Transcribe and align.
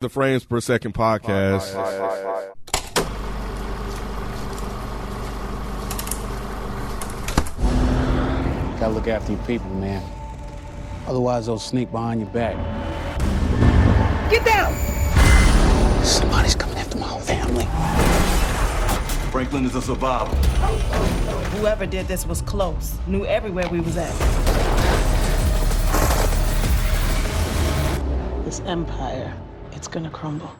The 0.00 0.08
Frames 0.08 0.44
Per 0.44 0.60
Second 0.60 0.94
podcast. 0.94 1.74
Gotta 8.78 8.94
look 8.94 9.08
after 9.08 9.32
your 9.32 9.42
people, 9.42 9.68
man. 9.70 10.00
Otherwise, 11.08 11.46
they'll 11.46 11.58
sneak 11.58 11.90
behind 11.90 12.20
your 12.20 12.30
back. 12.30 12.54
Get 14.30 14.46
down! 14.46 14.72
Somebody's 16.04 16.54
coming 16.54 16.78
after 16.78 16.96
my 16.96 17.08
whole 17.08 17.18
family. 17.18 17.64
Franklin 19.32 19.64
is 19.64 19.74
a 19.74 19.82
survivor. 19.82 20.36
Whoever 21.56 21.86
did 21.86 22.06
this 22.06 22.24
was 22.24 22.40
close, 22.42 22.94
knew 23.08 23.26
everywhere 23.26 23.68
we 23.68 23.80
was 23.80 23.96
at. 23.96 24.14
This 28.44 28.60
empire, 28.60 29.34
it's 29.78 29.86
gonna 29.86 30.10
crumble. 30.10 30.50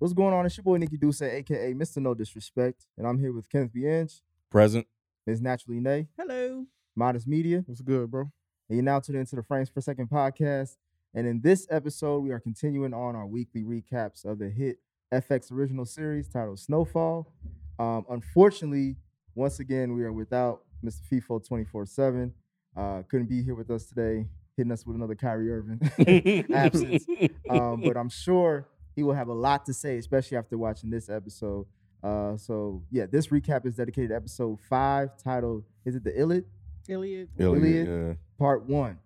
What's 0.00 0.12
going 0.12 0.34
on? 0.34 0.44
It's 0.44 0.56
your 0.56 0.64
boy 0.64 0.78
Nikki 0.78 0.96
Duce, 0.96 1.22
aka 1.22 1.72
Mr. 1.72 1.98
No 1.98 2.14
Disrespect, 2.14 2.86
and 2.96 3.06
I'm 3.06 3.18
here 3.18 3.32
with 3.32 3.48
Kenneth 3.48 3.72
B. 3.72 3.86
Inch, 3.86 4.14
Present. 4.50 4.86
Ms. 5.26 5.40
Naturally 5.40 5.78
Nay, 5.78 6.08
Hello. 6.18 6.66
Modest 6.96 7.28
Media, 7.28 7.62
What's 7.66 7.80
good, 7.80 8.10
bro? 8.10 8.22
and 8.68 8.76
you're 8.76 8.82
now 8.82 8.98
tuned 8.98 9.18
into 9.18 9.36
the 9.36 9.42
Frames 9.44 9.70
Per 9.70 9.80
Second 9.80 10.10
podcast. 10.10 10.76
And 11.14 11.26
in 11.26 11.40
this 11.40 11.66
episode, 11.70 12.20
we 12.20 12.32
are 12.32 12.40
continuing 12.40 12.92
on 12.92 13.14
our 13.16 13.26
weekly 13.26 13.62
recaps 13.62 14.24
of 14.24 14.38
the 14.38 14.50
hit 14.50 14.78
FX 15.14 15.50
original 15.52 15.84
series 15.86 16.28
titled 16.28 16.58
Snowfall. 16.58 17.32
Um, 17.78 18.04
unfortunately, 18.10 18.96
once 19.34 19.58
again, 19.60 19.94
we 19.94 20.02
are 20.04 20.12
without 20.12 20.62
Mr. 20.84 21.00
FIFO 21.10 21.46
24 21.46 21.86
7. 21.86 22.34
Uh, 22.78 23.02
couldn't 23.08 23.28
be 23.28 23.42
here 23.42 23.56
with 23.56 23.70
us 23.70 23.86
today, 23.86 24.24
hitting 24.56 24.70
us 24.70 24.86
with 24.86 24.94
another 24.96 25.16
Kyrie 25.16 25.50
Irving 25.50 25.80
absence. 26.54 27.04
um, 27.50 27.80
but 27.80 27.96
I'm 27.96 28.08
sure 28.08 28.68
he 28.94 29.02
will 29.02 29.14
have 29.14 29.28
a 29.28 29.34
lot 29.34 29.66
to 29.66 29.74
say, 29.74 29.98
especially 29.98 30.36
after 30.36 30.56
watching 30.56 30.88
this 30.90 31.08
episode. 31.08 31.66
Uh, 32.02 32.36
so 32.36 32.82
yeah, 32.92 33.06
this 33.06 33.26
recap 33.28 33.66
is 33.66 33.74
dedicated 33.74 34.10
to 34.10 34.16
episode 34.16 34.60
five, 34.68 35.10
titled 35.22 35.64
"Is 35.84 35.96
it 35.96 36.04
the 36.04 36.12
Illit?" 36.12 36.44
Iliad. 36.88 37.28
Iliad, 37.36 37.62
Iliad. 37.64 37.88
yeah. 37.88 38.14
Part 38.38 38.64
one. 38.66 38.98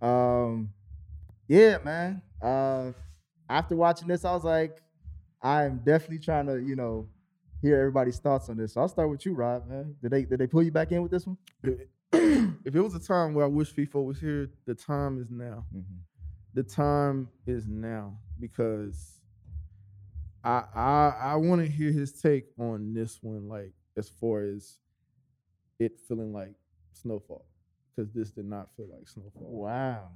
Um, 0.00 0.70
yeah, 1.48 1.78
man. 1.84 2.22
Uh, 2.40 2.92
after 3.48 3.74
watching 3.74 4.06
this, 4.06 4.24
I 4.24 4.32
was 4.32 4.44
like, 4.44 4.80
I 5.42 5.64
am 5.64 5.78
definitely 5.84 6.20
trying 6.20 6.46
to, 6.46 6.58
you 6.58 6.76
know, 6.76 7.08
hear 7.60 7.76
everybody's 7.78 8.18
thoughts 8.18 8.48
on 8.48 8.56
this. 8.56 8.74
So 8.74 8.80
I'll 8.80 8.88
start 8.88 9.10
with 9.10 9.26
you, 9.26 9.34
Rob. 9.34 9.68
Man, 9.68 9.96
did 10.00 10.12
they 10.12 10.24
did 10.24 10.38
they 10.38 10.46
pull 10.46 10.62
you 10.62 10.70
back 10.70 10.92
in 10.92 11.02
with 11.02 11.10
this 11.10 11.26
one? 11.26 11.36
If 12.64 12.74
it 12.74 12.80
was 12.80 12.94
a 12.94 13.00
time 13.00 13.34
where 13.34 13.44
I 13.44 13.48
wish 13.48 13.72
FIFO 13.74 14.04
was 14.04 14.20
here, 14.20 14.50
the 14.66 14.74
time 14.74 15.20
is 15.20 15.30
now. 15.30 15.64
The 16.54 16.62
time 16.62 17.28
is 17.46 17.66
now 17.66 18.18
because 18.38 19.20
I 20.42 20.64
I 20.74 21.14
I 21.20 21.34
want 21.36 21.60
to 21.62 21.70
hear 21.70 21.92
his 21.92 22.12
take 22.20 22.46
on 22.58 22.92
this 22.92 23.18
one, 23.22 23.48
like 23.48 23.72
as 23.96 24.08
far 24.08 24.42
as 24.42 24.78
it 25.78 25.98
feeling 26.06 26.32
like 26.32 26.54
snowfall, 26.92 27.46
because 27.94 28.10
this 28.12 28.30
did 28.30 28.46
not 28.46 28.68
feel 28.76 28.88
like 28.90 29.08
snowfall. 29.08 29.32
Wow. 29.42 30.08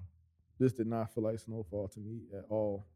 This 0.58 0.72
did 0.72 0.86
not 0.86 1.12
feel 1.14 1.24
like 1.24 1.38
snowfall 1.38 1.88
to 1.88 2.00
me 2.00 2.20
at 2.36 2.44
all. 2.48 2.86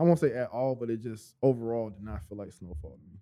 I 0.00 0.04
won't 0.04 0.18
say 0.18 0.32
at 0.34 0.48
all, 0.48 0.74
but 0.74 0.90
it 0.90 1.02
just 1.02 1.34
overall 1.42 1.90
did 1.90 2.02
not 2.02 2.22
feel 2.28 2.38
like 2.38 2.52
snowfall 2.52 2.92
to 2.92 3.12
me. 3.12 3.18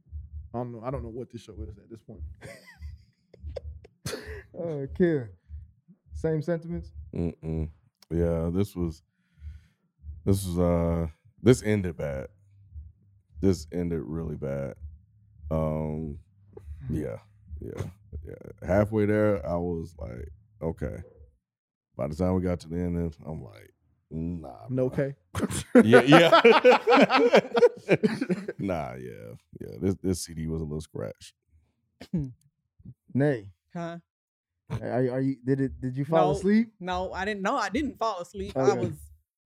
I 0.54 0.58
don't 0.58 0.72
know. 0.72 0.82
I 0.84 0.90
don't 0.90 1.02
know 1.02 1.10
what 1.10 1.30
this 1.30 1.42
show 1.42 1.54
is 1.68 1.76
at 1.78 1.90
this 1.90 2.00
point. 2.02 2.22
Uh, 4.58 4.86
Kim, 4.98 5.28
same 6.20 6.42
sentiments. 6.42 6.92
Mm-mm. 7.14 7.68
Yeah, 8.10 8.50
this 8.52 8.76
was 8.76 9.02
this 10.24 10.44
was 10.46 10.58
uh 10.58 11.06
this 11.42 11.62
ended 11.62 11.96
bad. 11.96 12.28
This 13.40 13.66
ended 13.72 14.02
really 14.04 14.36
bad. 14.36 14.74
Um 15.50 16.18
yeah, 16.90 17.18
yeah, 17.60 17.82
yeah. 18.26 18.66
Halfway 18.66 19.06
there, 19.06 19.44
I 19.46 19.56
was 19.56 19.94
like, 19.98 20.28
okay. 20.62 20.96
By 21.96 22.08
the 22.08 22.14
time 22.14 22.34
we 22.34 22.42
got 22.42 22.60
to 22.60 22.68
the 22.68 22.76
end, 22.76 23.16
I'm 23.26 23.42
like, 23.42 23.72
nah. 24.10 24.66
No 24.68 24.88
bro. 24.90 25.12
K. 25.12 25.14
Yeah, 25.84 26.02
yeah. 26.02 26.30
nah, 28.58 28.94
yeah, 28.94 29.34
yeah. 29.60 29.76
This 29.80 29.94
this 30.02 30.22
CD 30.22 30.46
was 30.46 30.60
a 30.60 30.64
little 30.64 30.80
scratch. 30.80 31.34
Nay, 33.14 33.48
Huh? 33.74 33.98
Are, 34.82 35.10
are 35.10 35.20
you? 35.20 35.36
Did 35.44 35.60
it? 35.60 35.80
Did 35.80 35.96
you 35.96 36.04
fall 36.04 36.32
No. 36.32 36.38
asleep? 36.38 36.72
No, 36.80 37.12
I 37.12 37.24
didn't. 37.24 37.42
No, 37.42 37.56
I 37.56 37.68
didn't 37.68 37.98
fall 37.98 38.20
asleep. 38.20 38.56
I 38.56 38.74
was 38.74 38.92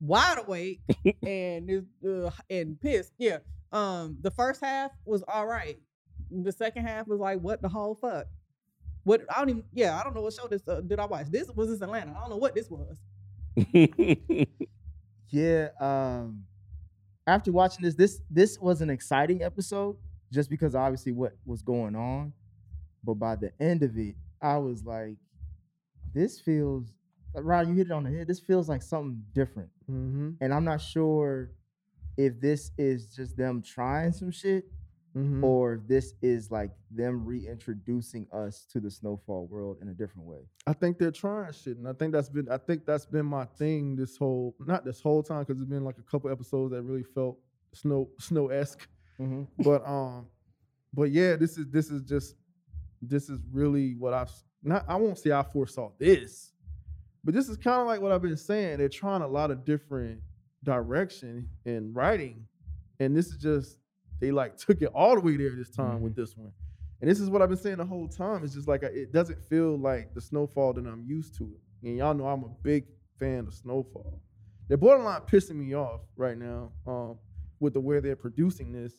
wide 0.00 0.38
awake 0.46 0.80
and 1.22 1.86
uh, 2.06 2.30
and 2.50 2.80
pissed. 2.80 3.12
Yeah. 3.18 3.38
Um, 3.72 4.18
the 4.20 4.30
first 4.30 4.62
half 4.62 4.90
was 5.04 5.22
all 5.26 5.46
right. 5.46 5.78
The 6.30 6.52
second 6.52 6.86
half 6.86 7.06
was 7.08 7.18
like, 7.20 7.40
what 7.40 7.60
the 7.62 7.68
whole 7.68 7.94
fuck? 7.94 8.26
What 9.04 9.22
I 9.34 9.38
don't 9.40 9.50
even. 9.50 9.64
Yeah, 9.72 9.98
I 9.98 10.04
don't 10.04 10.14
know 10.14 10.22
what 10.22 10.32
show 10.32 10.46
this 10.46 10.66
uh, 10.68 10.80
did 10.80 10.98
I 10.98 11.06
watch. 11.06 11.26
This 11.30 11.48
was 11.48 11.68
this 11.68 11.80
Atlanta. 11.82 12.12
I 12.16 12.20
don't 12.20 12.30
know 12.30 12.36
what 12.36 12.54
this 12.54 12.68
was. 12.70 12.98
Yeah. 15.30 15.68
Um, 15.80 16.44
after 17.26 17.50
watching 17.50 17.82
this, 17.84 17.94
this 17.94 18.20
this 18.30 18.58
was 18.58 18.80
an 18.82 18.90
exciting 18.90 19.42
episode 19.42 19.96
just 20.32 20.48
because 20.50 20.74
obviously 20.74 21.12
what 21.12 21.32
was 21.44 21.62
going 21.62 21.96
on. 21.96 22.32
But 23.02 23.14
by 23.14 23.36
the 23.36 23.50
end 23.60 23.82
of 23.82 23.96
it, 23.98 24.14
I 24.44 24.58
was 24.58 24.84
like, 24.84 25.16
this 26.12 26.38
feels. 26.40 26.92
Rod, 27.34 27.66
you 27.68 27.74
hit 27.74 27.86
it 27.88 27.92
on 27.92 28.04
the 28.04 28.10
head. 28.10 28.28
This 28.28 28.38
feels 28.38 28.68
like 28.68 28.82
something 28.82 29.20
different, 29.34 29.70
Mm-hmm. 29.90 30.30
and 30.40 30.54
I'm 30.54 30.64
not 30.64 30.80
sure 30.80 31.50
if 32.16 32.40
this 32.40 32.70
is 32.78 33.14
just 33.14 33.36
them 33.36 33.60
trying 33.62 34.12
some 34.12 34.30
shit 34.30 34.66
Mm-hmm. 35.16 35.44
or 35.44 35.74
if 35.74 35.86
this 35.86 36.14
is 36.22 36.50
like 36.50 36.72
them 36.90 37.24
reintroducing 37.24 38.26
us 38.32 38.66
to 38.72 38.80
the 38.80 38.90
snowfall 38.90 39.46
world 39.46 39.78
in 39.80 39.88
a 39.88 39.94
different 39.94 40.26
way. 40.26 40.40
I 40.66 40.72
think 40.72 40.98
they're 40.98 41.12
trying 41.12 41.52
shit, 41.52 41.76
and 41.76 41.86
I 41.88 41.92
think 41.92 42.12
that's 42.12 42.28
been 42.28 42.48
I 42.48 42.58
think 42.58 42.84
that's 42.84 43.06
been 43.06 43.26
my 43.26 43.44
thing 43.44 43.94
this 43.96 44.16
whole 44.16 44.56
not 44.60 44.84
this 44.84 45.00
whole 45.00 45.22
time 45.22 45.40
because 45.44 45.60
it's 45.60 45.70
been 45.70 45.84
like 45.84 45.98
a 45.98 46.02
couple 46.02 46.30
episodes 46.30 46.72
that 46.72 46.82
really 46.82 47.04
felt 47.04 47.38
snow 47.72 48.08
snow 48.18 48.48
esque, 48.48 48.88
Mhm. 49.20 49.46
but 49.58 49.86
um, 49.86 50.26
but 50.92 51.10
yeah, 51.12 51.36
this 51.36 51.58
is 51.58 51.66
this 51.70 51.90
is 51.90 52.02
just 52.02 52.34
this 53.08 53.28
is 53.28 53.40
really 53.52 53.94
what 53.98 54.14
I've 54.14 54.30
not 54.62 54.84
I 54.88 54.96
won't 54.96 55.18
say 55.18 55.32
I 55.32 55.42
foresaw 55.42 55.90
this, 55.98 56.52
but 57.22 57.34
this 57.34 57.48
is 57.48 57.56
kind 57.56 57.80
of 57.80 57.86
like 57.86 58.00
what 58.00 58.12
I've 58.12 58.22
been 58.22 58.36
saying. 58.36 58.78
They're 58.78 58.88
trying 58.88 59.22
a 59.22 59.28
lot 59.28 59.50
of 59.50 59.64
different 59.64 60.20
direction 60.62 61.48
in 61.64 61.92
writing, 61.92 62.46
and 63.00 63.16
this 63.16 63.26
is 63.28 63.36
just 63.36 63.78
they 64.20 64.30
like 64.30 64.56
took 64.56 64.80
it 64.82 64.90
all 64.94 65.14
the 65.14 65.20
way 65.20 65.36
there 65.36 65.54
this 65.54 65.70
time 65.70 66.00
with 66.00 66.16
this 66.16 66.36
one. 66.36 66.52
And 67.00 67.10
this 67.10 67.20
is 67.20 67.28
what 67.28 67.42
I've 67.42 67.50
been 67.50 67.58
saying 67.58 67.76
the 67.76 67.84
whole 67.84 68.08
time. 68.08 68.44
It's 68.44 68.54
just 68.54 68.68
like 68.68 68.82
it 68.82 69.12
doesn't 69.12 69.42
feel 69.44 69.78
like 69.78 70.14
the 70.14 70.20
snowfall 70.20 70.72
that 70.74 70.86
I'm 70.86 71.04
used 71.06 71.36
to. 71.38 71.50
And 71.82 71.98
y'all 71.98 72.14
know 72.14 72.26
I'm 72.26 72.44
a 72.44 72.48
big 72.62 72.86
fan 73.18 73.40
of 73.46 73.52
snowfall. 73.52 74.20
They're 74.68 74.78
borderline 74.78 75.20
pissing 75.22 75.56
me 75.56 75.74
off 75.74 76.00
right 76.16 76.38
now 76.38 76.72
um, 76.86 77.18
with 77.60 77.74
the 77.74 77.80
way 77.80 78.00
they're 78.00 78.16
producing 78.16 78.72
this, 78.72 78.94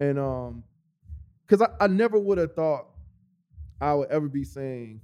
and 0.00 0.18
um, 0.18 0.64
because 1.46 1.62
I, 1.62 1.84
I 1.84 1.86
never 1.86 2.18
would 2.18 2.38
have 2.38 2.54
thought 2.54 2.86
I 3.80 3.94
would 3.94 4.10
ever 4.10 4.28
be 4.28 4.44
saying, 4.44 5.00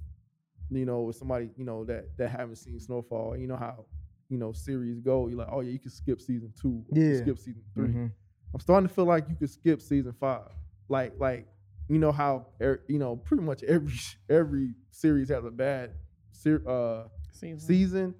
you 0.71 0.85
know, 0.85 1.01
with 1.01 1.15
somebody 1.15 1.49
you 1.57 1.63
know 1.65 1.83
that 1.85 2.17
that 2.17 2.29
haven't 2.29 2.55
seen 2.57 2.79
Snowfall. 2.79 3.37
You 3.37 3.47
know 3.47 3.55
how 3.57 3.85
you 4.29 4.37
know 4.37 4.51
series 4.53 4.99
go. 4.99 5.27
You're 5.27 5.37
like, 5.37 5.49
oh 5.51 5.59
yeah, 5.61 5.71
you 5.71 5.79
can 5.79 5.91
skip 5.91 6.19
season 6.21 6.51
two, 6.59 6.83
or 6.89 6.97
Yeah. 6.97 7.17
skip 7.21 7.37
season 7.39 7.63
3 7.75 7.87
Mhm. 7.89 8.11
I'm 8.53 8.59
starting 8.59 8.87
to 8.87 8.93
feel 8.93 9.05
like 9.05 9.27
you 9.29 9.35
could 9.35 9.49
skip 9.49 9.81
season 9.81 10.13
five. 10.13 10.49
Like 10.89 11.13
like 11.19 11.47
you 11.89 11.99
know 11.99 12.11
how 12.11 12.47
er, 12.61 12.81
you 12.87 12.97
know 12.99 13.15
pretty 13.17 13.43
much 13.43 13.63
every 13.63 13.93
every 14.29 14.73
series 14.91 15.29
has 15.29 15.43
a 15.43 15.51
bad 15.51 15.91
ser- 16.31 16.63
uh, 16.67 17.07
Season. 17.31 17.59
season. 17.59 18.15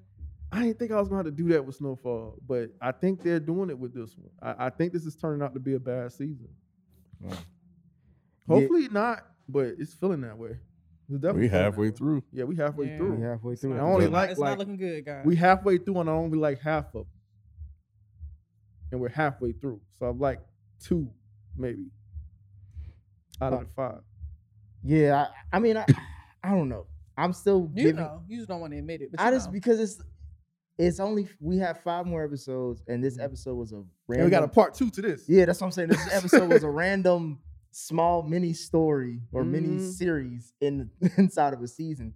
I 0.51 0.63
didn't 0.63 0.77
think 0.77 0.91
I 0.91 1.00
was 1.00 1.07
gonna 1.07 1.23
have 1.23 1.25
to 1.25 1.31
do 1.44 1.50
that 1.50 1.65
with 1.65 1.75
Snowfall, 1.75 2.38
but 2.47 2.71
I 2.81 2.91
think 2.91 3.23
they're 3.23 3.39
doing 3.39 3.69
it 3.71 3.79
with 3.79 3.94
this 3.94 4.15
one. 4.17 4.29
I, 4.41 4.67
I 4.67 4.69
think 4.69 4.94
this 4.94 5.05
is 5.05 5.15
turning 5.15 5.41
out 5.41 5.53
to 5.55 5.59
be 5.59 5.73
a 5.73 5.79
bad 5.79 6.11
season. 6.11 6.50
Hopefully 8.47 8.89
not, 8.89 9.25
but 9.49 9.75
it's 9.79 9.93
feeling 9.93 10.21
that 10.21 10.37
way. 10.37 10.57
It's 11.09 11.19
definitely 11.19 11.41
We 11.43 11.49
falling 11.49 11.63
halfway 11.65 11.87
down. 11.87 11.95
through. 11.97 12.23
Yeah, 12.31 12.43
we 12.45 12.55
halfway 12.55 12.87
Yeah. 12.87 12.97
through. 12.97 13.15
We 13.15 13.21
halfway 13.23 13.55
through. 13.55 13.73
I 13.73 13.77
it. 13.77 13.81
only 13.81 14.05
It's 14.05 14.13
like 14.13 14.29
it's 14.31 14.39
like 14.39 14.49
not 14.51 14.59
looking 14.59 14.77
good, 14.77 15.05
guys. 15.05 15.25
we 15.25 15.35
halfway 15.35 15.77
through 15.77 15.99
and 15.99 16.09
I 16.09 16.13
only 16.13 16.37
like 16.37 16.59
half 16.61 16.93
of, 16.95 17.01
'em. 17.01 17.07
and 18.91 19.01
we're 19.01 19.09
halfway 19.09 19.51
through. 19.51 19.81
So 19.99 20.05
I'm 20.07 20.19
like 20.19 20.39
two, 20.81 21.09
maybe, 21.57 21.85
out 23.41 23.53
of 23.53 23.59
Uh, 23.59 23.63
the 23.63 23.69
five. 23.69 24.01
Yeah, 24.83 25.27
I, 25.51 25.57
I 25.57 25.59
mean, 25.59 25.77
I, 25.77 25.85
I 26.43 26.51
don't 26.51 26.69
know. 26.69 26.87
I'm 27.17 27.33
still 27.33 27.69
you 27.75 27.83
giving. 27.83 27.95
know, 27.97 28.21
you 28.27 28.37
just 28.37 28.49
don't 28.49 28.59
want 28.61 28.73
to 28.73 28.79
admit 28.79 29.01
it. 29.01 29.11
But 29.11 29.21
I 29.21 29.31
just 29.31 29.47
know. 29.47 29.53
because 29.53 29.79
it's 29.79 30.01
it's 30.79 30.99
only 30.99 31.27
we 31.39 31.57
have 31.59 31.79
five 31.81 32.05
more 32.07 32.23
episodes, 32.23 32.81
and 32.87 33.03
this 33.03 33.19
episode 33.19 33.55
was 33.55 33.71
a 33.71 33.75
And 33.77 33.85
random. 34.07 34.25
we 34.27 34.31
got 34.31 34.43
a 34.43 34.47
part 34.47 34.73
two 34.73 34.89
to 34.89 35.01
this. 35.01 35.27
yeah, 35.29 35.45
that's 35.45 35.61
what 35.61 35.67
I'm 35.67 35.71
saying. 35.71 35.89
This 35.89 36.13
episode 36.13 36.49
was 36.49 36.63
a 36.63 36.69
random 36.69 37.39
small 37.73 38.23
mini 38.23 38.53
story 38.53 39.19
or 39.31 39.43
mini 39.43 39.77
Mhm. 39.77 39.91
series 39.91 40.53
in 40.61 40.89
inside 41.17 41.53
of 41.53 41.61
a 41.61 41.67
season. 41.67 42.13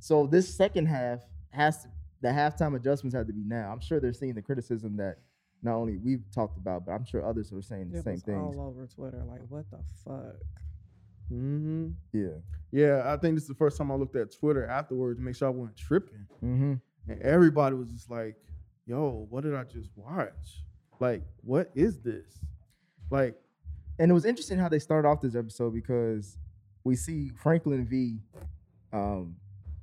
So 0.00 0.26
this 0.26 0.52
second 0.54 0.86
half 0.86 1.20
has 1.50 1.82
to 1.84 1.88
the 2.20 2.28
halftime 2.28 2.74
adjustments 2.74 3.14
have 3.14 3.28
to 3.28 3.32
be 3.32 3.44
now. 3.44 3.70
I'm 3.72 3.78
sure 3.80 4.00
they're 4.00 4.12
seeing 4.12 4.34
the 4.34 4.42
criticism 4.42 4.96
that 4.96 5.18
not 5.62 5.76
only 5.76 5.96
we've 5.98 6.24
talked 6.32 6.56
about, 6.56 6.84
but 6.84 6.92
I'm 6.92 7.04
sure 7.04 7.24
others 7.24 7.52
are 7.52 7.62
saying 7.62 7.90
the 7.90 7.98
It 7.98 8.04
same 8.04 8.14
was 8.14 8.22
things. 8.22 8.56
all 8.56 8.60
over 8.68 8.86
Twitter. 8.88 9.22
Like, 9.24 9.42
what 9.48 9.70
the 9.70 9.78
fuck? 10.04 10.34
Mm-hmm. 11.32 11.88
Yeah. 12.12 12.28
Yeah, 12.70 13.02
I 13.06 13.16
think 13.18 13.34
this 13.36 13.42
is 13.44 13.48
the 13.48 13.54
first 13.54 13.78
time 13.78 13.90
I 13.90 13.94
looked 13.94 14.16
at 14.16 14.32
Twitter 14.32 14.66
afterwards 14.66 15.18
to 15.18 15.24
make 15.24 15.36
sure 15.36 15.48
I 15.48 15.50
wasn't 15.52 15.76
tripping. 15.76 16.26
Mm-hmm. 16.44 16.74
And 17.08 17.22
everybody 17.22 17.74
was 17.76 17.90
just 17.92 18.10
like, 18.10 18.36
yo, 18.86 19.26
what 19.30 19.44
did 19.44 19.54
I 19.54 19.64
just 19.64 19.90
watch? 19.96 20.64
Like, 21.00 21.22
what 21.42 21.70
is 21.74 22.00
this? 22.00 22.38
Like, 23.10 23.36
and 23.98 24.10
it 24.10 24.14
was 24.14 24.24
interesting 24.24 24.58
how 24.58 24.68
they 24.68 24.78
started 24.78 25.08
off 25.08 25.20
this 25.20 25.34
episode 25.34 25.74
because 25.74 26.36
we 26.84 26.94
see 26.96 27.30
Franklin 27.36 27.86
V 27.86 28.18
um, 28.92 29.36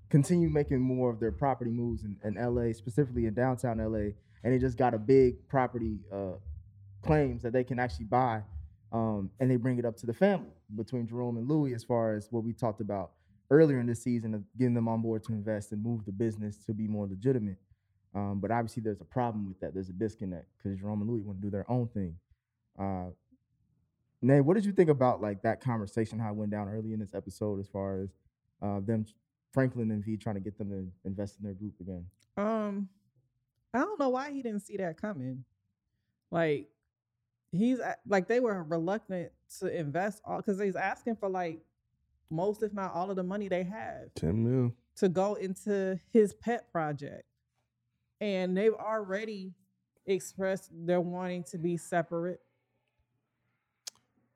continue 0.10 0.50
making 0.50 0.80
more 0.80 1.10
of 1.10 1.20
their 1.20 1.32
property 1.32 1.72
moves 1.72 2.04
in, 2.04 2.18
in 2.24 2.36
LA, 2.36 2.72
specifically 2.74 3.26
in 3.26 3.34
downtown 3.34 3.78
LA, 3.78 4.12
and 4.44 4.54
they 4.54 4.58
just 4.58 4.78
got 4.78 4.94
a 4.94 4.98
big 4.98 5.48
property 5.48 6.00
uh, 6.12 6.34
claims 7.02 7.42
that 7.42 7.54
they 7.54 7.64
can 7.64 7.80
actually 7.80 8.06
buy, 8.06 8.42
um, 8.92 9.30
and 9.40 9.50
they 9.50 9.56
bring 9.56 9.78
it 9.78 9.86
up 9.86 9.98
to 9.98 10.06
the 10.06 10.14
family 10.14 10.52
between 10.76 11.08
Jerome 11.08 11.38
and 11.38 11.48
Louis 11.48 11.74
as 11.74 11.84
far 11.84 12.16
as 12.16 12.28
what 12.32 12.44
we 12.44 12.54
talked 12.54 12.82
about 12.82 13.12
earlier 13.52 13.80
in 13.80 13.86
the 13.86 13.96
season 13.96 14.34
of 14.34 14.44
getting 14.58 14.74
them 14.74 14.88
on 14.88 15.02
board 15.02 15.24
to 15.26 15.34
invest 15.34 15.72
and 15.72 15.84
move 15.84 16.06
the 16.06 16.12
business 16.12 16.58
to 16.66 16.74
be 16.74 16.88
more 16.88 17.06
legitimate. 17.06 17.58
Um, 18.16 18.40
but 18.40 18.50
obviously, 18.50 18.82
there's 18.82 19.02
a 19.02 19.06
problem 19.06 19.48
with 19.48 19.60
that. 19.60 19.74
There's 19.74 19.90
a 19.90 19.94
disconnect 19.94 20.48
because 20.58 20.80
Jerome 20.80 21.02
and 21.02 21.10
Louis 21.10 21.22
want 21.22 21.40
to 21.40 21.46
do 21.46 21.52
their 21.52 21.70
own 21.70 21.88
thing. 21.90 22.16
Uh, 22.80 23.08
Nay, 24.26 24.42
what 24.42 24.56
did 24.56 24.66
you 24.66 24.72
think 24.72 24.90
about 24.90 25.22
like 25.22 25.44
that 25.44 25.62
conversation? 25.62 26.18
How 26.18 26.30
it 26.32 26.36
went 26.36 26.50
down 26.50 26.68
early 26.68 26.94
in 26.94 27.00
this 27.00 27.14
episode, 27.14 27.60
as 27.60 27.68
far 27.68 28.02
as 28.02 28.10
uh, 28.60 28.80
them, 28.80 29.06
Franklin 29.54 29.92
and 29.92 30.04
V, 30.04 30.18
trying 30.18 30.34
to 30.34 30.42
get 30.42 30.58
them 30.58 30.70
to 30.70 31.08
invest 31.08 31.38
in 31.38 31.46
their 31.46 31.54
group 31.54 31.74
again. 31.80 32.06
Um, 32.36 32.90
I 33.72 33.80
don't 33.80 34.00
know 34.00 34.10
why 34.10 34.32
he 34.32 34.42
didn't 34.42 34.62
see 34.62 34.78
that 34.78 35.00
coming. 35.00 35.46
Like, 36.32 36.70
he's 37.52 37.80
like 38.08 38.28
they 38.28 38.40
were 38.40 38.64
reluctant 38.64 39.32
to 39.60 39.68
invest 39.68 40.22
all 40.26 40.38
because 40.38 40.60
he's 40.60 40.76
asking 40.76 41.18
for 41.18 41.30
like 41.30 41.62
most, 42.32 42.64
if 42.64 42.74
not 42.74 42.96
all, 42.96 43.12
of 43.12 43.16
the 43.16 43.24
money 43.24 43.48
they 43.48 43.64
have 43.64 44.12
Ten 44.16 44.44
mil. 44.44 44.74
to 44.96 45.08
go 45.08 45.36
into 45.36 46.00
his 46.12 46.34
pet 46.34 46.72
project, 46.72 47.26
and 48.20 48.58
they've 48.58 48.74
already 48.74 49.54
expressed 50.08 50.72
they're 50.74 51.00
wanting 51.00 51.44
to 51.44 51.60
be 51.60 51.78
separate. 51.78 52.42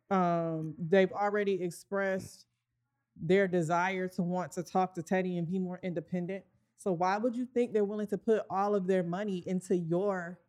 Um, 0.09 0.75
they've 0.77 1.11
already 1.11 1.61
expressed 1.61 2.45
their 3.15 3.47
desire 3.47 4.07
to 4.07 4.21
want 4.21 4.51
to 4.53 4.63
talk 4.63 4.94
to 4.95 5.03
Teddy 5.03 5.38
and 5.38 5.47
be 5.47 5.59
more 5.59 5.79
independent. 5.83 6.44
So 6.77 6.94
why 6.94 7.17
would 7.17 7.35
you 7.35 7.45
think 7.45 7.73
they're 7.73 7.83
willing 7.83 8.07
to 8.07 8.17
put 8.17 8.44
all 8.50 8.73
of 8.73 8.88
their 8.88 9.03
money 9.03 9.44
into 9.45 9.75
your, 9.75 10.39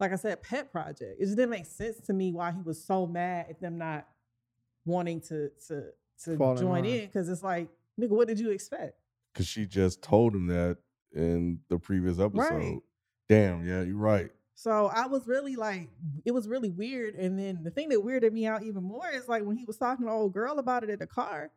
like 0.00 0.12
I 0.12 0.16
said, 0.16 0.42
pet 0.42 0.72
project? 0.72 1.20
It 1.20 1.24
just 1.24 1.36
didn't 1.36 1.50
make 1.50 1.66
sense 1.66 1.98
to 2.06 2.12
me 2.12 2.32
why 2.32 2.52
he 2.52 2.60
was 2.62 2.82
so 2.82 3.06
mad 3.06 3.46
at 3.48 3.60
them 3.60 3.78
not 3.78 4.06
wanting 4.84 5.20
to 5.20 5.50
to 5.68 5.84
to 6.24 6.36
Fall 6.36 6.56
join 6.56 6.84
in 6.84 7.06
because 7.06 7.28
it's 7.28 7.42
like, 7.42 7.68
nigga, 7.98 8.10
what 8.10 8.28
did 8.28 8.40
you 8.40 8.50
expect? 8.50 8.94
Because 9.32 9.46
she 9.46 9.64
just 9.64 10.02
told 10.02 10.34
him 10.34 10.48
that 10.48 10.78
in 11.14 11.60
the 11.68 11.78
previous 11.78 12.18
episode. 12.18 12.52
Right. 12.52 12.78
Damn, 13.28 13.64
yeah, 13.64 13.82
you're 13.82 13.96
right. 13.96 14.30
So 14.60 14.90
I 14.94 15.06
was 15.06 15.26
really 15.26 15.56
like, 15.56 15.88
it 16.26 16.32
was 16.32 16.46
really 16.46 16.68
weird. 16.68 17.14
And 17.14 17.38
then 17.38 17.60
the 17.64 17.70
thing 17.70 17.88
that 17.88 18.00
weirded 18.00 18.30
me 18.30 18.44
out 18.44 18.62
even 18.62 18.82
more 18.82 19.08
is 19.10 19.26
like 19.26 19.42
when 19.42 19.56
he 19.56 19.64
was 19.64 19.78
talking 19.78 20.04
to 20.04 20.12
old 20.12 20.34
girl 20.34 20.58
about 20.58 20.84
it 20.84 20.90
in 20.90 20.98
the 20.98 21.06
car. 21.06 21.50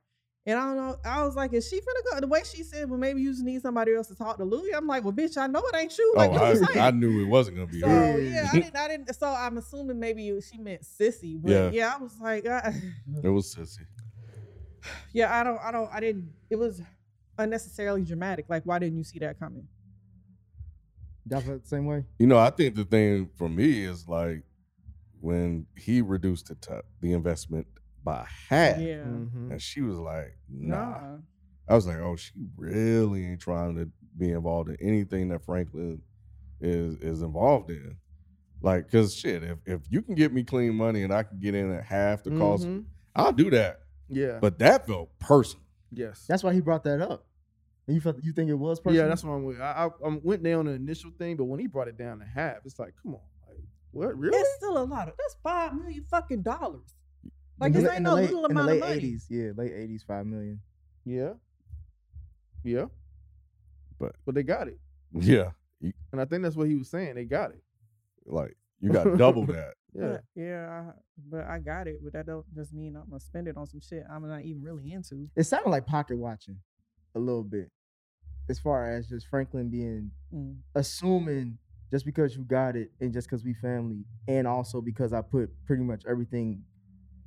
And 0.46 0.58
I 0.58 0.64
don't 0.64 0.78
know, 0.78 0.96
I 1.04 1.22
was 1.26 1.36
like, 1.36 1.52
is 1.52 1.68
she 1.68 1.82
finna 1.82 2.12
go? 2.14 2.22
The 2.22 2.28
way 2.28 2.44
she 2.50 2.64
said, 2.64 2.90
well, 2.90 2.98
maybe 2.98 3.22
you 3.22 3.32
just 3.32 3.44
need 3.44 3.62
somebody 3.62 3.94
else 3.94 4.08
to 4.08 4.16
talk 4.16 4.38
to 4.38 4.46
Louis. 4.46 4.74
I'm 4.74 4.88
like, 4.88 5.04
well, 5.04 5.12
bitch, 5.12 5.36
I 5.36 5.48
know 5.48 5.62
it 5.66 5.76
ain't 5.76 5.98
you. 5.98 6.14
Like, 6.16 6.32
oh, 6.32 6.66
I? 6.76 6.88
I 6.88 6.92
knew 6.92 7.24
it 7.24 7.28
wasn't 7.28 7.58
gonna 7.58 7.68
be 7.68 7.82
So 7.82 7.88
her. 7.90 8.20
yeah, 8.20 8.48
I 8.54 8.60
didn't, 8.62 8.78
I 8.78 8.88
didn't. 8.88 9.14
So 9.16 9.28
I'm 9.28 9.58
assuming 9.58 10.00
maybe 10.00 10.40
she 10.40 10.58
meant 10.58 10.86
Cissy, 10.86 11.36
but 11.36 11.52
Yeah. 11.52 11.72
yeah, 11.72 11.94
I 11.98 12.02
was 12.02 12.18
like, 12.22 12.48
I, 12.48 12.74
It 13.22 13.28
was 13.28 13.52
Cissy. 13.52 13.84
yeah, 15.12 15.38
I 15.38 15.44
don't, 15.44 15.60
I 15.62 15.74
don't, 15.74 15.90
I 15.94 16.00
didn't. 16.00 16.32
It 16.50 16.56
was 16.56 16.82
unnecessarily 17.38 18.04
dramatic. 18.04 18.46
Like, 18.48 18.64
why 18.66 18.80
didn't 18.80 18.98
you 18.98 19.04
see 19.04 19.20
that 19.20 19.38
coming? 19.40 19.68
Y'all 21.30 21.42
felt 21.42 21.62
the 21.64 21.68
same 21.68 21.86
way? 21.86 22.04
You 22.20 22.28
know, 22.28 22.38
I 22.38 22.50
think 22.50 22.75
the 22.75 22.84
thing 22.86 23.30
for 23.36 23.48
me 23.50 23.84
is 23.84 24.08
like 24.08 24.44
when 25.22 25.66
he 25.78 26.02
reduced 26.02 26.48
the 26.48 26.56
t- 26.56 26.81
the 27.02 27.14
investment 27.14 27.68
by 28.04 28.25
half, 28.50 28.78
Yeah, 28.80 29.06
mhm. 29.06 29.52
and 29.52 29.62
she 29.62 29.81
was 29.81 29.98
like, 29.98 30.38
"Nah." 30.50 30.75
nah. 31.00 31.18
I 31.70 31.75
was 31.75 31.88
like, 31.88 31.98
"Oh, 32.00 32.18
she 32.18 32.31
really 32.58 33.25
ain't 33.25 33.40
trying 33.40 33.75
to 33.78 33.90
be 34.18 34.31
involved 34.31 34.70
in 34.70 34.75
anything 34.81 35.30
that 35.30 35.46
Franklin 35.46 36.02
is 36.60 36.96
is 36.98 37.22
involved 37.22 37.69
in." 37.69 37.96
Like, 38.62 38.92
cause 38.92 39.16
shit, 39.16 39.44
if 39.44 39.60
if 39.66 39.81
you 39.90 40.02
can 40.02 40.16
get 40.16 40.34
me 40.34 40.44
clean 40.44 40.76
money 40.76 41.04
and 41.04 41.14
I 41.14 41.24
can 41.24 41.40
get 41.40 41.56
in 41.56 41.72
at 41.72 41.86
half 41.86 42.24
the 42.24 42.31
cost, 42.31 42.66
Mhm. 42.68 42.84
I'll 43.16 43.31
do 43.31 43.50
that. 43.52 43.81
Yeah. 44.10 44.40
But 44.42 44.60
that 44.60 44.86
felt 44.88 45.18
personal. 45.19 45.64
yes. 45.92 46.26
That's 46.28 46.44
why 46.44 46.54
he 46.54 46.60
brought 46.60 46.84
that 46.84 47.00
up. 47.02 47.26
And 47.88 47.95
you 47.95 48.01
felt 48.01 48.24
you 48.24 48.31
think 48.31 48.50
it 48.50 48.53
was 48.53 48.80
personal? 48.80 49.03
yeah, 49.03 49.09
that's 49.09 49.24
what 49.24 49.33
I'm 49.33 49.44
with. 49.44 49.59
I, 49.59 49.89
I, 50.03 50.07
I 50.07 50.19
went 50.24 50.41
down 50.44 50.65
the 50.65 50.71
initial 50.71 51.12
thing, 51.18 51.35
but 51.35 51.45
when 51.45 51.59
he 51.59 51.68
brought 51.68 51.88
it 51.89 51.97
down 51.97 52.19
to 52.19 52.25
half, 52.25 52.57
it's 52.65 52.80
like, 52.80 52.94
come 53.01 53.15
on, 53.15 53.21
like, 53.47 53.57
what? 53.91 54.18
Really? 54.18 54.38
It's 54.38 54.56
still 54.56 54.77
a 54.77 54.85
lot 54.85 55.09
of. 55.09 55.15
That's 55.18 55.35
five 55.44 55.74
million 55.75 56.06
fucking 56.09 56.44
dollars. 56.44 56.95
Like 57.59 57.74
In 57.75 57.83
this 57.83 57.91
ain't 57.91 58.01
no 58.03 58.15
late- 58.15 58.30
little 58.31 58.45
in 58.45 58.56
the 58.56 58.62
amount 58.62 58.68
late 58.68 58.81
of 58.83 58.89
money. 58.89 59.01
80s, 59.01 59.25
yeah, 59.30 59.51
late 59.56 59.74
80s, 59.74 60.06
five 60.06 60.25
million. 60.25 60.62
Yeah. 61.06 61.33
Yeah. 62.63 62.85
But- 64.00 64.15
but 64.25 64.35
they 64.35 64.44
got 64.44 64.68
it, 64.68 64.80
Yeah, 65.13 65.52
and 65.81 66.19
I 66.19 66.25
think 66.25 66.44
that's 66.44 66.56
what 66.56 66.68
he 66.68 66.75
was 66.75 66.90
saying. 66.90 67.16
They 67.16 67.25
got 67.25 67.52
it. 67.52 67.63
like 68.25 68.56
you 68.80 68.92
got 68.92 69.18
double 69.18 69.45
that. 69.47 69.73
Yeah. 69.95 70.07
But, 70.13 70.23
yeah, 70.35 70.69
I- 70.90 70.99
but 71.30 71.44
I 71.45 71.59
got 71.59 71.87
it. 71.87 71.99
But 72.04 72.13
that 72.13 72.25
don't 72.25 72.45
just 72.56 72.73
mean 72.73 72.95
I'm 72.95 73.07
gonna 73.09 73.19
spend 73.19 73.47
it 73.47 73.56
on 73.57 73.68
some 73.68 73.80
shit 73.80 74.04
I'm 74.09 74.28
not 74.28 74.42
even 74.42 74.63
really 74.63 74.92
into. 74.92 75.30
It 75.35 75.44
sounded 75.44 75.69
like 75.69 75.85
pocket 75.85 76.18
watching 76.18 76.57
a 77.16 77.20
little 77.20 77.44
bit, 77.44 77.70
as 78.50 78.60
far 78.60 78.92
as 78.96 79.08
just 79.08 79.28
Franklin 79.28 79.70
being 79.70 80.12
Mm. 80.34 80.58
assuming 80.76 81.58
just 81.92 82.06
because 82.06 82.36
you 82.36 82.44
got 82.44 82.76
it 82.76 82.92
and 83.00 83.14
just 83.14 83.28
because 83.30 83.44
we 83.44 83.54
family, 83.54 84.04
and 84.28 84.48
also 84.48 84.82
because 84.82 85.14
I 85.14 85.22
put 85.22 85.52
pretty 85.66 85.84
much 85.84 86.04
everything 86.08 86.64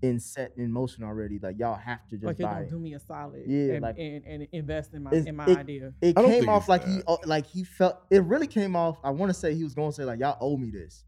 in 0.02 0.18
set 0.20 0.52
in 0.56 0.70
motion 0.72 1.04
already. 1.04 1.38
Like 1.38 1.58
y'all 1.58 1.76
have 1.76 2.06
to 2.08 2.16
just 2.16 2.24
Like 2.24 2.38
you're 2.38 2.48
buy 2.48 2.54
gonna 2.54 2.66
it. 2.66 2.70
do 2.70 2.78
me 2.80 2.94
a 2.94 3.00
solid, 3.00 3.44
Yeah, 3.46 3.74
and, 3.74 3.82
like- 3.82 3.96
and, 3.98 4.24
and 4.24 4.48
invest 4.52 4.92
in 4.92 5.02
my 5.04 5.12
in 5.12 5.36
my 5.36 5.46
it- 5.46 5.56
idea. 5.58 5.92
It 6.02 6.16
came 6.16 6.48
off 6.48 6.68
like 6.68 6.84
he 6.84 6.96
that. 7.06 7.18
like 7.26 7.46
he 7.46 7.62
felt. 7.64 7.98
It 8.10 8.22
really 8.24 8.46
came 8.48 8.74
off. 8.76 8.98
I 9.04 9.10
want 9.10 9.30
to 9.30 9.34
say 9.34 9.54
he 9.54 9.62
was 9.64 9.74
going 9.74 9.90
to 9.90 9.96
say 9.96 10.04
like 10.04 10.18
y'all 10.20 10.36
owe 10.40 10.56
me 10.56 10.70
this, 10.70 11.04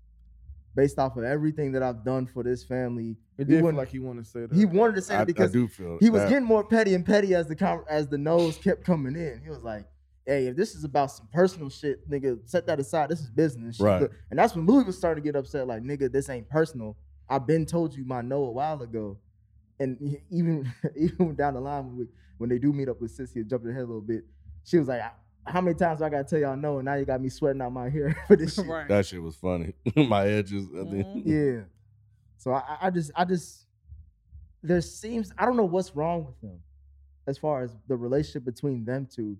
based 0.75 0.99
off 0.99 1.17
of 1.17 1.25
everything 1.25 1.73
that 1.73 1.83
I've 1.83 2.05
done 2.05 2.27
for 2.27 2.43
this 2.43 2.63
family. 2.65 3.17
It 3.37 3.47
He 3.49 3.55
did 3.55 3.65
feel 3.65 3.73
like 3.75 3.89
he 3.89 3.99
wanted 3.99 4.25
to 4.25 4.31
say 4.31 4.41
that. 4.47 4.53
He 4.53 4.65
wanted 4.65 4.95
to 4.97 5.03
say 5.03 5.17
I, 5.17 5.23
it 5.23 5.27
because 5.27 5.51
I 5.51 5.53
do 5.53 5.69
feel 5.69 5.99
he 6.01 6.11
was 6.11 6.23
that. 6.23 6.29
getting 6.29 6.45
more 6.45 6.65
petty 6.65 6.95
and 6.95 7.05
petty 7.05 7.35
as 7.35 7.47
the 7.49 7.57
com- 7.57 7.85
as 7.89 8.09
the 8.09 8.19
nose 8.19 8.57
kept 8.59 8.85
coming 8.85 9.17
in. 9.17 9.41
He 9.43 9.51
was 9.51 9.63
like, 9.63 9.87
"Hey, 10.27 10.47
if 10.47 10.57
this 10.57 10.75
is 10.75 10.85
about 10.85 11.11
some 11.11 11.29
personal 11.33 11.69
shit, 11.71 12.09
nigga, 12.11 12.39
set 12.49 12.67
that 12.67 12.79
aside. 12.81 13.09
This 13.11 13.21
is 13.21 13.31
business." 13.31 13.81
Right. 13.81 14.03
look- 14.03 14.13
And 14.31 14.39
that's 14.39 14.55
when 14.55 14.67
Louis 14.67 14.85
was 14.85 14.97
starting 14.99 15.23
to 15.23 15.27
get 15.27 15.37
upset. 15.37 15.67
Like, 15.67 15.83
"Nigga, 15.83 16.11
this 16.13 16.29
ain't 16.29 16.49
personal. 16.49 16.97
I've 17.29 17.47
been 17.47 17.67
told 17.67 17.95
you 17.95 18.05
my 18.05 18.21
no 18.23 18.45
a 18.45 18.51
while 18.53 18.81
ago." 18.83 19.19
And 19.81 20.17
even 20.31 20.71
even 20.97 21.35
down 21.35 21.55
the 21.55 21.61
line 21.61 21.87
when 21.87 21.97
we, 21.99 22.07
when 22.39 22.51
they 22.51 22.59
do 22.59 22.73
meet 22.73 22.89
up 22.89 23.01
with 23.01 23.11
Cissy, 23.13 23.43
jumping 23.45 23.71
ahead 23.71 23.83
a 23.83 23.87
little 23.87 24.01
bit, 24.01 24.25
she 24.65 24.79
was 24.79 24.89
like, 24.89 25.03
"How 25.51 25.61
many 25.61 25.75
times 25.77 25.99
do 26.01 26.05
I 26.05 26.09
gotta 26.11 26.25
tell 26.25 26.39
y'all 26.39 26.57
no?" 26.57 26.77
And 26.79 26.85
now 26.87 26.95
you 26.95 27.05
got 27.05 27.21
me 27.21 27.29
sweating 27.29 27.61
out 27.63 27.73
my 27.73 27.89
hair 27.89 28.17
for 28.27 28.37
this 28.37 28.55
shit. 28.57 28.67
right. 28.67 28.89
That 28.89 29.07
shit 29.07 29.23
was 29.23 29.37
funny. 29.37 29.73
My 29.97 30.27
edges. 30.27 30.67
I 30.75 30.85
think. 30.85 31.07
Mhm. 31.07 31.23
Yeah. 31.25 31.63
So 32.37 32.53
I, 32.53 32.59
I- 32.59 32.79
I 32.87 32.91
just, 32.91 33.11
I 33.17 33.25
just, 33.25 33.67
there 34.63 34.81
seems, 34.81 35.33
I 35.39 35.45
don't 35.45 35.57
know 35.57 35.65
what's 35.65 35.95
wrong 35.97 36.25
with 36.27 36.41
them 36.41 36.61
as 37.27 37.37
far 37.39 37.63
as 37.63 37.77
the 37.89 37.97
relationship 37.97 38.45
between 38.45 38.85
them 38.85 39.07
two. 39.13 39.37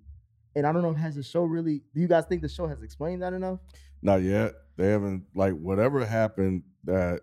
And 0.57 0.67
I 0.67 0.73
don't 0.73 0.83
know, 0.83 0.93
has 0.93 1.15
the 1.15 1.23
show 1.23 1.45
really, 1.45 1.83
do 1.95 2.01
you 2.01 2.09
guys 2.09 2.25
think 2.29 2.43
the 2.43 2.49
show 2.49 2.67
has 2.67 2.83
explained 2.83 3.23
that 3.23 3.33
enough? 3.33 3.61
Not 4.03 4.23
yet. 4.23 4.55
They 4.77 4.89
haven't 4.91 5.25
like 5.35 5.53
whatever 5.55 6.05
happened 6.05 6.63
that 6.85 7.21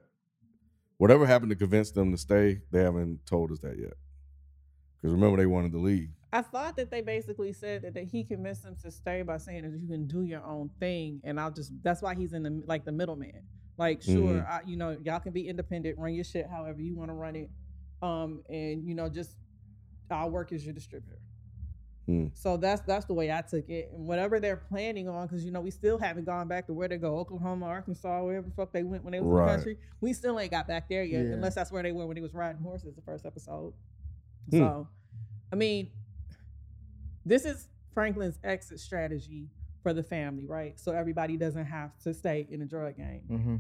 whatever 0.98 1.26
happened 1.26 1.50
to 1.52 1.56
convince 1.56 1.92
them 1.92 2.12
to 2.12 2.18
stay. 2.18 2.62
They 2.72 2.82
haven't 2.82 3.26
told 3.26 3.52
us 3.52 3.60
that 3.60 3.78
yet. 3.78 3.94
Because 5.02 5.14
remember, 5.14 5.38
they 5.38 5.46
wanted 5.46 5.72
to 5.74 5.80
leave. 5.80 6.10
I 6.36 6.42
thought 6.42 6.76
that 6.78 6.92
they 6.92 7.02
basically 7.02 7.54
said 7.54 7.84
that, 7.84 7.94
that 7.94 8.04
he 8.06 8.24
convinced 8.24 8.64
them 8.64 8.76
to 8.82 8.92
stay 8.92 9.22
by 9.22 9.38
saying 9.38 9.64
that 9.64 9.80
you 9.80 9.88
can 9.88 10.06
do 10.08 10.24
your 10.24 10.44
own 10.44 10.70
thing, 10.80 11.22
and 11.24 11.40
I'll 11.40 11.52
just 11.52 11.72
that's 11.82 12.02
why 12.02 12.14
he's 12.16 12.34
in 12.34 12.44
the 12.44 12.62
like 12.68 12.84
the 12.84 12.92
middleman. 12.92 13.44
Like, 13.78 14.02
sure, 14.02 14.16
Mhm. 14.42 14.50
I, 14.50 14.62
you 14.66 14.78
know, 14.78 14.98
y'all 15.04 15.20
can 15.20 15.34
be 15.34 15.48
independent, 15.48 15.98
run 15.98 16.14
your 16.14 16.24
shit 16.24 16.48
however 16.48 16.82
you 16.82 16.96
want 16.96 17.10
to 17.10 17.14
run 17.16 17.36
it, 17.36 17.50
um, 18.02 18.42
and 18.50 18.86
you 18.88 18.96
know, 18.96 19.08
just 19.10 19.38
I'll 20.12 20.30
work 20.30 20.52
as 20.52 20.64
your 20.66 20.74
distributor. 20.74 21.20
Hmm. 22.06 22.28
So 22.34 22.58
that's 22.58 22.82
that's 22.82 23.06
the 23.06 23.14
way 23.14 23.32
I 23.32 23.42
took 23.42 23.70
it, 23.70 23.90
and 23.94 24.06
whatever 24.06 24.40
they're 24.40 24.58
planning 24.58 25.08
on, 25.10 25.28
because 25.28 25.44
you 25.46 25.52
know 25.52 25.62
we 25.62 25.72
still 25.72 25.98
haven't 25.98 26.26
gone 26.26 26.48
back 26.48 26.68
to 26.68 26.74
where 26.74 26.88
they 26.88 26.98
go, 26.98 27.18
Oklahoma, 27.18 27.66
Arkansas, 27.66 28.24
wherever 28.24 28.48
the 28.48 28.54
fuck 28.56 28.72
they 28.74 28.84
went 28.84 29.04
when 29.04 29.14
they 29.14 29.22
was 29.22 29.30
in 29.40 29.46
the 29.46 29.52
country. 29.56 29.78
We 30.02 30.14
still 30.14 30.40
ain't 30.40 30.52
got 30.52 30.68
back 30.68 30.88
there 30.90 31.04
yet, 31.04 31.26
Yeah. 31.26 31.32
unless 31.34 31.56
that's 31.56 31.72
where 31.72 31.82
they 31.82 31.92
were 31.94 32.06
when 32.08 32.18
he 32.18 32.22
was 32.22 32.34
riding 32.34 32.62
horses 32.62 32.94
the 32.94 33.02
first 33.02 33.26
episode. 33.26 33.74
Hmm. 34.52 34.58
So, 34.58 34.88
I 35.52 35.56
mean, 35.56 35.90
this 37.26 37.46
is 37.46 37.68
Franklin's 37.94 38.40
exit 38.44 38.80
strategy 38.80 39.50
for 39.84 39.94
the 39.94 40.04
family, 40.04 40.46
right? 40.46 40.80
So 40.80 40.92
everybody 40.92 41.38
doesn't 41.38 41.66
have 41.66 41.98
to 42.04 42.14
stay 42.14 42.48
in 42.50 42.60
the 42.60 42.66
drug 42.66 42.98
game. 42.98 43.24
Mm-hmm. 43.30 43.56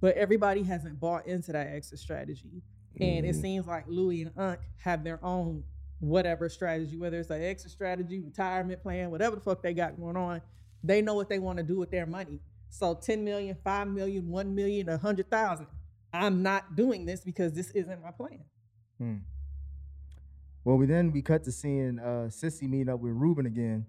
But 0.00 0.16
everybody 0.16 0.62
hasn't 0.62 0.98
bought 0.98 1.26
into 1.26 1.52
that 1.52 1.68
exit 1.68 1.98
strategy. 1.98 2.62
And 3.00 3.24
it 3.24 3.34
Mhm. 3.36 3.40
seems 3.40 3.66
like 3.66 3.86
Louis 3.88 4.22
and 4.22 4.32
Unc 4.36 4.60
have 4.78 5.02
their 5.04 5.24
own 5.24 5.64
whatever 6.00 6.48
strategy, 6.48 6.96
whether 6.96 7.18
it's 7.20 7.30
an 7.30 7.40
exit 7.42 7.70
strategy, 7.70 8.20
retirement 8.20 8.82
plan, 8.82 9.10
whatever 9.10 9.36
the 9.36 9.42
fuck 9.42 9.62
they 9.62 9.72
got 9.72 9.96
going 9.98 10.16
on. 10.16 10.42
They 10.82 11.00
know 11.00 11.14
what 11.14 11.28
they 11.28 11.38
want 11.38 11.58
to 11.58 11.62
do 11.62 11.78
with 11.78 11.90
their 11.90 12.06
money. 12.06 12.40
So 12.68 12.94
10 12.94 13.22
million, 13.24 13.56
5 13.62 13.88
million, 13.88 14.28
1 14.28 14.54
million, 14.54 14.88
100,000. 14.88 15.66
I'm 16.12 16.42
not 16.42 16.74
doing 16.74 17.04
this 17.06 17.22
because 17.22 17.52
this 17.52 17.70
isn't 17.70 18.02
my 18.02 18.10
plan. 18.10 18.44
Hmm. 18.98 19.16
Well, 20.64 20.76
we 20.76 20.86
then 20.86 21.10
we 21.12 21.22
cut 21.22 21.44
to 21.44 21.52
seeing 21.52 21.98
uh, 21.98 22.30
Cissy 22.30 22.66
meet 22.66 22.88
up 22.88 23.00
with 23.00 23.12
Ruben 23.12 23.46
again, 23.46 23.86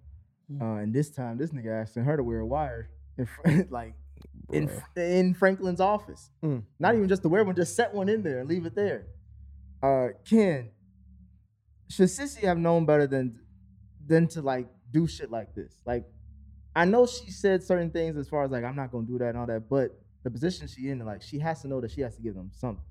Mm. 0.51 0.61
uh, 0.61 0.81
and 0.81 0.93
this 0.93 1.09
time 1.09 1.37
this 1.37 1.51
nigga 1.51 1.81
asking 1.83 2.03
her 2.03 2.17
to 2.17 2.23
wear 2.23 2.39
a 2.39 2.45
wire, 2.45 2.89
in 3.17 3.25
fr- 3.25 3.41
like 3.69 3.93
in 4.51 4.67
Bruh. 4.67 4.81
fr- 4.93 4.99
in 4.99 5.33
Franklin's 5.33 5.79
office. 5.79 6.31
Mm. 6.43 6.63
Not 6.79 6.95
even 6.95 7.07
just 7.07 7.21
to 7.21 7.29
wear 7.29 7.43
one, 7.45 7.55
just 7.55 7.75
set 7.77 7.93
one 7.93 8.09
in 8.09 8.23
there 8.23 8.39
and 8.39 8.49
leave 8.49 8.65
it 8.65 8.75
there. 8.75 9.05
Uh, 9.81 10.09
Ken, 10.25 10.69
should 11.89 12.09
Cissy 12.09 12.45
have 12.45 12.57
known 12.57 12.85
better 12.85 13.07
than 13.07 13.39
than 14.05 14.27
to 14.29 14.41
like 14.41 14.67
do 14.91 15.07
shit 15.07 15.31
like 15.31 15.55
this? 15.55 15.73
Like, 15.85 16.03
I 16.75 16.83
know 16.85 17.05
she 17.05 17.31
said 17.31 17.63
certain 17.63 17.89
things 17.91 18.17
as 18.17 18.27
far 18.27 18.43
as 18.43 18.51
like 18.51 18.65
I'm 18.65 18.75
not 18.75 18.91
gonna 18.91 19.07
do 19.07 19.17
that 19.19 19.29
and 19.29 19.37
all 19.37 19.45
that, 19.47 19.69
but 19.69 19.97
the 20.23 20.29
position 20.29 20.67
she 20.67 20.89
in, 20.89 20.99
like 21.05 21.21
she 21.21 21.39
has 21.39 21.61
to 21.61 21.67
know 21.69 21.79
that 21.79 21.91
she 21.91 22.01
has 22.01 22.15
to 22.17 22.21
give 22.21 22.35
them 22.35 22.51
something. 22.53 22.83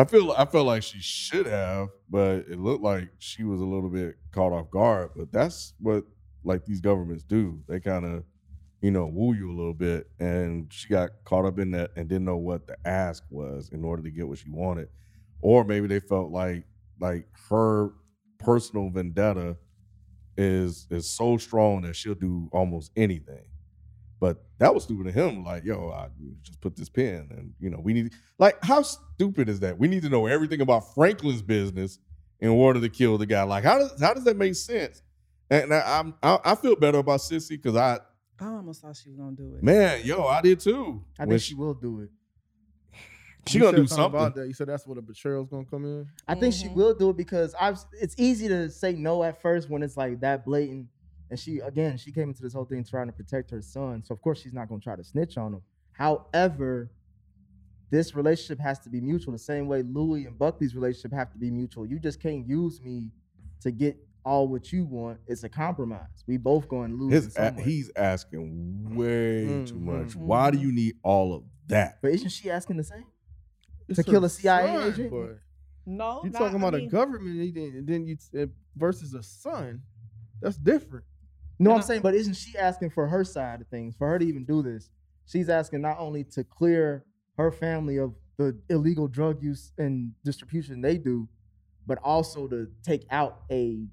I 0.00 0.04
feel 0.06 0.32
I 0.32 0.46
felt 0.46 0.66
like 0.66 0.82
she 0.82 0.98
should 1.00 1.44
have, 1.44 1.88
but 2.08 2.46
it 2.48 2.58
looked 2.58 2.82
like 2.82 3.10
she 3.18 3.44
was 3.44 3.60
a 3.60 3.64
little 3.66 3.90
bit 3.90 4.16
caught 4.32 4.50
off 4.52 4.70
guard. 4.70 5.10
But 5.14 5.30
that's 5.30 5.74
what 5.78 6.04
like 6.42 6.64
these 6.64 6.80
governments 6.80 7.22
do. 7.22 7.60
They 7.68 7.80
kind 7.80 8.06
of, 8.06 8.24
you 8.80 8.90
know, 8.92 9.06
woo 9.06 9.34
you 9.34 9.50
a 9.50 9.54
little 9.54 9.74
bit, 9.74 10.08
and 10.18 10.72
she 10.72 10.88
got 10.88 11.10
caught 11.24 11.44
up 11.44 11.58
in 11.58 11.72
that 11.72 11.90
and 11.96 12.08
didn't 12.08 12.24
know 12.24 12.38
what 12.38 12.66
the 12.66 12.78
ask 12.86 13.24
was 13.28 13.68
in 13.74 13.84
order 13.84 14.02
to 14.02 14.10
get 14.10 14.26
what 14.26 14.38
she 14.38 14.48
wanted, 14.48 14.88
or 15.42 15.64
maybe 15.64 15.86
they 15.86 16.00
felt 16.00 16.30
like 16.30 16.64
like 16.98 17.26
her 17.50 17.90
personal 18.38 18.88
vendetta 18.88 19.58
is 20.38 20.86
is 20.90 21.10
so 21.10 21.36
strong 21.36 21.82
that 21.82 21.94
she'll 21.94 22.14
do 22.14 22.48
almost 22.52 22.90
anything. 22.96 23.44
But 24.20 24.44
that 24.58 24.74
was 24.74 24.84
stupid 24.84 25.06
of 25.06 25.14
him. 25.14 25.42
Like, 25.44 25.64
yo, 25.64 25.88
I 25.90 26.08
just 26.42 26.60
put 26.60 26.76
this 26.76 26.90
pen, 26.90 27.28
and 27.30 27.54
you 27.58 27.70
know, 27.70 27.80
we 27.80 27.94
need 27.94 28.12
like, 28.38 28.62
how 28.62 28.82
stupid 28.82 29.48
is 29.48 29.60
that? 29.60 29.78
We 29.78 29.88
need 29.88 30.02
to 30.02 30.10
know 30.10 30.26
everything 30.26 30.60
about 30.60 30.94
Franklin's 30.94 31.40
business 31.42 31.98
in 32.38 32.50
order 32.50 32.80
to 32.80 32.88
kill 32.90 33.16
the 33.18 33.24
guy. 33.26 33.42
Like, 33.44 33.64
how 33.64 33.78
does 33.78 33.98
how 34.00 34.12
does 34.12 34.24
that 34.24 34.36
make 34.36 34.54
sense? 34.54 35.02
And 35.48 35.72
I, 35.72 35.98
I'm 35.98 36.14
I, 36.22 36.38
I 36.44 36.54
feel 36.54 36.76
better 36.76 36.98
about 36.98 37.22
Cissy 37.22 37.56
because 37.56 37.76
I, 37.76 37.98
I 38.38 38.46
almost 38.46 38.82
thought 38.82 38.94
she 38.96 39.08
was 39.08 39.16
going 39.18 39.36
to 39.36 39.42
do 39.42 39.54
it. 39.56 39.62
man, 39.62 40.02
yo, 40.04 40.26
I 40.26 40.42
did 40.42 40.60
too. 40.60 41.02
I 41.18 41.24
When 41.24 41.30
think 41.38 41.42
she 41.42 41.54
will 41.54 41.74
do 41.74 42.00
it. 42.00 42.10
she 43.48 43.56
You 43.58 43.64
gonna 43.64 43.78
do 43.78 43.86
something 43.86 44.04
about 44.04 44.34
that. 44.34 44.46
You 44.48 44.52
said 44.54 44.68
that's 44.68 44.86
where 44.86 44.96
the 44.96 45.02
betrayal's 45.02 45.48
gonna 45.48 45.64
come 45.64 45.84
in. 45.86 46.06
I 46.28 46.34
think 46.34 46.54
she 46.54 46.68
Mhm. 46.68 46.74
will 46.74 46.94
do 46.94 47.08
it 47.08 47.16
because 47.16 47.54
I've. 47.58 47.78
It's 47.98 48.14
easy 48.18 48.48
to 48.48 48.70
say 48.70 48.92
no 48.92 49.22
at 49.24 49.40
first 49.40 49.70
when 49.70 49.82
it's 49.82 49.96
like 49.96 50.20
that 50.20 50.44
blatant. 50.44 50.88
And 51.30 51.38
she 51.38 51.60
again, 51.60 51.96
she 51.96 52.10
came 52.12 52.28
into 52.28 52.42
this 52.42 52.52
whole 52.52 52.64
thing 52.64 52.82
trying 52.84 53.06
to 53.06 53.12
protect 53.12 53.50
her 53.52 53.62
son, 53.62 54.02
so 54.04 54.12
of 54.12 54.20
course 54.20 54.40
she's 54.42 54.52
not 54.52 54.68
going 54.68 54.80
to 54.80 54.84
try 54.84 54.96
to 54.96 55.04
snitch 55.04 55.36
on 55.38 55.54
him. 55.54 55.62
However, 55.92 56.90
this 57.90 58.14
relationship 58.14 58.58
has 58.60 58.78
to 58.80 58.88
be 58.90 59.00
mutual. 59.00 59.32
The 59.32 59.38
same 59.38 59.66
way 59.68 59.82
Louis 59.82 60.26
and 60.26 60.38
Buckley's 60.38 60.74
relationship 60.74 61.12
have 61.12 61.30
to 61.32 61.38
be 61.38 61.50
mutual. 61.50 61.86
You 61.86 61.98
just 61.98 62.20
can't 62.20 62.46
use 62.46 62.80
me 62.82 63.10
to 63.60 63.70
get 63.70 63.96
all 64.24 64.48
what 64.48 64.72
you 64.72 64.84
want. 64.84 65.18
It's 65.26 65.44
a 65.44 65.48
compromise. 65.48 66.24
We 66.26 66.36
both 66.36 66.68
going 66.68 66.90
to 66.90 66.96
lose. 66.96 67.12
in 67.12 67.22
His 67.22 67.36
a- 67.36 67.52
he's 67.62 67.90
asking 67.96 68.94
way 68.96 69.64
too 69.66 69.78
much. 69.78 70.08
Mhm. 70.10 70.16
Why 70.16 70.50
do 70.50 70.58
you 70.58 70.72
need 70.72 70.96
all 71.02 71.34
of 71.34 71.44
that? 71.68 71.98
but 72.02 72.10
isn't 72.12 72.28
she 72.30 72.50
asking 72.50 72.76
the 72.76 72.84
same? 72.84 73.04
It's 73.88 73.96
To 73.96 74.04
kill 74.04 74.24
a 74.24 74.28
CIA 74.28 74.66
son, 74.66 74.92
agent? 74.92 75.10
but 75.10 75.38
No, 75.86 76.20
You 76.22 76.30
not- 76.30 76.38
talking 76.38 76.56
I 76.56 76.58
about 76.68 76.74
mean, 76.74 76.86
a 76.88 76.90
government 76.90 77.40
and 77.40 77.54
then- 77.54 77.76
and 77.76 77.86
then 77.86 78.06
you 78.06 78.16
versus 78.76 79.14
a 79.14 79.22
son? 79.22 79.82
That's 80.40 80.56
different. 80.56 81.04
No, 81.60 81.74
I'm 81.74 81.82
saying, 81.82 82.00
but 82.00 82.14
isn't 82.14 82.34
she 82.34 82.56
asking 82.56 82.90
for 82.90 83.06
her 83.06 83.22
side 83.22 83.60
of 83.60 83.68
things? 83.68 83.94
For 83.96 84.08
her 84.08 84.18
to 84.18 84.24
even 84.24 84.44
do 84.44 84.62
this, 84.62 84.90
she's 85.26 85.48
asking 85.50 85.82
not 85.82 85.98
only 85.98 86.24
to 86.24 86.42
clear 86.42 87.04
her 87.36 87.52
family 87.52 87.98
of 87.98 88.14
the 88.38 88.58
illegal 88.70 89.06
drug 89.06 89.42
use 89.42 89.72
and 89.76 90.12
distribution 90.24 90.80
they 90.80 90.96
do, 90.96 91.28
but 91.86 91.98
also 92.02 92.48
to 92.48 92.68
take 92.82 93.04
out 93.10 93.42
a 93.50 93.86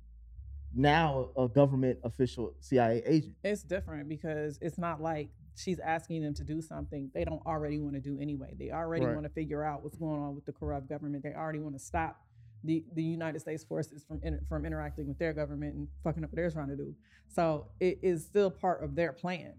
now 0.74 1.30
a 1.38 1.48
government 1.48 2.00
official 2.04 2.54
CIA 2.60 3.02
agent. 3.06 3.36
It's 3.44 3.64
different 3.64 4.08
because 4.08 4.60
it's 4.62 4.78
not 4.78 5.02
like 5.02 5.30
she's 5.56 5.80
asking 5.80 6.22
them 6.22 6.34
to 6.36 6.44
do 6.44 6.62
something 6.62 7.10
they 7.14 7.26
don't 7.26 7.44
already 7.46 7.80
want 7.80 7.96
to 7.96 8.02
do 8.02 8.20
anyway. 8.22 8.54
They 8.58 8.72
already 8.72 9.06
Right. 9.06 9.14
want 9.16 9.26
to 9.26 9.30
figure 9.30 9.64
out 9.64 9.84
what's 9.84 9.96
going 9.98 10.22
on 10.22 10.36
with 10.36 10.46
the 10.46 10.54
corrupt 10.54 10.88
government. 10.88 11.24
They 11.24 11.34
already 11.34 11.60
want 11.60 11.76
to 11.76 11.80
stop 11.80 12.27
the, 12.68 12.84
the 12.94 13.04
United 13.04 13.40
States 13.40 13.64
forces 13.64 14.04
from 14.04 14.20
inter- 14.24 14.42
from 14.48 14.66
interacting 14.66 15.08
with 15.08 15.18
their 15.18 15.34
government 15.34 15.76
and 15.76 15.88
fucking 16.04 16.24
up 16.24 16.30
what 16.30 16.36
they're 16.36 16.52
trying 16.52 16.70
to 16.70 16.76
do. 16.76 16.94
So 17.28 17.68
it 17.80 18.00
is 18.02 18.26
still 18.26 18.52
part 18.52 18.84
of 18.84 18.96
their 18.96 19.12
plan. 19.12 19.54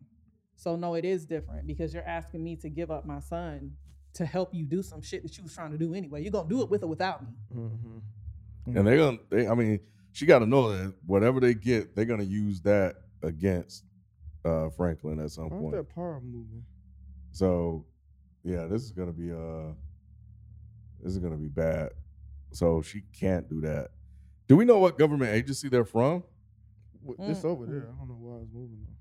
So 0.57 0.77
no, 0.77 0.95
it 0.95 1.05
is 1.05 1.25
different 1.25 1.67
because 1.67 1.95
you're 1.95 2.07
asking 2.07 2.45
me 2.45 2.57
to 2.57 2.69
give 2.69 2.91
up 2.91 3.07
my 3.07 3.21
son 3.21 3.73
to 4.15 4.27
help 4.27 4.53
you 4.53 4.65
do 4.65 4.83
some 4.83 5.01
shit 5.03 5.23
that 5.23 5.37
you 5.37 5.43
was 5.45 5.55
trying 5.55 5.71
to 5.73 5.79
do 5.79 5.95
anyway. 5.95 6.23
You're 6.23 6.33
gonna 6.33 6.49
do 6.49 6.63
it 6.63 6.71
with 6.71 6.83
or 6.83 6.89
without 6.89 7.23
me. 7.23 7.29
Mm-hmm. 7.55 8.77
And 8.77 8.87
they're 8.87 8.97
gonna, 8.97 9.19
they, 9.31 9.49
I 9.49 9.55
mean, 9.55 9.81
she 10.13 10.27
got 10.27 10.41
to 10.41 10.47
know 10.47 10.71
that 10.71 10.95
whatever 11.07 11.41
they 11.41 11.55
get, 11.55 11.95
they're 11.95 12.05
gonna 12.05 12.25
use 12.25 12.61
that 12.63 12.97
against 13.23 13.85
uh, 14.45 14.69
Franklin 14.71 15.21
at 15.21 15.31
some 15.31 15.49
Why 15.51 15.59
point. 15.59 15.75
that 15.77 15.95
power 15.95 16.21
moving? 16.21 16.65
So, 17.31 17.85
yeah, 18.43 18.67
this 18.67 18.83
is 18.83 18.93
gonna 18.93 19.13
be 19.13 19.31
uh, 19.31 19.73
this 21.03 21.13
is 21.13 21.19
gonna 21.19 21.37
be 21.37 21.49
bad. 21.49 21.91
So 22.51 22.83
she 22.83 23.03
can't 23.19 23.49
do 23.49 23.61
that. 23.63 23.89
Do 24.47 24.57
we 24.57 24.65
know 24.65 24.79
what 24.79 24.99
government 24.99 25.33
agency 25.33 25.69
they're 25.69 25.85
from? 25.85 26.23
Wh- 27.07 27.27
This 27.27 27.45
over 27.45 27.67
there. 27.67 27.89
I 27.93 27.99
don't 27.99 28.09
know 28.09 28.17
why 28.19 28.39
it's 28.43 28.53
moving. 28.53 28.79
Though. 28.87 28.93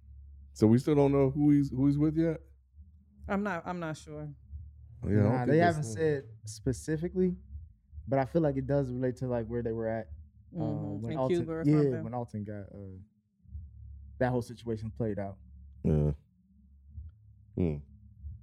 So 0.54 0.68
we 0.68 0.77
still 0.80 0.96
don't 0.96 1.12
know 1.12 1.30
who 1.30 1.51
he's 1.51 1.70
who 1.70 1.86
he's 1.88 1.98
with 1.98 2.18
yet. 2.18 2.42
I'm 3.30 3.44
not. 3.44 3.63
I'm 3.66 3.80
not 3.80 3.96
sure. 3.98 4.27
Yeah, 5.08 5.16
nah, 5.22 5.46
they 5.46 5.60
haven't 5.60 5.84
one- 5.86 5.94
said 5.94 6.24
specifically, 6.46 7.36
but 8.08 8.20
I 8.20 8.25
feel 8.25 8.42
like 8.42 8.58
it 8.58 8.66
does 8.68 8.92
relate 8.92 9.18
to 9.18 9.27
like 9.27 9.46
where 9.46 9.62
they 9.62 9.72
were 9.72 9.88
at 9.88 10.08
uh, 10.56 10.60
Mhm. 10.62 11.01
when 11.01 11.12
In 11.13 11.18
Alton, 11.20 11.38
Cuba 11.38 11.51
or 11.51 11.63
yeah, 11.66 11.74
something. 11.77 12.04
when 12.04 12.13
Alton 12.13 12.44
got 12.44 12.62
uh, 12.74 12.98
that 14.20 14.30
whole 14.32 14.42
situation 14.42 14.92
played 14.98 15.20
out. 15.20 15.38
Yeah. 15.84 16.12
Hmm. 17.56 17.75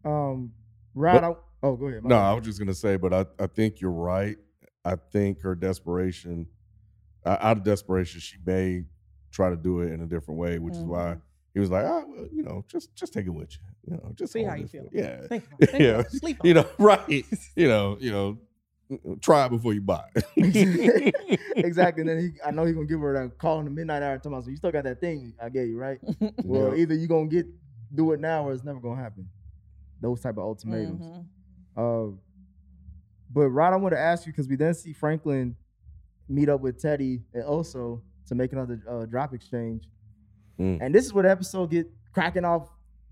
Um, 0.04 0.52
Rod, 0.94 1.24
I, 1.24 1.34
oh, 1.62 1.76
go 1.76 1.86
ahead. 1.88 2.02
No, 2.04 2.10
bad. 2.10 2.30
I 2.30 2.34
was 2.34 2.44
just 2.44 2.58
gonna 2.58 2.74
say, 2.74 2.96
but 2.96 3.12
I, 3.12 3.26
I 3.42 3.46
think 3.48 3.80
you're 3.80 3.90
right. 3.90 4.36
I 4.84 4.96
think 5.12 5.40
her 5.42 5.54
desperation, 5.54 6.46
uh, 7.24 7.36
out 7.40 7.56
of 7.58 7.62
desperation, 7.64 8.20
she 8.20 8.36
may 8.44 8.84
try 9.30 9.50
to 9.50 9.56
do 9.56 9.80
it 9.80 9.92
in 9.92 10.00
a 10.02 10.06
different 10.06 10.38
way, 10.38 10.58
which 10.58 10.74
is 10.74 10.84
why 10.84 11.16
he 11.54 11.60
was 11.60 11.70
like, 11.70 11.84
ah, 11.86 12.02
well, 12.06 12.26
you 12.32 12.42
know, 12.42 12.64
just 12.68 12.94
just 12.94 13.12
take 13.12 13.26
it 13.26 13.30
with 13.30 13.50
you, 13.52 13.92
you 13.92 13.96
know, 13.96 14.12
just 14.14 14.32
See 14.32 14.42
how 14.44 14.54
you 14.54 14.66
feel. 14.66 14.84
for- 14.84 14.96
Yeah, 14.96 15.26
Think 15.26 15.46
about. 15.46 15.60
Think 15.70 15.82
yeah, 15.82 15.88
about. 16.00 16.10
Sleep 16.12 16.36
you 16.44 16.54
know, 16.54 16.66
right, 16.78 17.08
you 17.56 17.68
know, 17.68 17.96
you 18.00 18.10
know, 18.12 18.38
try 19.20 19.46
it 19.46 19.50
before 19.50 19.72
you 19.72 19.80
buy. 19.80 20.04
exactly. 20.36 22.02
And 22.02 22.08
then 22.08 22.18
he, 22.18 22.30
I 22.46 22.50
know 22.50 22.64
he's 22.64 22.74
gonna 22.74 22.86
give 22.86 23.00
her 23.00 23.12
that 23.14 23.38
call 23.38 23.58
in 23.60 23.64
the 23.64 23.70
midnight 23.70 24.02
hour. 24.02 24.16
Talking 24.18 24.32
about, 24.32 24.44
so 24.44 24.50
you 24.50 24.56
still 24.56 24.72
got 24.72 24.84
that 24.84 25.00
thing 25.00 25.32
I 25.42 25.48
gave 25.48 25.68
you, 25.68 25.78
right? 25.78 25.98
Well, 26.44 26.70
Yeah. 26.76 26.82
either 26.82 26.94
you 26.94 27.06
gonna 27.08 27.26
get 27.28 27.46
do 27.94 28.12
it 28.12 28.20
now 28.20 28.46
or 28.48 28.52
it's 28.52 28.64
never 28.64 28.80
gonna 28.80 29.00
happen. 29.00 29.28
Those 30.00 30.20
type 30.20 30.36
of 30.36 30.44
ultimatums. 30.44 31.02
Mhm. 31.06 31.24
Uh, 31.76 32.16
but 33.34 33.48
Rod, 33.50 33.72
I 33.72 33.76
want 33.76 33.92
to 33.94 33.98
ask 34.00 34.24
you 34.26 34.32
because 34.32 34.48
we 34.48 34.56
then 34.56 34.72
see 34.74 34.92
Franklin 34.94 35.56
meet 36.28 36.48
up 36.48 36.60
with 36.62 36.80
Teddy 36.80 37.22
and 37.34 37.42
also 37.44 38.02
to 38.28 38.34
make 38.34 38.52
another 38.52 38.80
uh, 38.88 39.04
drop 39.06 39.34
exchange, 39.34 39.88
Mm. 40.58 40.78
and 40.80 40.94
this 40.94 41.04
is 41.04 41.12
where 41.12 41.24
the 41.24 41.30
episode 41.30 41.70
get 41.70 41.90
cracking 42.12 42.44
off 42.44 42.68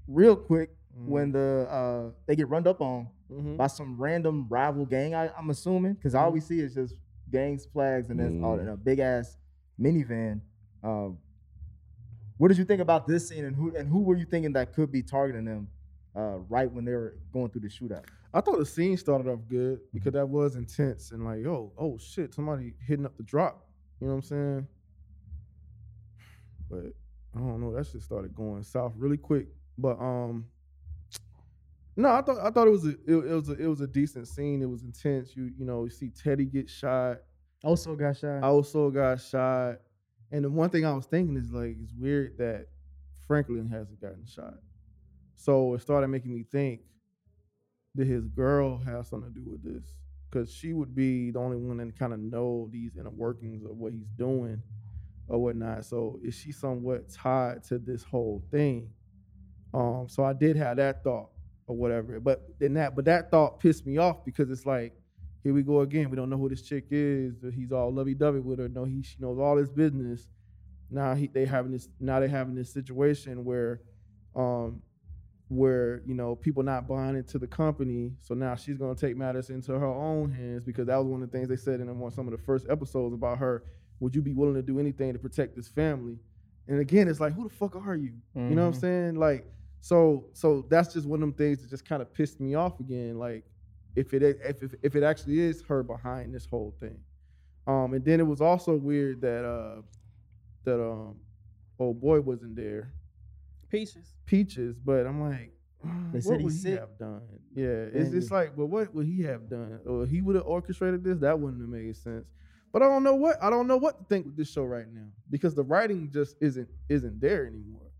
real 0.06 0.36
quick 0.36 0.70
Mm. 0.96 1.06
when 1.06 1.32
the 1.32 1.66
uh, 1.70 2.10
they 2.26 2.36
get 2.36 2.48
run 2.48 2.66
up 2.66 2.80
on 2.80 3.08
Mhm. 3.30 3.56
by 3.56 3.66
some 3.66 3.98
random 4.00 4.46
rival 4.48 4.84
gang. 4.86 5.14
I, 5.14 5.28
I'm 5.36 5.48
assuming 5.50 5.94
because 5.94 6.14
all 6.14 6.30
we 6.30 6.40
see 6.40 6.60
is 6.60 6.74
just 6.74 6.94
gangs 7.30 7.64
flags 7.66 8.10
and 8.10 8.20
then 8.20 8.44
all 8.44 8.58
Mm. 8.58 8.62
in 8.62 8.68
a 8.68 8.76
big 8.76 8.98
ass 9.00 9.36
minivan. 9.80 10.40
Um, 10.82 11.18
what 12.36 12.48
did 12.48 12.58
you 12.58 12.64
think 12.64 12.80
about 12.82 13.06
this 13.06 13.28
scene 13.28 13.44
and 13.44 13.56
who 13.56 13.74
and 13.76 13.88
who 13.88 14.00
were 14.02 14.16
you 14.16 14.26
thinking 14.26 14.52
that 14.52 14.72
could 14.74 14.90
be 14.92 15.02
targeting 15.02 15.44
them 15.46 15.68
uh, 16.14 16.38
right 16.48 16.70
when 16.70 16.84
they 16.84 16.92
were 16.92 17.16
going 17.32 17.48
through 17.50 17.62
the 17.62 17.68
shootout? 17.68 18.04
I 18.34 18.40
thought 18.40 18.58
the 18.58 18.66
scene 18.66 18.96
started 18.96 19.30
off 19.30 19.40
good 19.48 19.80
because 19.92 20.12
that 20.14 20.26
was 20.26 20.56
intense 20.56 21.10
and 21.10 21.24
like, 21.24 21.42
yo, 21.42 21.72
oh 21.78 21.98
shit, 21.98 22.32
somebody 22.32 22.74
hitting 22.86 23.04
up 23.04 23.16
the 23.16 23.22
drop. 23.22 23.66
You 24.00 24.06
know 24.06 24.14
what 24.14 24.16
I'm 24.18 24.22
saying? 24.22 24.66
But 26.70 26.94
I 27.36 27.38
don't 27.38 27.60
know. 27.60 27.74
That 27.74 27.86
shit 27.86 28.00
started 28.00 28.34
going 28.34 28.62
south 28.62 28.94
really 28.96 29.18
quick. 29.18 29.48
But 29.76 29.98
um, 30.00 30.46
no, 31.96 32.08
I 32.08 32.22
thought 32.22 32.38
I 32.38 32.50
thought 32.50 32.66
it 32.66 32.70
was 32.70 32.86
a 32.86 32.90
it, 32.90 33.06
it 33.06 33.34
was 33.34 33.48
a 33.50 33.52
it 33.52 33.66
was 33.66 33.80
a 33.82 33.86
decent 33.86 34.26
scene. 34.26 34.62
It 34.62 34.70
was 34.70 34.82
intense. 34.82 35.36
You 35.36 35.50
you 35.58 35.66
know 35.66 35.84
you 35.84 35.90
see 35.90 36.08
Teddy 36.08 36.46
get 36.46 36.70
shot. 36.70 37.18
Oso 37.62 37.98
got 37.98 38.16
shot. 38.16 38.42
Oso 38.42 38.92
got 38.92 39.20
shot. 39.20 39.80
And 40.30 40.44
the 40.44 40.50
one 40.50 40.70
thing 40.70 40.86
I 40.86 40.92
was 40.94 41.04
thinking 41.04 41.36
is 41.36 41.52
like 41.52 41.76
it's 41.82 41.92
weird 41.92 42.38
that 42.38 42.68
Franklin 43.26 43.68
hasn't 43.68 44.00
gotten 44.00 44.24
shot. 44.24 44.54
So 45.36 45.74
it 45.74 45.82
started 45.82 46.08
making 46.08 46.34
me 46.34 46.44
think 46.50 46.80
did 47.96 48.06
his 48.06 48.26
girl 48.28 48.78
have 48.78 49.06
something 49.06 49.32
to 49.32 49.40
do 49.40 49.50
with 49.50 49.62
this? 49.62 49.94
Because 50.30 50.52
she 50.52 50.72
would 50.72 50.94
be 50.94 51.30
the 51.30 51.38
only 51.38 51.56
one 51.56 51.76
that 51.76 51.98
kind 51.98 52.12
of 52.12 52.20
know 52.20 52.68
these 52.72 52.96
inner 52.98 53.10
workings 53.10 53.64
of 53.64 53.76
what 53.76 53.92
he's 53.92 54.08
doing 54.16 54.62
or 55.28 55.38
whatnot. 55.38 55.84
So 55.84 56.18
is 56.22 56.34
she 56.34 56.52
somewhat 56.52 57.12
tied 57.12 57.62
to 57.64 57.78
this 57.78 58.02
whole 58.02 58.42
thing? 58.50 58.88
Um, 59.74 60.06
so 60.08 60.24
I 60.24 60.32
did 60.32 60.56
have 60.56 60.78
that 60.78 61.04
thought 61.04 61.30
or 61.66 61.76
whatever. 61.76 62.18
But 62.20 62.48
then 62.58 62.74
that, 62.74 62.96
but 62.96 63.04
that 63.06 63.30
thought 63.30 63.60
pissed 63.60 63.86
me 63.86 63.98
off 63.98 64.24
because 64.24 64.50
it's 64.50 64.66
like, 64.66 64.94
here 65.42 65.52
we 65.52 65.62
go 65.62 65.80
again. 65.80 66.08
We 66.08 66.16
don't 66.16 66.30
know 66.30 66.38
who 66.38 66.48
this 66.48 66.62
chick 66.62 66.86
is. 66.90 67.34
He's 67.54 67.72
all 67.72 67.92
lovey 67.92 68.14
dovey 68.14 68.40
with 68.40 68.58
her. 68.60 68.68
No, 68.68 68.84
he 68.84 69.02
she 69.02 69.16
knows 69.18 69.38
all 69.38 69.56
his 69.56 69.70
business. 69.70 70.28
Now 70.90 71.14
he 71.14 71.26
they 71.26 71.46
having 71.46 71.72
this. 71.72 71.88
Now 71.98 72.20
they 72.20 72.28
having 72.28 72.54
this 72.54 72.72
situation 72.72 73.44
where, 73.44 73.80
um, 74.36 74.82
where 75.52 76.02
you 76.06 76.14
know 76.14 76.34
people 76.34 76.62
not 76.62 76.88
buying 76.88 77.14
into 77.16 77.38
the 77.38 77.46
company. 77.46 78.12
So 78.20 78.34
now 78.34 78.54
she's 78.54 78.78
gonna 78.78 78.94
take 78.94 79.16
matters 79.16 79.50
into 79.50 79.72
her 79.78 79.86
own 79.86 80.30
hands 80.30 80.64
because 80.64 80.86
that 80.86 80.96
was 80.96 81.06
one 81.06 81.22
of 81.22 81.30
the 81.30 81.36
things 81.36 81.48
they 81.48 81.56
said 81.56 81.80
in 81.80 81.98
one 81.98 82.10
some 82.10 82.26
of 82.26 82.32
the 82.32 82.38
first 82.42 82.66
episodes 82.70 83.14
about 83.14 83.38
her. 83.38 83.64
Would 84.00 84.14
you 84.14 84.22
be 84.22 84.32
willing 84.32 84.54
to 84.54 84.62
do 84.62 84.80
anything 84.80 85.12
to 85.12 85.18
protect 85.18 85.54
this 85.54 85.68
family? 85.68 86.18
And 86.68 86.80
again, 86.80 87.06
it's 87.06 87.20
like, 87.20 87.34
who 87.34 87.44
the 87.44 87.54
fuck 87.54 87.76
are 87.76 87.94
you? 87.96 88.14
You 88.34 88.54
know 88.54 88.62
what 88.62 88.68
I'm 88.68 88.72
Mhm. 88.72 88.80
saying? 88.80 89.14
Like, 89.16 89.44
so 89.80 90.28
so 90.32 90.62
that's 90.70 90.94
just 90.94 91.06
one 91.06 91.16
of 91.18 91.28
them 91.28 91.34
things 91.34 91.60
that 91.60 91.68
just 91.68 91.84
kind 91.84 92.00
of 92.00 92.12
pissed 92.14 92.40
me 92.40 92.54
off 92.54 92.80
again. 92.80 93.18
Like, 93.18 93.44
if 93.94 94.14
it 94.14 94.22
if, 94.22 94.62
if 94.62 94.74
if 94.82 94.96
it 94.96 95.02
actually 95.02 95.38
is 95.40 95.62
her 95.68 95.82
behind 95.82 96.34
this 96.34 96.46
whole 96.46 96.74
thing. 96.80 96.98
Um, 97.66 97.92
and 97.94 98.04
then 98.04 98.20
it 98.20 98.26
was 98.26 98.40
also 98.40 98.74
weird 98.74 99.20
that 99.20 99.44
uh 99.44 99.82
that 100.64 100.80
um 100.82 101.16
old 101.78 102.00
boy 102.00 102.20
wasn't 102.20 102.56
there. 102.56 102.92
Peaches. 103.72 104.14
Peaches, 104.26 104.78
but 104.78 105.06
I'm 105.06 105.20
like, 105.20 105.52
They 106.12 106.18
what 106.18 106.22
said 106.22 106.30
would 106.42 106.52
he's 106.52 106.62
he 106.62 106.70
sick. 106.70 106.78
have 106.80 106.96
done? 106.98 107.22
Yeah, 107.54 107.64
it's 107.66 108.08
And- 108.10 108.14
it's 108.14 108.30
like, 108.30 108.54
but 108.56 108.66
what 108.66 108.94
would 108.94 109.06
he 109.06 109.22
have 109.22 109.48
done? 109.48 109.80
Or 109.86 110.06
he 110.06 110.20
would 110.20 110.36
have 110.36 110.44
orchestrated 110.46 111.02
this? 111.02 111.18
That 111.18 111.40
wouldn't 111.40 111.60
have 111.60 111.70
made 111.70 111.96
sense. 111.96 112.26
But 112.72 112.82
I 112.82 112.86
don't 112.86 113.02
know 113.02 113.14
what 113.16 113.42
I 113.42 113.50
don't 113.50 113.66
know 113.66 113.76
what 113.78 113.98
to 113.98 114.04
think 114.04 114.24
with 114.26 114.36
this 114.36 114.50
show 114.50 114.64
right 114.64 114.86
now 114.90 115.08
because 115.30 115.54
the 115.54 115.62
writing 115.64 116.10
just 116.12 116.36
isn't 116.40 116.68
isn't 116.88 117.20
there 117.20 117.46
anymore. 117.46 117.90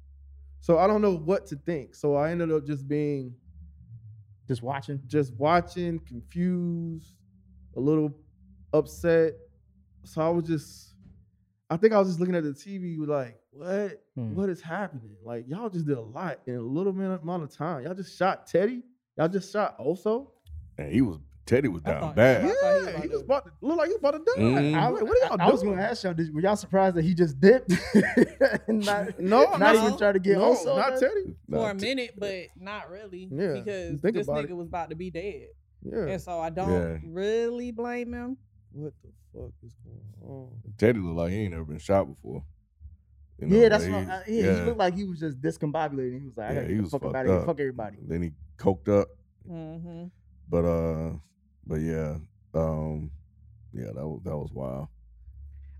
So 0.61 0.79
I 0.79 0.87
don't 0.87 1.03
know 1.03 1.17
what 1.17 1.47
to 1.49 1.57
think. 1.57 1.95
So 1.95 2.15
I 2.15 2.31
ended 2.31 2.53
up 2.53 2.65
just 2.67 2.87
being 2.89 3.35
just 4.49 4.63
watching, 4.63 5.01
just 5.07 5.35
watching, 5.35 5.99
confused, 6.01 7.15
a 7.77 7.81
little 7.81 8.13
upset. 8.73 9.35
So 10.05 10.23
I 10.23 10.29
was 10.31 10.45
just, 10.45 10.95
I 11.71 11.77
think 11.77 11.93
I 11.93 11.99
was 11.99 12.09
just 12.09 12.21
looking 12.21 12.35
at 12.35 12.43
the 12.45 12.51
TV 12.51 12.97
like, 13.07 13.39
what? 13.53 14.03
Hmm. 14.15 14.35
What 14.35 14.49
is 14.49 14.61
happening? 14.61 15.15
Like 15.25 15.45
y'all 15.49 15.69
just 15.71 15.87
did 15.87 15.97
a 15.99 16.01
lot 16.03 16.41
in 16.47 16.57
a 16.57 16.61
little 16.61 16.93
minute 16.93 17.23
amount 17.23 17.43
of 17.45 17.55
time. 17.55 17.85
Y'all 17.85 17.95
just 17.95 18.17
shot 18.19 18.47
Teddy. 18.47 18.83
Y'all 19.17 19.29
just 19.29 19.53
shot 19.53 19.79
Oso. 19.79 20.29
And 20.79 20.91
he 20.93 21.03
was 21.03 21.19
Teddy 21.45 21.69
was 21.69 21.83
down 21.83 22.01
thought- 22.01 22.17
bad. 22.17 22.45
Yeah, 22.45 23.01
he 23.03 23.09
was 23.09 23.21
about 23.23 23.45
to 23.47 23.53
look 23.61 23.77
like 23.77 23.89
he 23.89 23.95
was 23.95 23.99
about 23.99 24.13
to 24.13 24.19
die. 24.37 24.73
I, 24.79 24.87
I, 24.87 24.89
was 24.89 25.01
like, 25.03 25.11
what 25.11 25.23
are 25.23 25.27
y'all 25.37 25.49
I 25.49 25.51
was 25.51 25.63
going 25.63 25.77
to 25.77 25.83
ask 25.83 26.05
y'all, 26.05 26.15
did, 26.15 26.33
were 26.33 26.41
y'all 26.41 26.55
surprised 26.57 26.95
that 26.97 27.05
he 27.05 27.15
just 27.15 27.41
dipped? 27.41 27.71
not, 28.69 29.19
No, 29.21 29.45
not 29.57 29.61
no, 29.75 29.87
even 29.87 29.99
try 29.99 30.13
to 30.13 30.19
get 30.21 30.39
no, 30.39 30.55
Oso 30.55 30.77
not 30.77 30.99
there? 31.01 31.09
Teddy. 31.11 31.35
For 31.51 31.57
Nah, 31.57 31.71
a 31.71 31.75
T- 31.75 31.87
minute, 31.87 32.15
but 32.17 32.45
not 32.59 32.89
really. 32.91 33.29
Yeah, 33.31 33.55
Because 33.55 34.01
think 34.01 34.15
this 34.17 34.29
about 34.29 34.45
nigga 34.45 34.51
it. 34.51 34.57
was 34.57 34.69
about 34.69 34.91
to 34.91 34.97
be 34.97 35.11
dead. 35.11 35.49
Yeah. 35.83 36.07
And 36.07 36.21
so 36.23 36.39
I 36.39 36.49
don't 36.51 36.71
Yeah. 36.73 36.99
really 37.05 37.73
blame 37.73 38.13
him. 38.15 38.37
What 38.71 38.93
the 39.03 39.09
fuck 39.35 39.51
is 39.67 39.75
going 39.85 40.31
on? 40.33 40.49
Teddy 40.79 41.01
looked 41.01 41.17
like 41.17 41.33
he 41.33 41.39
ain't 41.41 41.51
never 41.53 41.65
been 41.65 41.79
shot 41.79 42.05
before. 42.05 42.45
You 43.43 43.49
know, 43.49 43.57
yeah, 43.63 43.69
that's 43.69 43.87
like 43.87 43.93
what. 44.09 44.27
he- 44.27 44.43
I, 44.43 44.47
yeah, 44.47 44.55
he 44.55 44.61
looked 44.63 44.79
like 44.79 44.95
he 44.95 45.05
was 45.05 45.21
just 45.21 45.41
discombobulated. 45.41 46.21
He 46.21 46.27
was 46.27 46.37
like, 46.37 46.51
I 46.51 46.53
Yeah, 46.55 46.61
gotta 46.61 46.69
he 46.69 46.75
get 46.75 46.77
the 46.77 46.83
was 46.83 46.91
fuck 46.93 47.03
up 47.03 47.07
fucked 47.13 47.17
out 47.17 47.27
of 47.27 47.31
here. 47.33 47.41
up. 47.41 47.47
Fuck 47.47 47.61
everybody. 47.61 47.97
Then 48.07 48.23
he 48.23 48.31
coked 48.57 48.89
up. 49.01 49.09
Mm-hmm. 49.51 50.05
But 50.49 50.65
uh, 50.65 51.11
but 51.67 51.77
yeah, 51.81 52.17
um, 52.55 53.11
yeah, 53.73 53.87
that 53.95 54.07
was 54.07 54.21
that 54.25 54.37
was 54.37 54.51
wild. 54.53 54.89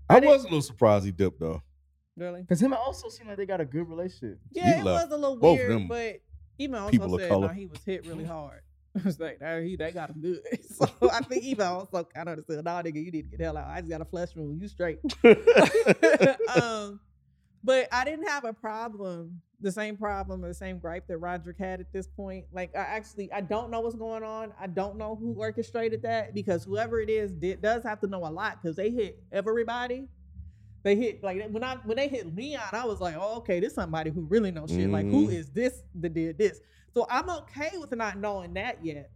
I, 0.09 0.19
was 0.19 0.41
a 0.41 0.43
little 0.45 0.61
surprised 0.61 1.05
he 1.05 1.11
dipped 1.11 1.39
though. 1.39 1.61
Really? 2.17 2.41
Because 2.41 2.61
him 2.61 2.73
and 2.73 2.81
Oso 2.81 3.09
seemed 3.11 3.29
like 3.29 3.37
they 3.37 3.45
got 3.45 3.61
a 3.61 3.65
good 3.65 3.87
relationship. 3.89 4.39
Yeah, 4.51 4.79
it 4.79 4.83
left 4.83 5.09
was 5.09 5.17
a 5.17 5.19
little 5.21 5.37
both 5.37 5.59
of 5.59 5.67
weird, 5.67 5.71
them 5.71 5.87
but 5.87 6.19
even 6.59 6.75
Oso 6.79 6.91
people 6.91 7.15
of 7.15 7.21
said 7.21 7.29
color. 7.29 7.47
no, 7.47 7.53
he 7.53 7.65
was 7.67 7.79
hit 7.85 8.05
really 8.07 8.25
hard. 8.35 8.61
It's 9.05 9.19
like 9.19 9.39
that 9.39 9.63
he 9.63 9.75
they 9.75 9.91
got 9.91 10.11
him 10.11 10.21
good. 10.21 10.39
So 10.69 10.87
I 11.11 11.21
think 11.21 11.43
even 11.45 11.65
Oso 11.65 12.07
kind 12.13 12.27
of 12.29 12.33
understood, 12.33 12.63
nah, 12.63 12.81
nigga, 12.83 13.03
you 13.03 13.11
need 13.11 13.23
to 13.23 13.29
get 13.29 13.37
the 13.39 13.43
hell 13.45 13.57
out. 13.57 13.67
I 13.67 13.79
just 13.79 13.89
got 13.89 14.01
a 14.01 14.05
flesh 14.05 14.29
wound. 14.35 14.61
You 14.61 14.67
straight. 14.67 14.99
um, 16.61 16.99
but 17.63 17.87
I 17.91 18.03
didn't 18.05 18.27
have 18.27 18.43
a 18.45 18.53
problem, 18.53 19.41
the 19.61 19.71
same 19.71 19.95
problem 19.95 20.43
or 20.43 20.49
the 20.49 20.53
same 20.53 20.79
gripe 20.79 21.07
that 21.07 21.17
Roderick 21.17 21.57
had 21.57 21.79
at 21.79 21.91
this 21.93 22.07
point. 22.07 22.45
Like 22.51 22.75
I 22.75 22.79
actually 22.81 23.31
I 23.31 23.41
don't 23.41 23.69
know 23.71 23.79
what's 23.81 23.95
going 23.95 24.23
on. 24.23 24.51
I 24.59 24.67
don't 24.67 24.97
know 24.97 25.15
who 25.15 25.33
orchestrated 25.37 26.01
that 26.03 26.33
because 26.33 26.63
whoever 26.65 26.99
it 26.99 27.09
is 27.09 27.31
did 27.33 27.61
does 27.61 27.83
have 27.83 27.99
to 28.01 28.07
know 28.07 28.25
a 28.25 28.29
lot 28.31 28.61
because 28.61 28.75
they 28.75 28.89
hit 28.89 29.23
everybody. 29.31 30.07
They 30.83 30.97
hit 30.97 31.23
like 31.23 31.47
when 31.49 31.63
I 31.63 31.77
when 31.85 31.95
they 31.95 32.09
hit 32.09 32.35
Leon, 32.35 32.61
I 32.73 32.85
was 32.85 32.99
like, 32.99 33.15
oh, 33.17 33.37
okay, 33.37 33.61
this 33.61 33.75
somebody 33.75 34.11
who 34.11 34.21
really 34.21 34.51
knows 34.51 34.69
shit. 34.71 34.89
Like, 34.89 35.05
who 35.05 35.27
Mhm. 35.29 35.33
is 35.33 35.49
this 35.51 35.81
that 35.95 36.13
did 36.13 36.37
this? 36.37 36.59
So 36.93 37.07
I'm 37.09 37.29
okay 37.29 37.77
with 37.77 37.95
not 37.95 38.17
knowing 38.17 38.53
that 38.55 38.83
yet. 38.85 39.09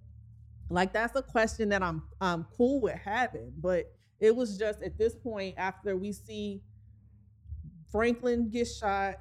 Like 0.70 0.94
that's 0.94 1.16
a 1.16 1.22
question 1.22 1.70
that 1.70 1.84
I'm 1.84 2.04
I'm 2.22 2.46
cool 2.56 2.80
with 2.80 2.96
having, 2.96 3.52
but 3.58 3.92
it 4.20 4.34
was 4.36 4.58
just 4.58 4.82
at 4.82 4.98
this 4.98 5.14
point 5.16 5.56
after 5.58 5.96
we 5.98 6.12
see 6.14 6.62
Franklin 7.92 8.50
get 8.50 8.66
shot, 8.68 9.16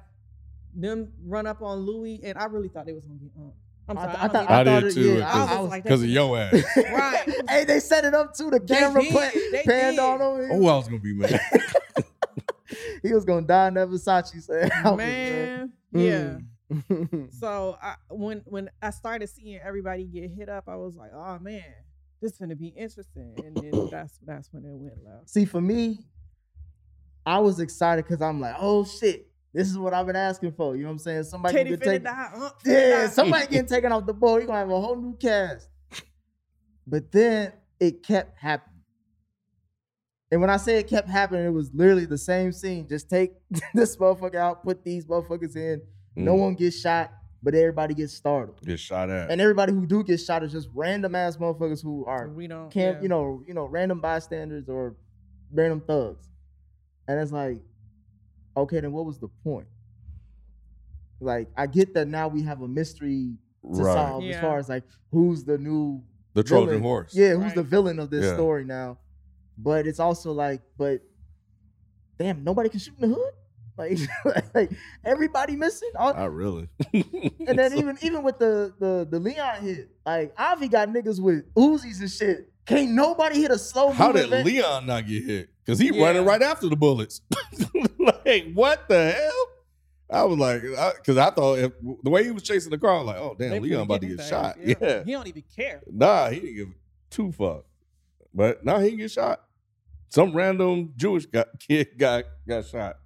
them 0.75 1.11
run 1.25 1.47
up 1.47 1.61
on 1.61 1.79
Louis, 1.79 2.19
and 2.23 2.37
I 2.37 2.45
really 2.45 2.67
thought 2.69 2.85
they 2.85 2.93
was 2.93 3.05
gonna 3.05 3.19
get 3.19 3.31
um. 3.37 3.51
I'm 3.89 3.97
I 3.97 4.01
sorry, 4.01 4.11
th- 4.15 4.19
I, 4.19 4.23
I 4.23 4.27
don't 4.27 4.33
thought- 4.33 4.51
I, 4.51 4.63
thought 4.65 4.79
did 4.81 4.83
it- 4.91 4.93
too, 4.95 5.17
yeah, 5.19 5.31
I- 5.33 5.55
I 5.55 5.59
was 5.61 5.69
like, 5.69 5.83
because 5.83 6.03
of 6.03 6.09
your 6.09 6.37
ass. 6.37 6.53
right. 6.77 7.33
hey, 7.49 7.63
they 7.65 7.79
set 7.79 8.03
it 8.03 8.13
up 8.13 8.33
too. 8.35 8.49
The 8.51 8.59
They 8.59 8.75
camera 8.75 9.01
did, 9.01 9.11
put 9.13 9.33
they 9.51 9.63
panned 9.63 9.95
did. 9.95 9.99
on 10.03 10.41
him. 10.41 10.49
Oh, 10.51 10.67
I 10.67 10.75
was 10.77 10.87
gonna 10.87 10.99
be 10.99 11.13
mad. 11.13 11.39
he 13.01 13.13
was 13.13 13.23
gonna 13.25 13.45
die 13.47 13.69
in 13.69 13.73
that 13.75 13.87
Versace 13.87 14.41
set. 14.43 14.71
outfit, 14.73 14.97
Man, 14.97 15.73
yeah. 15.93 16.37
Mm. 16.69 17.33
So 17.33 17.77
I, 17.81 17.95
when 18.09 18.41
when 18.45 18.69
I 18.81 18.89
started 18.89 19.27
seeing 19.29 19.57
everybody 19.63 20.03
get 20.03 20.29
hit 20.31 20.49
up, 20.49 20.65
I 20.67 20.75
was 20.75 20.97
like, 20.97 21.11
oh 21.13 21.39
man, 21.39 21.63
this 22.21 22.33
is 22.33 22.37
gonna 22.37 22.57
be 22.57 22.67
interesting. 22.67 23.35
And 23.37 23.55
then 23.55 23.87
that's 23.89 24.19
that's 24.25 24.51
when 24.51 24.65
it 24.65 24.73
went 24.75 24.97
left. 25.05 25.29
See, 25.29 25.45
for 25.45 25.61
me, 25.61 25.99
I 27.27 27.39
was 27.39 27.59
excited 27.59 28.05
because 28.05 28.21
I'm 28.21 28.39
like, 28.39 28.55
oh 28.57 28.85
shit, 28.85 29.27
this 29.53 29.67
is 29.69 29.77
what 29.77 29.93
I've 29.93 30.05
been 30.07 30.15
asking 30.15 30.53
for. 30.53 30.75
You 30.75 30.83
know 30.83 30.87
what 30.89 30.93
I'm 30.93 30.99
saying? 30.99 31.23
Somebody 31.23 31.55
Teddy 31.57 31.69
can 31.71 31.79
finna 31.79 31.83
take, 31.91 32.03
die. 32.03 32.29
Uh, 32.35 32.49
yeah, 32.65 33.07
somebody 33.09 33.47
getting 33.47 33.65
taken 33.67 33.91
off 33.91 34.05
the 34.05 34.13
board. 34.13 34.41
You're 34.41 34.47
gonna 34.47 34.59
have 34.59 34.69
a 34.69 34.79
whole 34.79 34.95
new 34.95 35.15
cast. 35.17 35.67
But 36.87 37.11
then 37.11 37.51
it 37.79 38.01
kept 38.03 38.37
happening. 38.37 38.73
And 40.31 40.41
when 40.41 40.49
I 40.49 40.57
say 40.57 40.77
it 40.77 40.87
kept 40.87 41.09
happening, 41.09 41.45
it 41.45 41.49
was 41.53 41.69
literally 41.73 42.05
the 42.05 42.17
same 42.17 42.51
scene. 42.51 42.87
Just 42.87 43.09
take 43.09 43.33
this 43.73 43.97
motherfucker 43.97 44.35
out, 44.35 44.63
put 44.63 44.83
these 44.83 45.05
motherfuckers 45.05 45.55
in. 45.55 45.81
No 46.15 46.35
Mm. 46.35 46.39
one 46.39 46.55
gets 46.55 46.79
shot, 46.79 47.11
but 47.43 47.53
everybody 47.55 47.93
gets 47.93 48.13
startled. 48.13 48.59
Get 48.65 48.79
shot 48.79 49.09
at. 49.09 49.29
And 49.31 49.39
everybody 49.41 49.71
who 49.73 49.85
do 49.85 50.03
get 50.03 50.17
shot 50.19 50.43
is 50.43 50.51
just 50.51 50.69
random 50.73 51.13
ass 51.15 51.37
motherfuckers 51.37 51.83
who 51.83 52.05
are 52.05 52.27
We 52.29 52.47
don't. 52.47 52.69
can't, 52.71 52.97
yeah. 52.97 53.03
you 53.03 53.09
know, 53.09 53.43
you 53.47 53.53
know, 53.53 53.65
random 53.65 53.99
bystanders 54.01 54.67
or 54.69 54.95
random 55.51 55.81
thugs. 55.85 56.29
And 57.07 57.19
it's 57.19 57.31
like, 57.31 57.61
okay, 58.55 58.79
then 58.79 58.91
what 58.91 59.05
was 59.05 59.19
the 59.19 59.29
point? 59.43 59.67
Like, 61.19 61.47
I 61.55 61.67
get 61.67 61.93
that 61.93 62.07
now 62.07 62.27
we 62.27 62.43
have 62.43 62.61
a 62.61 62.67
mystery 62.67 63.37
to 63.63 63.81
right. 63.81 63.93
solve 63.93 64.25
as 64.25 64.39
far 64.39 64.59
as 64.59 64.69
like 64.69 64.83
who's 65.11 65.43
the 65.43 65.57
new 65.57 66.03
The 66.33 66.43
Trojan 66.43 66.81
horse. 66.81 67.13
Yeah, 67.15 67.35
who's 67.35 67.53
the 67.53 67.63
villain 67.63 67.99
of 67.99 68.09
this 68.09 68.25
Yeah. 68.25 68.33
story 68.33 68.65
now? 68.65 68.99
But 69.57 69.87
it's 69.87 69.99
also 69.99 70.31
like, 70.31 70.61
but 70.77 71.01
damn, 72.19 72.43
nobody 72.43 72.69
can 72.69 72.79
shoot 72.79 72.93
in 72.99 73.09
the 73.09 73.15
hood. 73.15 73.33
Like, 73.77 73.97
like 74.55 74.71
everybody 75.03 75.55
missing. 75.55 75.89
All, 75.95 76.13
Not 76.13 76.33
really. 76.33 76.69
and 76.93 77.57
then 77.57 77.73
even 77.77 77.97
even 78.01 78.23
with 78.23 78.37
the 78.37 78.73
the 78.79 79.07
the 79.09 79.19
Leon 79.19 79.61
hit, 79.63 79.89
like 80.05 80.33
Avi 80.37 80.67
got 80.67 80.89
niggas 80.89 81.19
with 81.19 81.51
Uzis 81.55 81.99
and 82.01 82.11
shit 82.11 82.51
Can't 82.67 82.91
nobody 82.91 83.41
hit 83.41 83.51
a 83.51 83.57
slow 83.57 83.91
How 83.91 84.11
did 84.11 84.29
van- 84.29 84.45
Leon 84.45 84.85
not 84.85 85.07
get 85.07 85.23
hit? 85.23 85.49
Because 85.65 85.79
he 85.79 85.91
Yeah. 85.93 86.05
running 86.05 86.25
right 86.25 86.41
after 86.41 86.67
the 86.69 86.75
bullets. 86.75 87.21
like, 87.99 88.51
what 88.53 88.87
the 88.89 89.11
hell? 89.11 89.47
I 90.09 90.23
was 90.23 90.37
like, 90.37 90.61
because 90.61 91.17
I, 91.17 91.31
thought 91.31 91.59
if, 91.59 91.71
the 92.03 92.09
way 92.09 92.23
he 92.23 92.31
was 92.31 92.43
chasing 92.43 92.69
the 92.71 92.77
car, 92.77 92.91
I 92.91 92.97
was 92.99 93.07
like, 93.07 93.17
oh 93.17 93.35
damn, 93.37 93.49
They 93.51 93.59
Leon 93.59 93.81
about 93.81 94.01
to 94.01 94.07
his 94.07 94.17
get 94.17 94.23
ass, 94.23 94.29
shot. 94.29 94.57
Yeah. 94.81 95.03
He 95.03 95.11
don't 95.11 95.27
even 95.27 95.43
care. 95.55 95.81
Nah, 95.91 96.29
he 96.29 96.39
didn't 96.39 96.55
give 96.55 96.67
two 97.09 97.31
fuck. 97.31 97.65
But 98.33 98.63
now 98.63 98.79
he 98.79 98.89
can 98.89 98.99
get 98.99 99.11
shot. 99.11 99.43
Some 100.09 100.33
random 100.33 100.93
Jewish 100.95 101.25
guy, 101.25 101.45
kid 101.59 101.97
got 101.97 102.23
got 102.47 102.65
shot. 102.65 102.97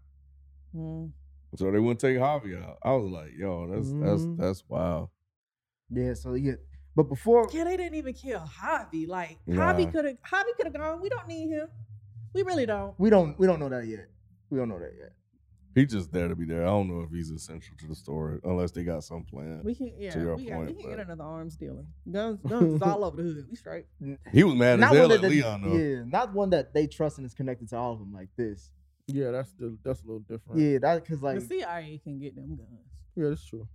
Mm. 0.76 1.12
So 1.56 1.72
they 1.72 1.80
wouldn't 1.80 2.00
take 2.00 2.18
Harvey 2.20 2.56
out. 2.56 2.78
I 2.84 2.92
was 2.94 3.12
like, 3.12 3.32
yo, 3.38 3.68
that's 3.68 3.88
that's 3.92 4.22
Mhm. 4.22 4.38
that's 4.38 4.64
wild. 4.68 5.10
Yeah, 5.90 6.14
so 6.14 6.34
yeah. 6.36 6.54
But 6.96 7.04
before 7.04 7.48
Yeah, 7.54 7.64
they 7.64 7.78
didn't 7.78 7.96
even 7.96 8.14
kill 8.14 8.40
Javi. 8.40 9.08
Like 9.08 9.38
Nah. 9.48 9.74
Javi 9.74 9.92
could 9.92 10.06
have 10.06 10.18
Javi 10.22 10.56
could 10.58 10.66
have 10.68 10.74
gone. 10.74 11.02
We 11.02 11.10
don't 11.10 11.28
need 11.28 11.50
him. 11.50 11.68
We 12.34 12.44
really 12.44 12.66
don't. 12.66 12.94
we 13.00 13.10
don't 13.10 13.38
we 13.40 13.48
don't 13.48 13.60
know 13.60 13.70
that 13.70 13.86
yet. 13.88 14.08
We 14.50 14.58
don't 14.58 14.70
know 14.70 14.80
that 14.80 14.94
yet. 14.98 15.14
He's 15.74 15.90
just 15.90 16.12
there 16.12 16.28
to 16.28 16.36
be 16.36 16.44
there. 16.44 16.64
I 16.64 16.66
don't 16.66 16.90
know 16.90 17.02
if 17.04 17.12
he's 17.12 17.30
essential 17.32 17.78
to 17.80 17.88
the 17.88 17.96
story 17.96 18.40
unless 18.44 18.72
they 18.72 18.84
got 18.84 19.06
some 19.06 19.24
plan. 19.24 19.62
We 19.64 19.74
can 19.74 19.94
yeah. 19.98 20.18
your 20.18 20.36
we, 20.36 20.44
got, 20.46 20.60
we 20.60 20.74
can 20.74 20.76
but- 20.84 20.90
get 20.90 21.00
another 21.00 21.24
arms 21.24 21.56
dealer. 21.56 21.86
Guns 22.12 22.40
guns 22.48 22.82
all 22.82 23.06
over 23.06 23.16
the 23.16 23.24
hood. 23.24 23.46
We 23.50 23.56
straight. 23.56 23.86
He 24.34 24.44
was 24.44 24.56
mad 24.56 24.74
as 24.74 24.80
Not 24.82 24.94
hell 24.96 25.04
one 25.08 25.12
at 25.14 25.22
that 25.22 25.28
they- 25.30 25.36
Leon 25.36 25.62
though. 25.62 25.76
Yeah, 25.78 26.04
not 26.06 26.34
one 26.34 26.50
that 26.50 26.74
they 26.74 26.88
trust 26.88 27.18
and 27.20 27.26
is 27.26 27.34
connected 27.34 27.70
to 27.70 27.78
all 27.78 27.94
of 27.94 28.00
them 28.00 28.12
like 28.12 28.30
this. 28.36 28.70
Yeah, 29.08 29.32
that's 29.32 29.52
the, 29.54 29.78
that's 29.84 30.02
a 30.02 30.06
little 30.06 30.20
different. 30.20 30.60
Yeah, 30.62 30.78
that 30.80 31.04
because 31.04 31.22
like 31.22 31.40
the 31.40 31.46
CIA 31.46 32.00
can 32.04 32.20
get 32.20 32.36
them 32.36 32.56
guns. 32.58 32.70
yeah, 33.16 33.30
that's 33.30 33.46
true. 33.46 33.66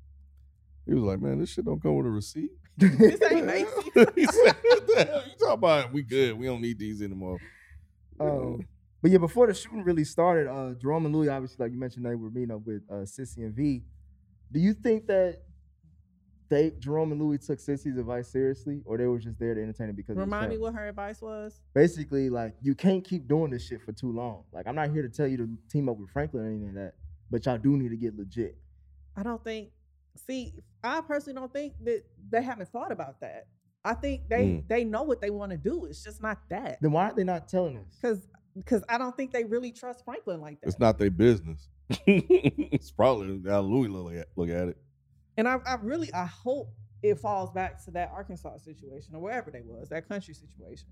He 0.86 0.94
was 0.94 1.02
like, 1.02 1.20
man, 1.20 1.40
this 1.40 1.50
shit 1.50 1.64
don't 1.64 1.82
come 1.82 1.96
with 1.96 2.06
a 2.06 2.10
receipt. 2.10 2.50
This 2.78 3.22
ain't 3.30 3.46
Macy. 3.46 3.66
he 4.14 4.26
said, 4.26 4.56
what 4.62 4.86
the 4.86 5.08
hell 5.10 5.22
you 5.24 5.32
talking 5.38 5.52
about? 5.54 5.92
We 5.92 6.02
good. 6.02 6.38
We 6.38 6.46
don't 6.46 6.60
need 6.60 6.78
these 6.78 7.00
anymore. 7.00 7.38
Um, 8.20 8.66
but 9.00 9.10
yeah, 9.10 9.18
before 9.18 9.46
the 9.46 9.54
shooting 9.54 9.82
really 9.82 10.04
started, 10.04 10.46
uh, 10.48 10.74
Jerome 10.74 11.06
and 11.06 11.14
Louis, 11.14 11.28
obviously, 11.28 11.64
like 11.64 11.72
you 11.72 11.78
mentioned, 11.78 12.04
they 12.04 12.14
were 12.14 12.30
meeting 12.30 12.50
up 12.50 12.66
with 12.66 12.82
uh, 12.90 13.06
Cissy 13.06 13.42
and 13.42 13.54
V. 13.54 13.82
Do 14.52 14.60
you 14.60 14.74
think 14.74 15.06
that 15.06 15.42
they 16.48 16.72
Jerome 16.78 17.12
and 17.12 17.20
Louis 17.20 17.38
took 17.38 17.58
Cissy's 17.58 17.96
advice 17.96 18.28
seriously, 18.28 18.82
or 18.84 18.98
they 18.98 19.06
were 19.06 19.18
just 19.18 19.38
there 19.38 19.54
to 19.54 19.62
entertain 19.62 19.88
it 19.88 19.96
because 19.96 20.16
it 20.16 20.20
Remind 20.20 20.50
me 20.50 20.58
what 20.58 20.74
her 20.74 20.88
advice 20.88 21.20
was. 21.20 21.60
basically 21.74 22.30
like 22.30 22.54
you 22.62 22.74
can't 22.74 23.04
keep 23.04 23.26
doing 23.26 23.50
this 23.50 23.66
shit 23.66 23.82
for 23.82 23.92
too 23.92 24.12
long. 24.12 24.44
Like 24.52 24.66
I'm 24.66 24.74
not 24.74 24.90
here 24.90 25.02
to 25.02 25.08
tell 25.08 25.26
you 25.26 25.36
to 25.38 25.48
team 25.70 25.88
up 25.88 25.96
with 25.96 26.10
Franklin 26.10 26.44
or 26.44 26.46
anything 26.46 26.66
like 26.66 26.74
that, 26.74 26.94
but 27.30 27.46
y'all 27.46 27.58
do 27.58 27.76
need 27.76 27.90
to 27.90 27.96
get 27.96 28.16
legit. 28.16 28.56
I 29.16 29.22
don't 29.22 29.42
think. 29.42 29.70
See, 30.16 30.54
I 30.82 31.00
personally 31.00 31.38
don't 31.38 31.52
think 31.52 31.74
that 31.84 32.02
they 32.30 32.42
haven't 32.42 32.68
thought 32.70 32.92
about 32.92 33.20
that. 33.20 33.46
I 33.84 33.94
think 33.94 34.28
they 34.28 34.46
Mm. 34.46 34.68
they 34.68 34.84
know 34.84 35.04
what 35.04 35.20
they 35.20 35.30
want 35.30 35.52
to 35.52 35.58
do. 35.58 35.84
It's 35.84 36.02
just 36.02 36.20
not 36.20 36.38
that. 36.48 36.78
Then 36.80 36.92
why 36.92 37.10
are 37.10 37.14
they 37.14 37.24
not 37.24 37.48
telling 37.48 37.76
us? 37.78 37.96
Because 38.00 38.28
because 38.56 38.82
I 38.88 38.98
don't 38.98 39.16
think 39.16 39.32
they 39.32 39.44
really 39.44 39.70
trust 39.70 40.04
Franklin 40.04 40.40
like 40.40 40.60
that. 40.60 40.68
It's 40.68 40.80
not 40.80 40.98
their 40.98 41.10
business. 41.10 41.68
it's 42.06 42.90
probably 42.90 43.42
how 43.48 43.60
Louis 43.60 43.88
look 43.88 44.14
at, 44.14 44.28
look 44.34 44.48
at 44.48 44.68
it. 44.68 44.76
And 45.36 45.46
I, 45.46 45.58
I 45.66 45.74
really 45.76 46.12
I 46.12 46.24
hope 46.24 46.72
it 47.02 47.18
falls 47.18 47.52
back 47.52 47.84
to 47.84 47.90
that 47.92 48.10
Arkansas 48.12 48.58
situation 48.58 49.14
or 49.14 49.20
wherever 49.20 49.50
they 49.50 49.60
was, 49.60 49.90
that 49.90 50.08
country 50.08 50.34
situation. 50.34 50.88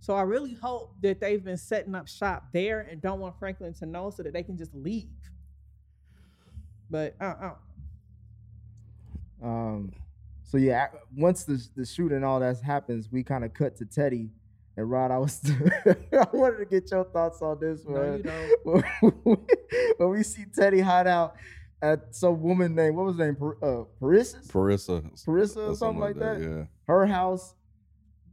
So 0.00 0.14
I 0.14 0.22
really 0.22 0.54
hope 0.54 0.94
that 1.02 1.20
they've 1.20 1.42
been 1.42 1.56
setting 1.56 1.94
up 1.94 2.06
shop 2.06 2.44
there 2.52 2.80
and 2.80 3.02
don't 3.02 3.18
want 3.18 3.38
Franklin 3.38 3.74
to 3.74 3.86
know 3.86 4.10
so 4.10 4.22
that 4.22 4.32
they 4.32 4.44
can 4.44 4.56
just 4.56 4.72
leave. 4.74 5.10
But 6.88 7.16
I, 7.20 7.26
I 7.26 7.36
don't 7.40 7.56
Um, 9.42 9.92
so 10.42 10.56
yeah, 10.58 10.88
once 11.16 11.44
the 11.44 11.62
the 11.76 11.84
shooting 11.84 12.16
and 12.16 12.24
all 12.24 12.40
that 12.40 12.60
happens, 12.60 13.08
we 13.10 13.22
kind 13.22 13.44
of 13.44 13.52
cut 13.54 13.76
to 13.76 13.84
Teddy 13.84 14.30
and 14.76 14.90
Rod. 14.90 15.10
I 15.10 15.18
was 15.18 15.40
I 15.86 16.26
wanted 16.32 16.58
to 16.58 16.64
get 16.64 16.90
your 16.90 17.04
thoughts 17.04 17.42
on 17.42 17.58
this 17.60 17.84
No, 17.86 18.00
one. 18.00 18.22
you 18.24 18.82
when, 19.22 19.36
when 19.98 20.08
we 20.10 20.22
see 20.22 20.44
Teddy 20.54 20.80
hide 20.80 21.06
out 21.06 21.34
at 21.82 22.14
some 22.14 22.40
woman 22.42 22.74
named 22.74 22.96
what 22.96 23.06
was 23.06 23.16
her 23.18 23.26
name? 23.26 23.36
Per, 23.36 23.52
uh, 23.62 23.84
Parissa? 24.00 24.46
Parissa. 24.50 25.24
Parissa 25.24 25.70
or 25.70 25.76
something 25.76 26.00
like 26.00 26.16
that. 26.18 26.40
Yeah. 26.40 26.64
Her 26.86 27.06
house. 27.06 27.54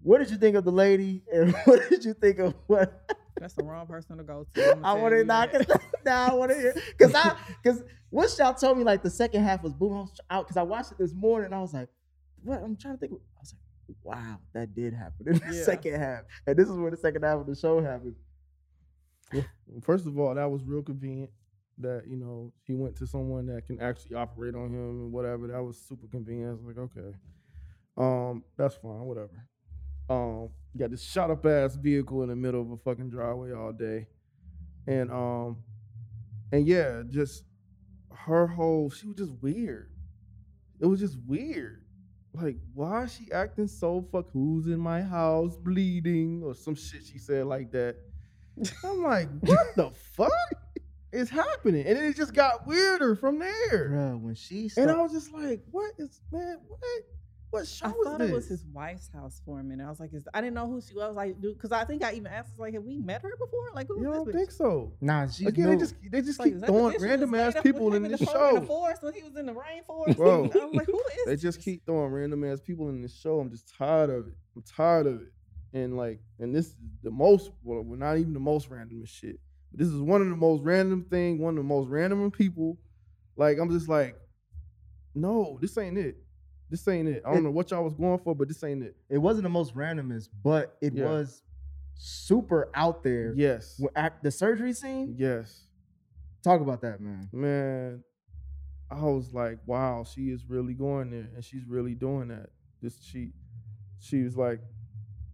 What 0.02 0.20
did 0.20 0.30
you 0.30 0.38
think 0.38 0.56
of 0.56 0.63
the 0.65 0.72
lady? 0.72 1.24
And 1.34 1.54
what 1.65 1.89
did 1.89 2.06
you 2.06 2.13
think 2.13 2.39
of 2.39 2.54
what? 2.68 3.12
That's 3.39 3.54
the 3.54 3.63
wrong 3.63 3.86
person 3.88 4.17
to 4.17 4.24
go 4.24 4.45
to. 4.56 4.80
I'ma 4.84 5.02
want 5.02 5.13
to 5.13 5.24
knock 5.24 5.52
that. 5.52 5.62
it. 5.62 5.69
Nah, 6.06 6.30
I 6.30 6.34
want 6.34 6.52
to 6.52 6.58
hear 6.58 6.74
because 6.98 7.13
I 7.15 7.36
because 7.63 7.84
once 8.12 8.38
y'all 8.38 8.54
told 8.54 8.78
me 8.78 8.84
like 8.84 9.02
the 9.04 9.10
second 9.10 9.43
half 9.43 9.63
was 9.63 9.74
boom, 9.74 9.93
I 9.93 10.02
was 10.02 10.19
out 10.30 10.45
because 10.48 10.58
I 10.58 10.62
watched 10.62 10.91
it 10.91 10.98
this 11.00 11.13
morning. 11.13 11.48
and 11.48 11.56
I 11.56 11.60
was 11.62 11.74
like, 11.74 11.89
what? 12.43 12.62
I'm 12.62 12.76
trying 12.76 12.93
to 12.93 13.00
think. 13.00 13.13
I 13.13 13.39
was 13.41 13.56
like, 13.89 13.98
wow, 14.04 14.38
that 14.54 14.76
did 14.76 14.93
happen 14.93 15.28
in 15.28 15.34
the 15.39 15.54
Yeah. 15.56 15.63
second 15.63 16.00
half, 16.00 16.21
and 16.45 16.56
this 16.58 16.69
is 16.69 16.76
where 16.78 16.91
the 16.91 16.98
second 16.98 17.24
half 17.24 17.39
of 17.39 17.48
the 17.48 17.56
show 17.56 17.82
happened. 17.82 18.15
First 19.82 20.06
of 20.06 20.17
all, 20.19 20.34
that 20.36 20.50
was 20.50 20.63
real 20.63 20.82
convenient. 20.84 21.32
That 21.80 22.04
you 22.08 22.15
know 22.15 22.54
he 22.63 22.74
went 22.76 22.95
to 22.98 23.08
someone 23.08 23.48
that 23.48 23.65
can 23.65 23.82
actually 23.82 24.15
operate 24.15 24.56
on 24.56 24.67
him 24.69 24.89
and 25.02 25.12
whatever. 25.12 25.48
That 25.48 25.62
was 25.62 25.78
super 25.78 26.08
convenient. 26.08 26.52
I 26.52 26.54
was 26.54 26.63
like, 26.65 26.78
okay, 26.78 27.17
um, 27.98 28.43
that's 28.58 28.76
fine, 28.76 29.02
whatever. 29.02 29.32
Um, 30.10 30.50
got 30.78 30.91
this 30.91 31.04
shot 31.04 31.32
up 31.32 31.46
ass 31.46 31.76
vehicle 31.76 32.24
in 32.24 32.30
the 32.30 32.36
middle 32.36 32.62
of 32.62 32.72
a 32.72 32.78
fucking 32.78 33.10
driveway 33.10 33.54
all 33.54 33.72
day, 33.72 34.08
and 34.88 35.12
um, 35.12 35.58
and 36.52 36.68
yeah, 36.68 37.04
just 37.10 37.44
her 38.12 38.48
whole 38.48 38.89
she 38.89 39.08
was 39.08 39.18
just 39.18 39.34
weird. 39.41 39.89
It 40.80 40.86
was 40.86 41.00
just 41.00 41.18
weird. 41.26 41.82
Like, 42.34 42.58
why 42.74 43.04
is 43.04 43.13
she 43.13 43.32
acting 43.32 43.68
so 43.68 44.06
fuck? 44.12 44.26
Who's 44.34 44.68
in 44.68 44.80
my 44.80 45.02
house 45.02 45.56
bleeding 45.56 46.44
or 46.44 46.54
some 46.54 46.76
shit 46.76 47.04
she 47.06 47.18
said 47.18 47.46
like 47.46 47.72
that? 47.72 47.96
I'm 48.84 49.02
like, 49.02 49.30
what 49.39 49.76
the 49.76 49.91
fuck 49.91 50.32
is 51.12 51.30
happening? 51.30 51.86
And 51.88 51.98
then 51.98 52.04
it 52.06 52.15
just 52.18 52.34
got 52.34 52.68
weirder 52.68 53.15
from 53.15 53.39
there. 53.39 53.89
Bro, 53.89 54.20
when 54.22 54.36
she 54.36 54.70
And 54.76 54.91
I 54.91 55.02
was 55.02 55.13
just 55.13 55.32
like, 55.32 55.62
what 55.72 55.94
is 55.98 56.22
man? 56.32 56.60
What? 56.68 56.82
What 57.56 57.68
show 57.68 57.86
I 57.88 57.89
is 57.89 57.96
thought 58.04 58.20
this? 58.20 58.30
it 58.30 58.34
was 58.34 58.48
his 58.48 58.65
wife's 58.74 59.10
house 59.13 59.41
for 59.46 59.60
a 59.60 59.63
minute. 59.63 59.86
I 59.86 59.89
was 59.89 60.00
like, 60.00 60.13
is, 60.13 60.28
I 60.34 60.41
didn't 60.41 60.54
know 60.56 60.68
who 60.68 60.82
she 60.82 60.94
was. 60.94 61.04
I 61.04 61.08
was 61.08 61.15
like, 61.15 61.41
dude, 61.41 61.56
because 61.58 61.72
I 61.72 61.84
think 61.86 62.04
I 62.04 62.12
even 62.13 62.28
asked, 62.28 62.58
like, 62.60 62.74
have 62.74 62.84
we 62.84 62.98
met 63.00 63.22
her 63.22 63.32
before? 63.39 63.68
Like, 63.74 63.88
who 63.88 64.00
You 64.00 64.12
don't 64.12 64.26
this? 64.26 64.36
think 64.36 64.52
so? 64.52 64.94
nah, 65.02 65.28
she's 65.28 65.48
Again, 65.48 65.70
they 65.70 65.76
just 65.78 65.96
they 66.12 66.22
just 66.22 66.39
Like, 66.39 66.48
keep 66.48 66.56
is 66.56 66.62
that 66.62 66.68
the 66.68 66.74
throwing 66.74 67.02
random 67.02 67.36
ass 67.36 67.56
people 67.63 67.94
in 67.96 68.04
this 68.04 68.20
the 68.20 68.26
fo- 68.26 68.50
In 68.50 68.56
the 68.56 68.62
show. 68.62 68.65
forest 68.68 69.04
when 69.04 69.13
he 69.13 69.24
was 69.24 69.36
in 69.36 69.46
the 69.46 69.54
rainforest. 69.54 70.18
Bro, 70.18 70.44
I 70.62 70.65
was 70.65 70.74
like, 70.76 70.88
who 70.88 71.00
is 71.00 71.06
this? 71.15 71.26
They 71.26 71.36
just 71.38 71.62
keep 71.62 71.86
throwing 71.86 72.12
random 72.12 72.44
ass 72.44 72.60
people 72.60 72.89
in 72.89 73.02
this 73.02 73.15
show. 73.18 73.39
I'm 73.39 73.50
just 73.50 73.74
tired 73.78 74.10
of 74.10 74.28
it. 74.28 74.34
I'm 74.56 74.62
tired 74.63 75.08
of 75.08 75.22
it. 75.22 75.32
And 75.74 75.98
like, 75.98 76.20
and 76.39 76.54
this 76.56 76.68
is 76.68 76.76
the 77.04 77.12
most. 77.12 77.52
Well, 77.63 77.82
we're 77.82 77.98
not 77.98 78.18
even 78.18 78.34
the 78.34 78.39
most 78.39 78.70
random 78.70 79.04
shit. 79.06 79.39
But 79.72 79.80
this 79.80 79.88
is 79.89 80.00
one 80.02 80.22
of 80.22 80.30
the 80.30 80.36
most 80.36 80.63
random 80.63 81.06
thing. 81.10 81.39
One 81.39 81.58
of 81.58 81.63
the 81.63 81.68
most 81.68 81.89
random 81.89 82.30
people. 82.32 82.78
Like, 83.38 83.58
I'm 83.60 83.70
just 83.72 83.89
like, 83.89 84.15
no, 85.13 85.58
this 85.62 85.78
ain't 85.78 85.98
it. 85.98 86.18
This 86.69 86.88
ain't 86.88 87.08
it. 87.08 87.21
I 87.25 87.30
don't 87.30 87.39
It- 87.39 87.43
know 87.43 87.51
what 87.51 87.71
y'all 87.71 87.84
was 87.84 87.93
going 87.93 88.17
for, 88.19 88.36
but 88.36 88.47
this 88.47 88.63
ain't 88.63 88.84
it. 88.84 88.95
it 89.10 89.17
wasn't 89.19 89.43
the 89.43 89.49
most 89.49 89.75
randomest, 89.75 90.30
but 90.43 90.78
it 90.82 90.93
Yeah. 90.93 91.06
was 91.06 91.43
super 91.95 92.69
out 92.73 93.04
there. 93.04 93.34
Yes. 93.36 93.80
At 93.95 94.21
the 94.23 94.32
surgery 94.32 94.73
scene, 94.73 95.15
Yes. 95.17 95.67
talk 96.41 96.62
about 96.62 96.82
that, 96.82 96.99
man. 96.99 97.30
Man, 97.32 98.04
I 98.89 99.04
was 99.04 99.34
like, 99.34 99.60
wow, 99.67 100.04
she 100.04 100.30
is 100.32 100.45
really 100.49 100.73
going 100.73 101.10
there, 101.12 101.30
and 101.34 101.43
she's 101.43 101.65
really 101.65 101.95
doing 101.95 102.28
that. 102.30 102.49
This 102.82 102.99
she, 103.01 103.34
she 103.99 104.23
was 104.23 104.36
like, 104.38 104.60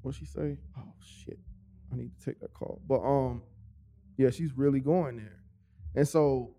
what 0.02 0.16
she 0.16 0.26
say? 0.26 0.58
Oh 0.78 0.94
shit, 1.02 1.40
I 1.92 1.96
need 1.96 2.12
to 2.18 2.26
take 2.26 2.40
that 2.42 2.54
call. 2.54 2.82
But 2.88 3.02
um, 3.02 3.42
yeah, 4.18 4.30
she's 4.30 4.56
really 4.58 4.80
going 4.80 5.18
there, 5.18 5.42
and 5.96 6.08
so, 6.08 6.56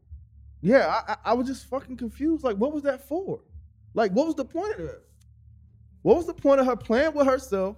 yeah, 0.60 0.86
I, 1.06 1.12
I, 1.12 1.16
I 1.30 1.34
was 1.34 1.46
just 1.46 1.66
fucking 1.66 1.96
confused. 1.96 2.44
Like, 2.44 2.56
what 2.56 2.72
was 2.72 2.82
that 2.84 3.06
for? 3.08 3.40
Like, 3.94 4.12
what 4.12 4.26
was 4.26 4.34
the 4.34 4.44
point 4.44 4.72
of 4.72 4.78
that? 4.86 5.02
What 6.02 6.16
was 6.16 6.26
the 6.26 6.34
point 6.34 6.60
of 6.60 6.66
her 6.66 6.76
playing 6.76 7.14
with 7.14 7.26
herself 7.26 7.76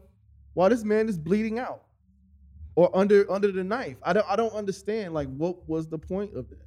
while 0.55 0.71
this 0.71 0.85
man 0.85 1.09
is 1.09 1.19
bleeding 1.19 1.59
out 1.59 1.83
or 2.77 2.95
under 2.97 3.31
under 3.31 3.51
the 3.53 3.65
knife? 3.65 3.97
I 4.03 4.13
don't 4.13 4.27
I 4.29 4.37
don't 4.37 4.53
understand. 4.55 5.13
Like, 5.15 5.29
what 5.37 5.69
was 5.69 5.89
the 5.89 5.99
point 5.99 6.35
of 6.35 6.49
that? 6.51 6.59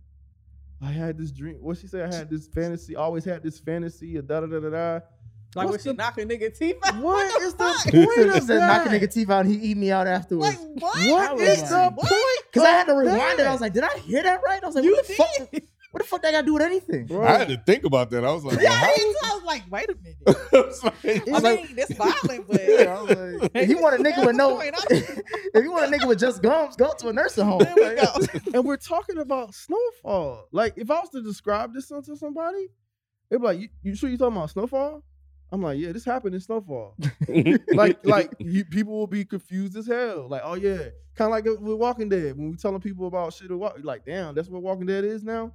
I 0.82 0.92
had 0.92 1.18
this 1.18 1.32
dream. 1.32 1.58
What 1.62 1.78
she 1.78 1.88
said? 1.88 2.12
I 2.12 2.16
had 2.16 2.30
this 2.30 2.48
fantasy. 2.48 2.96
Always 2.96 3.26
had 3.26 3.42
this 3.42 3.60
fantasy. 3.60 4.14
Da 4.22 4.42
da 4.42 4.46
da 4.48 4.60
da 4.60 4.70
da. 4.70 5.00
Like, 5.56 5.64
when 5.66 5.68
What's 5.72 5.84
she 5.84 5.90
the- 5.90 5.96
knocking 5.96 6.28
nigga 6.28 6.56
teeth 6.56 6.76
out? 6.86 6.98
What 7.02 7.42
is 7.42 7.54
the 7.56 7.64
fuck? 7.64 7.92
point 7.94 8.10
She 8.16 8.22
of 8.38 8.44
said, 8.44 8.60
knock 8.60 8.86
a 8.86 9.00
that? 9.00 9.12
teeth 9.12 9.30
out 9.32 9.46
and 9.46 9.56
he 9.56 9.72
eat 9.72 9.78
me 9.78 9.90
out 9.92 10.06
afterwards. 10.06 10.56
Like, 10.60 10.82
what? 10.84 10.96
I 10.98 11.10
What 11.10 11.36
was 11.36 11.42
is 11.50 11.62
like, 11.62 11.70
the 11.70 11.96
what? 11.96 12.10
point? 12.10 12.44
Because 12.52 12.64
I 12.68 12.72
had 12.72 12.84
to 12.86 12.92
of 12.92 12.98
rewind 13.00 13.40
it. 13.40 13.48
I 13.48 13.52
was 13.54 13.62
like, 13.62 13.74
did 13.74 13.84
I 13.84 13.98
hear 14.00 14.22
that 14.22 14.42
right? 14.46 14.62
I 14.62 14.66
was 14.68 14.76
like, 14.76 14.84
You 14.84 14.92
what 14.92 15.08
the 15.08 15.14
fuck? 15.14 15.64
What 15.98 16.04
the 16.04 16.10
fuck 16.10 16.22
that 16.22 16.32
got 16.32 16.42
to 16.42 16.46
do 16.46 16.54
with 16.54 16.62
anything? 16.62 17.10
I 17.24 17.38
had 17.40 17.48
to 17.48 17.58
think 17.58 17.84
about 17.84 18.12
that. 18.12 18.24
I 18.24 18.32
was 18.32 18.46
like, 18.46 18.62
Yeah, 18.62 18.70
well, 18.70 18.80
how- 18.80 19.32
I, 19.32 19.34
was 19.34 19.44
like, 19.46 19.64
wait 19.72 19.90
a 19.90 19.96
minute. 19.96 20.18
I 20.54 20.60
was 20.62 20.84
like, 20.84 20.94
I 21.04 21.56
mean, 21.56 21.76
this 21.76 21.92
violent, 21.94 22.48
but 22.48 22.62
Yeah, 22.64 22.96
I 23.00 23.02
was 23.02 23.42
like, 23.42 23.52
if 23.56 23.70
you 23.70 23.80
want 23.82 24.00
a 24.00 24.04
nigga 24.04 24.24
with 24.24 24.36
no, 24.36 24.60
I'm- 24.62 24.74
if 24.92 25.64
you 25.64 25.72
want 25.72 25.92
a 25.92 25.98
nigga 25.98 26.08
with 26.08 26.20
just 26.20 26.44
gums, 26.44 26.76
go 26.76 26.94
to 27.00 27.08
a 27.10 27.14
nursing 27.14 27.46
home. 27.46 27.64
There 27.64 27.74
we 27.76 27.96
go. 27.96 28.52
and 28.54 28.64
we're 28.64 28.78
talking 28.78 29.18
about 29.18 29.56
snowfall. 29.56 30.48
Like, 30.52 30.74
if 30.78 30.92
I 30.92 31.00
was 31.00 31.10
to 31.10 31.22
describe 31.24 31.74
this 31.74 31.88
to 31.88 32.16
somebody, 32.16 32.68
they'd 33.32 33.38
be 33.38 33.44
like, 33.44 33.60
you, 33.60 33.70
you 33.82 33.96
sure 33.96 34.08
you 34.12 34.20
talking 34.20 34.38
about 34.38 34.52
snowfall? 34.52 35.02
I'm 35.52 35.64
like, 35.64 35.80
yeah, 35.80 35.94
this 35.94 36.04
happened 36.04 36.36
in 36.36 36.42
Snowfall. 36.42 36.96
like, 37.74 38.06
like 38.06 38.34
you, 38.38 38.66
people 38.66 38.94
will 38.94 39.08
be 39.08 39.24
confused 39.24 39.78
as 39.78 39.88
hell. 39.88 40.28
Like, 40.30 40.42
oh 40.44 40.56
yeah, 40.56 40.90
kind 41.16 41.28
of 41.28 41.30
like 41.32 41.46
with 41.46 41.80
Walking 41.80 42.10
Dead 42.10 42.38
when 42.38 42.52
we 42.52 42.58
telling 42.58 42.82
people 42.82 43.08
about 43.08 43.34
shit. 43.34 43.50
Walk, 43.50 43.78
like, 43.82 44.06
damn, 44.06 44.36
that's 44.36 44.50
what 44.50 44.62
Walking 44.62 44.86
Dead 44.88 45.06
is 45.06 45.24
now. 45.24 45.54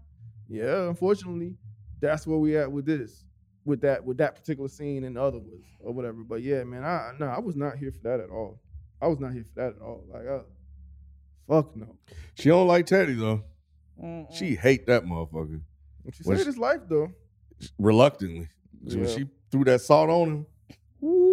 Yeah, 0.52 0.88
unfortunately, 0.88 1.54
that's 2.00 2.26
where 2.26 2.36
we 2.38 2.56
at 2.58 2.70
with 2.70 2.84
this, 2.84 3.24
with 3.64 3.80
that, 3.80 4.04
with 4.04 4.18
that 4.18 4.34
particular 4.34 4.68
scene 4.68 5.04
and 5.04 5.16
other 5.16 5.38
ones 5.38 5.64
or 5.80 5.92
whatever. 5.94 6.22
But 6.24 6.42
yeah, 6.42 6.62
man, 6.64 6.84
I 6.84 7.12
no, 7.18 7.26
I 7.26 7.38
was 7.40 7.56
not 7.56 7.78
here 7.78 7.90
for 7.90 8.00
that 8.02 8.20
at 8.20 8.28
all. 8.28 8.60
I 9.00 9.06
was 9.06 9.18
not 9.18 9.32
here 9.32 9.44
for 9.44 9.60
that 9.60 9.76
at 9.76 9.80
all. 9.82 10.04
Like, 10.12 10.26
uh, 10.26 10.42
fuck 11.48 11.74
no. 11.74 11.96
She 12.34 12.50
don't 12.50 12.66
like 12.68 12.84
Teddy 12.86 13.14
though. 13.14 13.42
She 14.30 14.54
hate 14.56 14.86
that 14.86 15.04
motherfucker. 15.04 15.60
She 16.12 16.22
When 16.24 16.36
saved 16.36 16.46
his 16.48 16.58
life 16.58 16.80
though. 16.88 17.12
reluctantly. 17.78 18.48
So 18.88 18.98
When 18.98 19.08
she 19.08 19.26
threw 19.50 19.64
that 19.64 19.80
salt 19.80 20.10
on 20.10 20.28
him, 20.28 20.46
woo, 21.00 21.31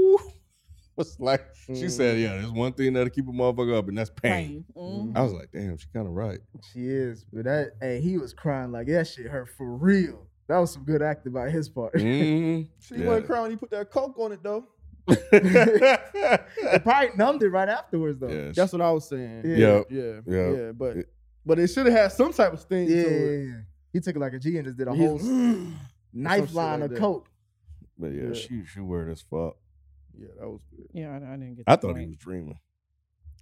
was 1.00 1.20
like 1.20 1.44
she 1.66 1.90
said, 1.90 2.18
Mm. 2.18 2.22
yeah, 2.22 2.34
there's 2.38 2.52
one 2.52 2.74
thing 2.74 2.94
that'll 2.94 3.10
keep 3.10 3.28
a 3.28 3.32
motherfucker 3.32 3.76
up, 3.78 3.88
and 3.88 3.98
that's 3.98 4.10
pain. 4.12 4.66
Mhm. 4.76 5.16
I 5.18 5.24
was 5.24 5.34
like, 5.34 5.50
damn, 5.52 5.78
she 5.78 5.88
kind 5.94 6.06
of 6.06 6.14
right. 6.14 6.40
She 6.72 6.88
is, 6.88 7.26
but 7.34 7.46
that 7.46 7.72
hey, 7.82 8.00
he 8.02 8.18
was 8.18 8.34
crying 8.34 8.72
like 8.72 8.88
that 8.88 9.08
shit 9.08 9.26
hurt 9.28 9.50
for 9.58 9.66
real. 9.76 10.28
That 10.48 10.58
was 10.58 10.72
some 10.74 10.84
good 10.84 11.02
acting 11.02 11.32
by 11.32 11.50
his 11.50 11.70
part. 11.70 11.94
Mhm. 11.94 12.68
She 12.80 12.96
Yeah. 12.96 13.06
wasn't 13.08 13.26
crying 13.28 13.42
when 13.44 13.52
he 13.52 13.58
put 13.58 13.72
that 13.72 13.90
coke 13.90 14.18
on 14.20 14.32
it 14.34 14.44
though. 14.44 14.68
it 15.12 16.84
probably 16.84 17.10
numbed 17.18 17.42
it 17.44 17.50
right 17.50 17.70
afterwards 17.70 18.20
though. 18.20 18.30
Yeah, 18.30 18.52
That's 18.56 18.72
what 18.74 18.82
I 18.82 18.92
was 18.92 19.08
saying. 19.08 19.42
Yeah. 19.46 19.58
Yep. 19.58 19.86
Yeah, 19.90 20.20
Yeah. 20.28 20.52
yeah, 20.52 20.72
but 20.72 20.98
but 21.46 21.60
it 21.60 21.68
should 21.68 21.86
have 21.88 21.96
had 21.96 22.12
some 22.12 22.32
type 22.34 22.54
of 22.54 22.60
sting 22.60 22.88
Yeah, 22.88 23.04
to 23.04 23.10
yeah, 23.10 23.16
it. 23.18 23.48
yeah. 23.48 23.54
He 23.94 24.00
took 24.02 24.16
it 24.16 24.20
like 24.20 24.34
a 24.34 24.40
G 24.40 24.58
and 24.58 24.66
just 24.66 24.78
did 24.78 24.88
a 24.88 24.94
He's- 24.94 25.10
whole 25.10 25.20
Some 25.20 25.80
knife 26.14 26.54
line 26.54 26.82
like 26.82 26.90
of 26.90 26.96
that. 26.96 27.00
coke. 27.00 27.28
But 27.98 28.08
yeah, 28.14 28.24
Yeah. 28.28 28.34
she 28.34 28.66
she 28.66 28.80
weird 28.82 29.10
as 29.10 29.22
fuck. 29.22 29.58
Yeah, 30.20 30.28
that 30.40 30.48
was 30.50 30.62
good. 30.76 30.88
Yeah, 30.94 31.12
I, 31.12 31.16
I 31.18 31.38
didn't 31.38 31.56
get. 31.56 31.64
I 31.68 31.76
the 31.76 31.82
thought 31.82 31.88
he 31.90 31.94
point. 32.04 32.10
was 32.10 32.18
dreaming, 32.18 32.60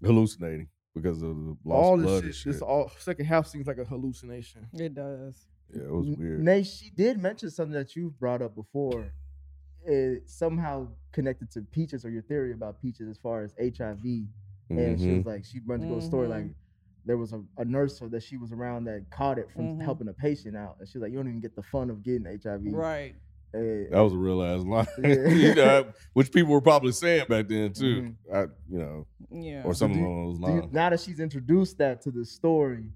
hallucinating 0.04 0.68
because 0.96 1.22
of 1.22 1.36
the 1.36 1.58
lost 1.66 1.86
all 1.86 1.98
blood 1.98 2.08
this 2.08 2.24
and 2.24 2.34
shit, 2.36 2.36
shit. 2.36 2.54
this 2.54 2.62
all 2.62 2.92
second 3.00 3.26
half 3.26 3.48
seems 3.48 3.68
like 3.68 3.78
a 3.78 3.86
hallucination. 3.86 4.68
It 4.74 4.94
does. 4.96 5.48
yeah, 5.74 5.84
it 5.84 5.92
was 5.92 6.08
weird. 6.18 6.42
Nay, 6.44 6.64
she 6.64 6.90
did 6.92 7.22
mention 7.22 7.50
something 7.50 7.74
that 7.74 7.96
you've 7.96 8.20
brought 8.20 8.42
up 8.42 8.56
before. 8.56 9.12
It 9.86 10.30
somehow 10.30 10.90
connected 11.14 11.50
to 11.52 11.62
Peaches 11.62 12.04
or 12.04 12.10
your 12.10 12.24
theory 12.24 12.52
about 12.52 12.82
Peaches 12.82 13.08
as 13.08 13.18
far 13.18 13.44
as 13.44 13.54
HIV. 13.60 14.04
And 14.70 15.00
she 15.00 15.14
was 15.18 15.26
like, 15.26 15.46
she 15.46 15.62
went 15.66 15.82
to 15.84 15.88
go 15.88 15.98
a 15.98 16.02
story 16.02 16.28
like 16.28 16.44
Mhm. 16.44 16.54
there 17.06 17.16
was 17.16 17.32
a, 17.32 17.42
a 17.58 17.64
nurse 17.64 18.00
that 18.02 18.22
she 18.22 18.36
was 18.36 18.52
around 18.52 18.84
that 18.86 19.06
caught 19.10 19.40
it 19.40 19.50
from 19.50 19.78
Mhm. 19.78 19.82
helping 19.82 20.10
a 20.10 20.14
patient 20.14 20.58
out. 20.58 20.76
And 20.80 20.90
she's 20.90 21.02
like, 21.02 21.12
you 21.12 21.18
don't 21.18 21.28
even 21.30 21.40
get 21.40 21.56
the 21.56 21.64
fun 21.64 21.90
of 21.90 22.04
getting 22.04 22.26
HIV. 22.26 22.74
Right. 22.74 23.16
That 23.92 24.00
was 24.02 24.14
a 24.14 24.18
real 24.18 24.44
ass 24.44 24.62
line, 24.64 24.88
Yeah. 25.04 25.28
you 25.30 25.56
know, 25.56 25.88
which 26.14 26.32
people 26.32 26.52
were 26.54 26.62
probably 26.62 26.92
saying 26.92 27.26
back 27.30 27.48
then 27.48 27.74
too. 27.74 28.02
Mhm. 28.02 28.16
I, 28.34 28.42
you 28.70 28.78
know, 28.80 29.08
Yeah. 29.32 29.64
or 29.64 29.74
something 29.74 30.00
do 30.00 30.06
along 30.08 30.26
those 30.30 30.40
do 30.40 30.54
you- 30.56 30.62
lines. 30.62 30.74
now 30.74 30.90
that 30.90 31.00
she's 31.00 31.20
introduced 31.20 31.78
that 31.80 32.02
to 32.04 32.12
the 32.12 32.26
story, 32.26 32.92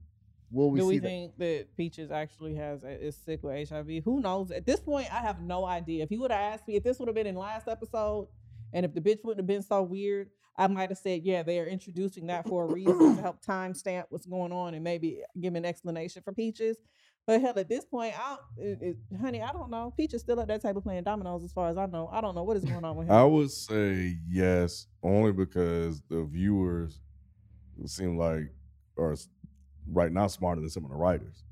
will 0.51 0.69
we 0.71 0.79
Do 0.79 0.83
see 0.85 0.87
we 0.89 0.97
that? 0.99 1.07
think 1.07 1.37
that 1.37 1.77
Peaches 1.77 2.11
actually 2.11 2.55
has 2.55 2.83
is 2.83 3.15
sick 3.15 3.41
with 3.43 3.69
HIV? 3.69 4.03
Who 4.03 4.19
knows? 4.21 4.51
At 4.51 4.65
this 4.65 4.79
point, 4.79 5.13
I 5.13 5.19
have 5.19 5.41
no 5.41 5.65
idea. 5.65 6.03
If 6.03 6.09
he 6.09 6.17
would 6.17 6.31
have 6.31 6.53
asked 6.53 6.67
me 6.67 6.75
if 6.75 6.83
this 6.83 6.99
would 6.99 7.07
have 7.07 7.15
been 7.15 7.27
in 7.27 7.35
last 7.35 7.67
episode, 7.67 8.27
and 8.73 8.85
if 8.85 8.93
the 8.93 9.01
bitch 9.01 9.23
wouldn't 9.23 9.39
have 9.39 9.47
been 9.47 9.61
so 9.63 9.81
weird, 9.83 10.29
I 10.57 10.67
might 10.67 10.89
have 10.89 10.97
said, 10.97 11.23
yeah, 11.23 11.43
they 11.43 11.59
are 11.59 11.65
introducing 11.65 12.27
that 12.27 12.47
for 12.47 12.65
a 12.65 12.73
reason 12.73 13.15
to 13.15 13.21
help 13.21 13.43
timestamp 13.43 14.05
what's 14.09 14.25
going 14.25 14.51
on 14.51 14.73
and 14.73 14.83
maybe 14.83 15.21
give 15.39 15.55
an 15.55 15.63
explanation 15.65 16.21
for 16.23 16.33
Peaches. 16.33 16.77
But 17.27 17.39
hell, 17.41 17.53
at 17.57 17.69
this 17.69 17.85
point, 17.85 18.13
I, 18.17 18.37
it, 18.57 18.79
it, 18.81 18.97
honey, 19.21 19.41
I 19.41 19.51
don't 19.51 19.69
know. 19.69 19.93
Peach 19.95 20.13
is 20.13 20.21
still 20.21 20.39
at 20.39 20.47
that 20.47 20.61
table 20.61 20.81
playing 20.81 21.03
dominoes, 21.03 21.43
as 21.43 21.53
far 21.53 21.69
as 21.69 21.77
I 21.77 21.85
know. 21.85 22.09
I 22.11 22.19
don't 22.19 22.33
know 22.35 22.43
what 22.43 22.57
is 22.57 22.65
going 22.65 22.83
on 22.83 22.95
with 22.97 23.07
him. 23.07 23.13
I 23.13 23.23
would 23.23 23.51
say 23.51 24.17
yes, 24.27 24.87
only 25.03 25.31
because 25.31 26.01
the 26.09 26.23
viewers 26.25 26.99
seem 27.85 28.17
like 28.17 28.51
are 28.97 29.15
right 29.91 30.11
now 30.11 30.27
smarter 30.27 30.61
than 30.61 30.69
some 30.69 30.83
of 30.83 30.89
the 30.89 30.95
writers. 30.97 31.43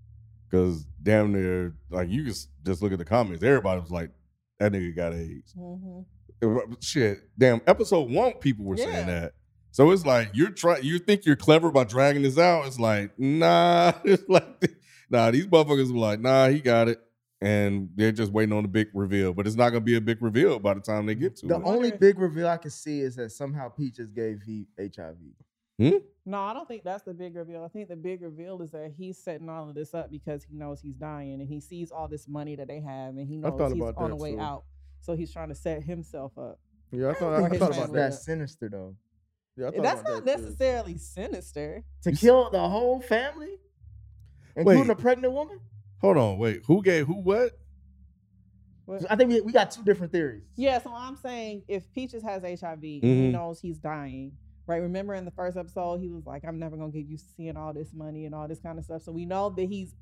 Because 0.50 0.86
damn 1.04 1.32
near, 1.32 1.76
like 1.92 2.10
you 2.10 2.24
can 2.24 2.34
just 2.66 2.82
look 2.82 2.92
at 2.92 2.98
the 2.98 3.06
comments. 3.06 3.44
Everybody 3.44 3.80
was 3.80 3.92
like, 3.92 4.10
"That 4.58 4.72
nigga 4.72 4.96
got 4.96 5.14
AIDS." 5.14 5.54
Mhm. 5.54 6.06
Uh, 6.42 6.76
Shit, 6.82 7.20
damn. 7.38 7.62
Episode 7.68 8.10
one, 8.10 8.34
people 8.34 8.66
were 8.66 8.76
Yeah. 8.76 8.86
saying 8.86 9.08
that. 9.08 9.34
So 9.72 9.92
it's 9.92 10.06
like 10.06 10.32
you're 10.34 10.50
trying. 10.50 10.84
You 10.84 10.98
think 10.98 11.26
you're 11.26 11.36
clever 11.36 11.70
by 11.72 11.84
dragging 11.84 12.24
this 12.24 12.40
out? 12.40 12.66
It's 12.66 12.80
like 12.80 13.12
nah. 13.20 13.94
It's 14.04 14.28
like 14.28 14.72
nah. 15.10 15.32
These 15.32 15.48
motherfuckers 15.48 15.92
were 15.92 16.00
like 16.00 16.20
nah. 16.20 16.48
He 16.50 16.60
got 16.60 16.88
it, 16.88 17.00
and 17.42 17.90
they're 17.96 18.12
just 18.12 18.32
waiting 18.32 18.56
on 18.56 18.64
the 18.64 18.70
big 18.70 18.88
reveal. 18.94 19.34
But 19.34 19.48
it's 19.48 19.56
not 19.56 19.70
gonna 19.70 19.82
be 19.82 19.96
a 19.96 20.02
big 20.02 20.22
reveal 20.22 20.60
by 20.60 20.74
the 20.74 20.82
time 20.82 21.06
they 21.06 21.16
get 21.16 21.36
to 21.38 21.48
The 21.48 21.56
it. 21.56 21.60
The 21.60 21.66
only 21.66 21.92
big 21.92 22.20
reveal 22.20 22.48
I 22.48 22.58
can 22.58 22.72
see 22.72 23.02
is 23.02 23.16
that 23.18 23.32
somehow 23.32 23.70
Peaches 23.70 24.10
gave 24.10 24.42
V 24.46 24.68
HIV. 24.80 25.18
No, 26.26 26.40
I 26.42 26.54
don't 26.54 26.68
think 26.68 26.84
that's 26.84 27.04
the 27.04 27.14
big 27.14 27.36
reveal. 27.36 27.64
I 27.64 27.70
think 27.70 27.88
the 27.88 27.96
big 27.96 28.22
reveal 28.22 28.62
is 28.62 28.72
that 28.72 28.92
he's 28.98 29.18
setting 29.18 29.50
all 29.50 29.70
of 29.70 29.76
this 29.76 29.94
up 29.94 30.12
because 30.12 30.44
he 30.44 30.54
knows 30.54 30.82
he's 30.82 30.96
dying 30.96 31.40
and 31.40 31.48
he 31.48 31.60
sees 31.62 31.90
all 31.92 32.08
this 32.08 32.28
money 32.28 32.56
that 32.58 32.68
they 32.68 32.82
have 32.82 33.16
and 33.16 33.28
he 33.28 33.38
knows 33.38 33.54
he's 33.72 33.82
about 33.82 33.96
on 33.98 34.10
the 34.10 34.16
way 34.18 34.34
too. 34.34 34.42
out. 34.42 34.64
So 35.00 35.16
he's 35.16 35.32
trying 35.32 35.48
to 35.50 35.56
set 35.56 35.82
himself 35.84 36.38
up. 36.38 36.60
Yeah, 36.92 37.10
I 37.12 37.14
thought, 37.14 37.34
I 37.34 37.46
I, 37.46 37.50
thought 37.58 37.72
about 37.78 37.94
that. 37.94 38.12
that 38.12 38.14
sinister 38.14 38.68
though. 38.70 38.96
Yeah, 39.56 39.68
I 39.68 39.72
thought 39.72 39.84
That's 39.84 40.02
about 40.02 40.14
not 40.16 40.26
that, 40.26 40.38
too. 40.38 40.44
necessarily 40.44 40.98
sinister. 40.98 41.84
To 42.04 42.12
kill 42.12 42.50
the 42.52 42.68
whole 42.68 43.00
family, 43.02 43.56
including 44.60 44.88
Wait. 44.88 44.90
a 44.90 44.96
pregnant 44.96 45.34
woman. 45.34 45.60
Hold 46.02 46.18
on, 46.18 46.38
wait. 46.38 46.62
Who 46.68 46.82
gave 46.82 47.08
who 47.08 47.16
what? 47.22 47.52
What- 48.86 49.06
I 49.12 49.16
think 49.16 49.30
we, 49.32 49.42
we 49.42 49.52
got 49.52 49.72
two 49.72 49.84
different 49.84 50.12
theories. 50.12 50.44
Yeah, 50.56 50.80
so 50.82 50.92
I'm 50.94 51.16
saying 51.16 51.64
if 51.68 51.92
Peaches 51.94 52.24
has 52.24 52.42
HIV, 52.44 52.82
he 52.82 53.02
Mhm. 53.02 53.32
knows 53.32 53.60
he's 53.62 53.78
dying. 53.78 54.32
Right. 54.66 54.78
Remember 54.84 55.16
in 55.16 55.26
the 55.26 55.32
first 55.32 55.58
episode, 55.58 56.00
he 56.00 56.10
was 56.10 56.26
like, 56.28 56.46
I'm 56.46 56.60
never 56.60 56.78
gonna 56.78 56.92
get 56.92 57.06
used 57.08 57.28
to 57.28 57.34
seeing 57.34 57.58
all 57.58 57.74
this 57.74 57.92
money 57.92 58.26
and 58.26 58.36
all 58.36 58.48
this 58.48 58.60
kind 58.60 58.78
of 58.78 58.86
stuff. 58.86 59.02
So 59.02 59.12
we 59.12 59.26
know 59.26 59.50
that 59.50 59.66
he's 59.68 59.96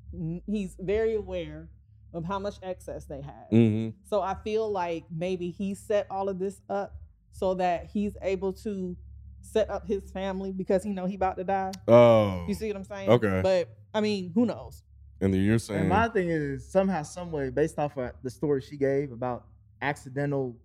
he's 0.46 0.76
very 0.78 1.14
aware 1.14 1.68
of 2.12 2.24
how 2.24 2.38
much 2.38 2.56
excess 2.62 3.06
they 3.06 3.22
have. 3.22 3.50
Mm-hmm. 3.52 3.96
So 4.04 4.20
I 4.20 4.34
feel 4.34 4.70
like 4.70 5.04
maybe 5.10 5.50
he 5.50 5.74
set 5.74 6.06
all 6.10 6.28
of 6.28 6.38
this 6.38 6.60
up 6.68 6.96
so 7.32 7.54
that 7.54 7.86
he's 7.86 8.16
able 8.20 8.52
to 8.54 8.94
set 9.40 9.70
up 9.70 9.86
his 9.86 10.10
family 10.10 10.52
because 10.52 10.82
he 10.82 10.90
know 10.92 11.06
he 11.06 11.14
about 11.14 11.36
to 11.38 11.44
die. 11.44 11.72
Oh, 11.86 12.44
You 12.46 12.52
see 12.54 12.68
what 12.68 12.76
I'm 12.76 12.84
saying? 12.84 13.08
Okay. 13.08 13.40
But 13.42 13.68
I 13.94 14.00
mean, 14.00 14.32
who 14.34 14.46
knows? 14.46 14.82
and 15.20 15.34
then 15.34 15.42
you're 15.42 15.58
saying 15.58 15.80
And 15.80 15.88
my 15.88 16.08
thing 16.08 16.28
is 16.30 16.70
somehow, 16.70 17.02
some 17.02 17.32
way, 17.32 17.50
based 17.50 17.78
off 17.78 17.96
of 17.98 18.12
the 18.22 18.30
story 18.30 18.60
she 18.60 18.76
gave 18.76 19.10
about 19.10 19.46
accidental 19.82 20.56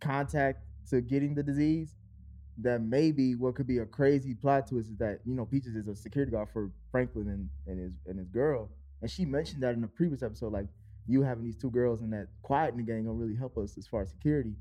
contact 0.00 0.60
to 0.90 1.00
getting 1.00 1.34
the 1.34 1.42
disease, 1.42 1.94
that 2.58 2.82
maybe 2.82 3.34
what 3.34 3.54
could 3.54 3.66
be 3.66 3.78
a 3.78 3.86
crazy 3.86 4.34
plot 4.34 4.66
twist 4.66 4.90
is 4.90 4.96
that 4.96 5.20
you 5.26 5.34
know 5.34 5.44
Peaches 5.44 5.74
is 5.74 5.88
a 5.88 5.96
security 5.96 6.32
guard 6.32 6.48
for 6.52 6.70
Franklin 6.90 7.28
and, 7.28 7.48
and 7.66 7.78
his 7.78 7.92
and 8.06 8.18
his 8.18 8.28
girl, 8.28 8.70
and 9.02 9.10
she 9.10 9.24
mentioned 9.24 9.62
that 9.62 9.74
in 9.74 9.80
the 9.80 9.88
previous 9.88 10.22
episode, 10.22 10.52
like 10.52 10.66
you 11.06 11.22
having 11.22 11.44
these 11.44 11.56
two 11.56 11.70
girls 11.70 12.00
and 12.00 12.12
that 12.12 12.28
quiet 12.42 12.72
in 12.72 12.78
the 12.78 12.82
gang 12.82 13.04
gonna 13.04 13.14
really 13.14 13.36
help 13.36 13.56
us 13.58 13.76
as 13.78 13.86
far 13.86 14.02
as 14.02 14.10
security. 14.10 14.54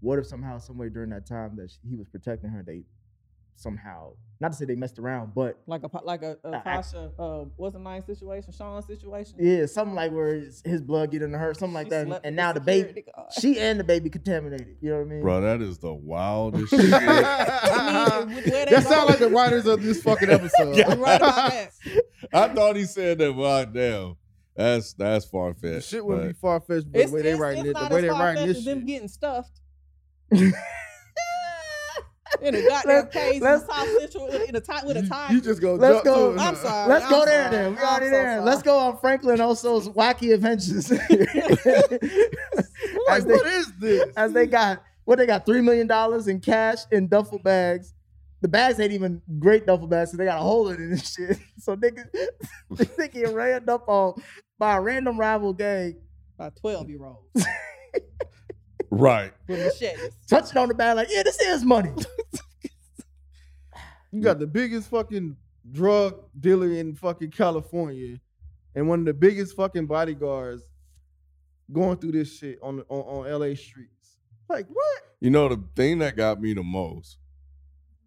What 0.00 0.18
if 0.18 0.26
somehow, 0.26 0.58
some 0.58 0.78
way 0.78 0.88
during 0.88 1.10
that 1.10 1.26
time 1.26 1.54
that 1.56 1.70
she, 1.70 1.90
he 1.90 1.96
was 1.96 2.08
protecting 2.08 2.50
her, 2.50 2.62
they 2.66 2.82
somehow 3.54 4.12
not 4.40 4.50
to 4.50 4.58
say 4.58 4.64
they 4.64 4.74
messed 4.74 4.98
around, 4.98 5.32
but 5.36 5.60
Like 5.68 5.84
a 5.84 5.88
pa- 5.88 6.00
like 6.02 6.22
a 6.24 6.36
Pasha, 6.64 7.12
uh, 7.16 7.44
what's 7.56 7.76
a 7.76 7.78
nice 7.78 8.04
situation? 8.06 8.52
Sean's 8.52 8.86
situation. 8.86 9.34
Yeah, 9.38 9.66
something 9.66 9.94
like 9.94 10.10
where 10.10 10.34
his, 10.34 10.60
his 10.64 10.80
blood 10.80 11.12
get 11.12 11.22
into 11.22 11.38
her, 11.38 11.54
something 11.54 11.74
like 11.74 11.86
She 11.86 11.90
that. 11.90 12.06
And, 12.08 12.20
and 12.24 12.34
now 12.36 12.52
the 12.52 12.58
the 12.58 12.66
baby, 12.66 13.04
guard. 13.14 13.28
she 13.38 13.60
and 13.60 13.78
the 13.78 13.84
baby 13.84 14.10
contaminated. 14.10 14.78
You 14.80 14.90
know 14.90 14.96
what 14.96 15.02
I 15.06 15.08
mean? 15.10 15.22
bro, 15.22 15.40
that 15.42 15.62
is 15.62 15.78
the 15.78 15.94
wildest 15.94 16.70
shit. 16.70 16.92
I 16.92 18.24
mean, 18.26 18.42
that 18.44 18.82
sounds 18.84 19.10
like 19.10 19.20
the 19.20 19.28
writers 19.28 19.64
of 19.66 19.80
this 19.80 20.02
fucking 20.02 20.28
episode. 20.30 20.74
You 20.76 20.82
right 20.86 21.20
about 21.20 21.50
that. 21.52 21.70
I 22.32 22.48
thought 22.48 22.74
he 22.74 22.84
said 22.84 23.18
that. 23.18 23.32
Well, 23.32 23.64
damn, 23.66 24.16
that's 24.56 24.92
that's 24.94 25.24
far 25.24 25.54
fetched. 25.54 25.88
shit 25.88 26.04
wouldn't 26.04 26.26
be 26.28 26.32
far 26.34 26.58
fetched, 26.58 26.90
but 26.90 27.00
It's, 27.02 27.10
the 27.12 27.14
way 27.16 27.22
they 27.22 27.30
it's, 27.30 27.38
writing 27.40 27.66
it, 27.66 27.74
the 27.74 27.80
not 27.80 27.90
way 27.92 27.96
as 27.98 28.02
they 28.02 28.08
writing 28.08 28.18
far-fetched 28.18 28.46
this 28.48 28.56
as 28.58 28.64
them 28.64 28.78
shit. 28.80 28.86
getting 28.88 29.08
stuffed. 29.08 29.60
in 32.42 32.54
a 32.54 32.62
goddamn 32.68 32.94
Let's- 32.96 33.14
cage 33.14 33.34
in 33.36 33.40
let's- 33.42 33.66
South 33.66 33.88
Central 34.00 34.26
in 34.28 34.56
a 34.56 34.60
tie 34.60 34.84
with 34.86 34.96
a 34.96 35.06
tie. 35.06 35.30
You 35.30 35.40
just 35.40 35.60
go 35.60 35.74
Let's 35.74 35.94
jump 35.96 36.04
go. 36.04 36.34
to. 36.34 36.40
I'm 36.40 36.54
sorry. 36.56 36.88
Let's 36.88 37.04
I'm 37.04 37.10
go 37.10 37.24
there 37.24 37.44
sorry. 37.44 37.56
then. 37.56 37.72
We 37.72 37.78
I'm 37.78 37.84
already 37.86 38.06
so 38.06 38.10
there. 38.12 38.32
sorry. 38.36 38.44
Let's 38.44 38.62
go 38.62 38.78
on 38.78 38.98
Franklin 38.98 39.40
Oso's 39.40 39.88
wacky 39.88 40.32
adventures. 40.34 40.90
Like, 43.08 43.18
as, 43.18 43.24
they, 43.24 43.32
what 43.32 43.46
is 43.46 43.72
this? 43.80 44.08
as 44.16 44.32
they 44.32 44.46
got 44.46 44.82
what 45.04 45.16
they 45.18 45.26
got 45.26 45.44
three 45.44 45.60
million 45.60 45.86
dollars 45.86 46.28
in 46.28 46.40
cash 46.40 46.78
in 46.92 47.08
duffel 47.08 47.38
bags. 47.38 47.94
The 48.42 48.48
bags 48.48 48.78
ain't 48.80 48.92
even 48.92 49.22
great 49.38 49.66
duffel 49.66 49.86
bags, 49.86 50.10
so 50.10 50.16
they 50.16 50.24
got 50.24 50.38
a 50.38 50.42
hole 50.42 50.68
in 50.68 50.74
it 50.82 50.90
and 50.90 51.04
shit. 51.04 51.38
So 51.58 51.76
niggas, 51.76 52.08
they 52.96 53.08
get 53.08 53.32
ran 53.34 53.68
up 53.68 53.88
on 53.88 54.14
by 54.58 54.76
a 54.76 54.80
random 54.80 55.18
rival 55.18 55.52
gang, 55.52 55.96
By 56.36 56.50
12 56.50 56.90
year 56.90 57.04
olds 57.04 57.46
right. 58.92 59.32
with 59.48 59.58
machetes. 59.60 60.12
touching 60.28 60.58
on 60.58 60.68
the 60.68 60.74
bag 60.74 60.96
like, 60.96 61.08
yeah, 61.10 61.22
this 61.22 61.40
is 61.40 61.64
money. 61.64 61.90
You 64.14 64.20
got 64.20 64.38
the 64.38 64.46
biggest 64.46 64.90
fucking 64.90 65.36
drug 65.70 66.16
dealer 66.38 66.70
in 66.70 66.94
fucking 66.94 67.30
California, 67.30 68.18
and 68.74 68.86
one 68.86 68.98
of 69.00 69.04
the 69.06 69.14
biggest 69.14 69.56
fucking 69.56 69.86
bodyguards 69.86 70.62
going 71.72 71.96
through 71.96 72.12
this 72.12 72.36
shit 72.36 72.58
on 72.62 72.80
on, 72.90 73.24
on 73.26 73.40
LA 73.40 73.54
streets. 73.54 74.18
Like 74.50 74.66
what? 74.68 75.02
You 75.20 75.30
know, 75.30 75.48
the 75.48 75.64
thing 75.76 76.00
that 76.00 76.14
got 76.14 76.42
me 76.42 76.52
the 76.52 76.62
most 76.62 77.16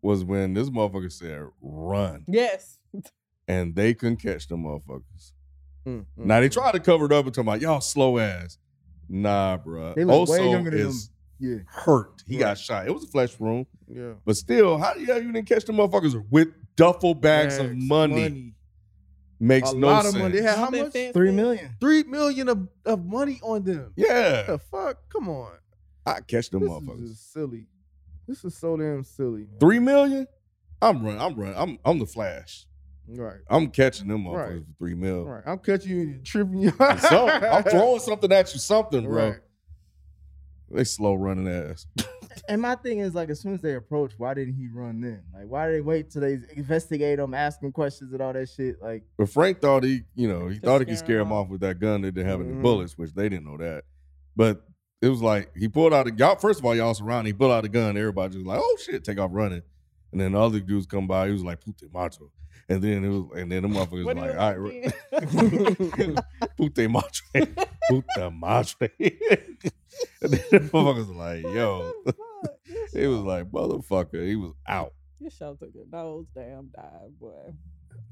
was 0.04 0.24
when 0.24 0.54
this 0.54 0.70
motherfucker 0.70 1.12
said 1.12 1.42
run 1.60 2.24
Yes. 2.28 2.78
and 3.48 3.74
they 3.76 3.96
couldn't 3.96 4.18
catch 4.18 4.48
the 4.48 4.56
motherfuckers. 4.58 5.32
Mm, 5.88 6.06
Now 6.18 6.40
they 6.40 6.50
tried 6.50 6.74
to 6.74 6.80
cover 6.80 7.06
it 7.08 7.12
up 7.12 7.26
and 7.26 7.34
talk 7.34 7.42
about 7.46 7.62
y'all 7.62 7.82
slow 7.82 8.20
ass. 8.20 8.60
Nah, 9.10 9.58
bro. 9.58 9.94
They 9.96 10.04
look 10.04 10.30
way 10.30 10.40
Oso 10.40 10.52
younger 10.52 10.72
than 10.72 10.80
is 10.88 11.10
Yeah. 11.40 11.58
hurt. 11.68 12.24
He 12.28 12.38
got 12.38 12.58
shot. 12.58 12.88
It 12.88 12.92
was 12.94 13.04
a 13.04 13.08
flesh 13.08 13.40
wound. 13.40 13.68
Yeah. 13.88 14.14
But 14.26 14.36
still, 14.38 14.78
how 14.78 14.94
the 14.94 15.06
hell 15.06 15.22
you 15.22 15.32
didn't 15.32 15.48
catch 15.48 15.66
the 15.66 15.74
motherfuckers 15.74 16.24
with 16.32 16.50
duffel 16.76 17.14
bags, 17.14 17.58
of 17.58 17.68
Bags, 17.68 17.84
money? 17.84 18.54
Makes 19.40 19.74
a 19.74 19.78
no 19.78 19.88
lot 19.88 20.04
sense. 20.04 20.16
of 20.16 20.22
money. 20.22 20.38
They 20.38 20.44
had 20.44 20.58
how 20.58 20.70
much? 20.70 20.94
Three 21.14 21.32
million. 21.32 21.76
Three 21.80 22.04
million 22.04 22.48
of, 22.50 22.68
of 22.86 23.06
money 23.06 23.40
on 23.44 23.64
them. 23.64 23.92
Yeah. 23.98 24.38
What 24.38 24.48
the 24.48 24.60
fuck? 24.60 25.10
Come 25.10 25.28
on. 25.30 25.52
I 26.06 26.22
catch 26.22 26.50
them 26.50 26.62
motherfuckers. 26.62 26.80
This 26.80 26.88
motherfuckers. 26.88 27.04
is 27.04 27.10
just 27.12 27.34
silly. 27.34 27.68
This 28.28 28.46
is 28.46 28.56
so 28.58 28.78
damn 28.78 29.04
silly. 29.04 29.42
man. 29.42 29.60
Three 29.60 29.80
million? 29.80 30.26
I'm 30.82 31.04
running. 31.04 31.22
I'm 31.22 31.36
running. 31.36 31.58
I'm 31.58 31.80
I'm 31.84 32.00
the 32.00 32.06
flash. 32.06 32.66
Right. 33.08 33.38
I'm 33.50 33.70
catching 33.70 34.08
them 34.08 34.24
motherfuckers 34.26 34.50
Right. 34.50 34.66
for 34.66 34.74
three 34.80 34.96
mil. 34.96 35.24
Right. 35.26 35.44
I'm 35.46 35.60
catching 35.60 35.92
you 35.92 36.02
and 36.02 36.26
tripping 36.26 36.58
you. 36.60 36.72
So, 37.10 37.30
I'm 37.30 37.64
throwing 37.70 38.00
something 38.00 38.32
at 38.32 38.54
you, 38.54 38.60
something, 38.60 39.04
bro. 39.06 39.30
Right. 39.30 39.40
They 40.72 40.84
slow 40.84 41.14
running 41.16 41.48
ass. 41.48 41.86
And 42.50 42.62
my 42.62 42.76
thing 42.76 43.00
is 43.00 43.16
like, 43.16 43.30
as 43.30 43.40
soon 43.40 43.54
as 43.54 43.62
they 43.62 43.76
approach, 43.76 44.12
why 44.18 44.34
didn't 44.34 44.56
he 44.56 44.68
run 44.68 45.00
then? 45.00 45.24
Like, 45.34 45.46
why 45.48 45.68
did 45.68 45.76
they 45.78 45.82
wait 45.82 46.12
till 46.12 46.22
they 46.22 46.38
investigate 46.58 47.18
him, 47.18 47.34
ask 47.34 47.62
him 47.64 47.72
questions 47.72 48.12
and 48.12 48.22
all 48.22 48.34
that 48.34 48.50
shit? 48.50 48.76
Like, 48.82 49.04
But 49.18 49.30
Frank 49.30 49.62
thought 49.62 49.84
he, 49.86 50.02
you 50.16 50.28
know, 50.28 50.50
he 50.50 50.60
thought 50.60 50.80
he 50.82 50.86
could 50.86 50.98
scare 50.98 51.06
scare 51.08 51.20
him 51.22 51.28
him 51.28 51.34
off 51.34 51.48
with 51.48 51.62
that 51.62 51.80
gun 51.80 52.02
that 52.02 52.12
didn't 52.12 52.28
have 52.30 52.42
any 52.42 52.52
Mhm. 52.52 52.62
bullets, 52.62 52.98
which 52.98 53.14
they 53.14 53.30
didn't 53.30 53.46
know 53.46 53.56
that. 53.58 53.86
But 54.36 54.68
it 55.02 55.08
was 55.08 55.22
like 55.22 55.56
he 55.56 55.70
pulled 55.70 55.94
out 55.94 56.08
a 56.08 56.14
y'all. 56.14 56.36
First 56.36 56.60
of 56.60 56.66
all, 56.66 56.76
y'all 56.76 56.94
surrounded. 56.94 57.30
He 57.30 57.34
pulled 57.34 57.54
out 57.54 57.64
a 57.64 57.70
gun. 57.70 57.96
Everybody 57.96 58.34
just 58.34 58.46
like, 58.46 58.60
oh 58.62 58.78
shit, 58.84 59.06
take 59.06 59.18
off 59.18 59.32
running. 59.34 59.62
And 60.12 60.20
then 60.20 60.36
all 60.36 60.50
the 60.50 60.58
other 60.58 60.66
dudes 60.68 60.86
come 60.88 61.08
by. 61.08 61.28
He 61.28 61.32
was 61.32 61.44
like, 61.44 61.62
put 61.64 61.78
pute 61.78 61.94
macho. 61.94 62.30
And 62.68 62.82
then 62.82 63.04
it 63.06 63.10
was, 63.10 63.40
and 63.40 63.52
then 63.52 63.62
the 63.62 63.68
motherfuckers 63.68 64.06
What 64.06 64.18
like, 64.18 64.32
do 64.32 64.38
all 64.40 64.54
you 64.72 64.92
right, 65.20 66.16
pute 66.58 66.90
macho, 66.90 67.24
pute 67.88 68.06
macho. 68.34 68.88
and 69.00 70.32
then 70.32 70.44
the 70.52 70.60
motherfuckers 70.74 70.98
was 70.98 71.10
like, 71.10 71.44
yo, 71.44 71.92
he 72.94 73.06
was 73.08 73.20
like, 73.20 73.46
motherfucker, 73.52 74.26
he 74.28 74.36
was 74.36 74.54
out. 74.68 74.94
Your 75.20 75.30
show 75.32 75.54
took 75.56 75.70
a 75.76 75.96
nose 75.96 76.26
damn 76.34 76.70
dive, 76.76 77.20
boy. 77.20 77.54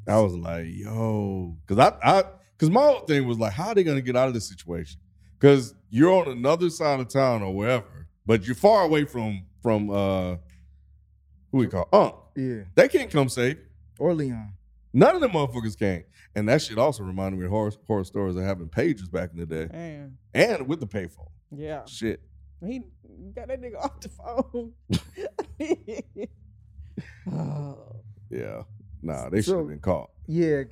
I 0.07 0.19
was 0.19 0.33
like, 0.33 0.67
yo, 0.69 1.57
because 1.65 1.91
I, 2.03 2.19
I, 2.19 2.23
because 2.55 2.69
my 2.69 2.81
whole 2.81 3.01
thing 3.01 3.27
was 3.27 3.39
like, 3.39 3.53
how 3.53 3.69
are 3.69 3.75
they 3.75 3.83
gonna 3.83 4.01
get 4.01 4.15
out 4.15 4.27
of 4.27 4.33
this 4.33 4.47
situation? 4.47 4.99
Because 5.39 5.73
you're 5.89 6.13
on 6.13 6.27
another 6.29 6.69
side 6.69 6.99
of 6.99 7.09
town 7.09 7.41
or 7.41 7.53
wherever, 7.55 8.07
but 8.25 8.45
you're 8.45 8.55
far 8.55 8.83
away 8.83 9.05
from 9.05 9.45
from 9.61 9.89
uh, 9.89 10.35
who 11.51 11.57
we 11.57 11.67
call 11.67 11.87
Unc. 11.91 12.15
yeah, 12.35 12.63
They 12.75 12.87
can't 12.87 13.09
come 13.09 13.29
save. 13.29 13.57
You. 13.99 14.05
or 14.05 14.13
Leon. 14.13 14.53
None 14.93 15.15
of 15.15 15.21
them 15.21 15.31
motherfuckers 15.31 15.77
can. 15.77 16.03
And 16.35 16.47
that 16.49 16.61
shit 16.61 16.77
also 16.77 17.03
reminded 17.03 17.39
me 17.39 17.45
of 17.45 17.51
horror, 17.51 17.71
horror 17.87 18.03
stories 18.03 18.35
of 18.35 18.43
having 18.43 18.69
pages 18.69 19.07
back 19.09 19.31
in 19.33 19.39
the 19.39 19.45
day, 19.45 19.67
Man. 19.71 20.17
and 20.33 20.67
with 20.67 20.79
the 20.79 20.87
payphone. 20.87 21.29
Yeah. 21.51 21.85
Shit. 21.85 22.21
He 22.65 22.81
got 23.35 23.47
that 23.49 23.61
nigga 23.61 23.77
off 23.83 23.99
the 23.99 24.09
phone. 24.09 24.73
oh. 27.31 27.77
Yeah. 28.29 28.63
Nah, 29.03 29.29
they 29.29 29.41
should 29.43 29.57
have 29.57 29.67
been 29.67 29.79
caught. 29.79 30.09
Yeah. 30.25 30.63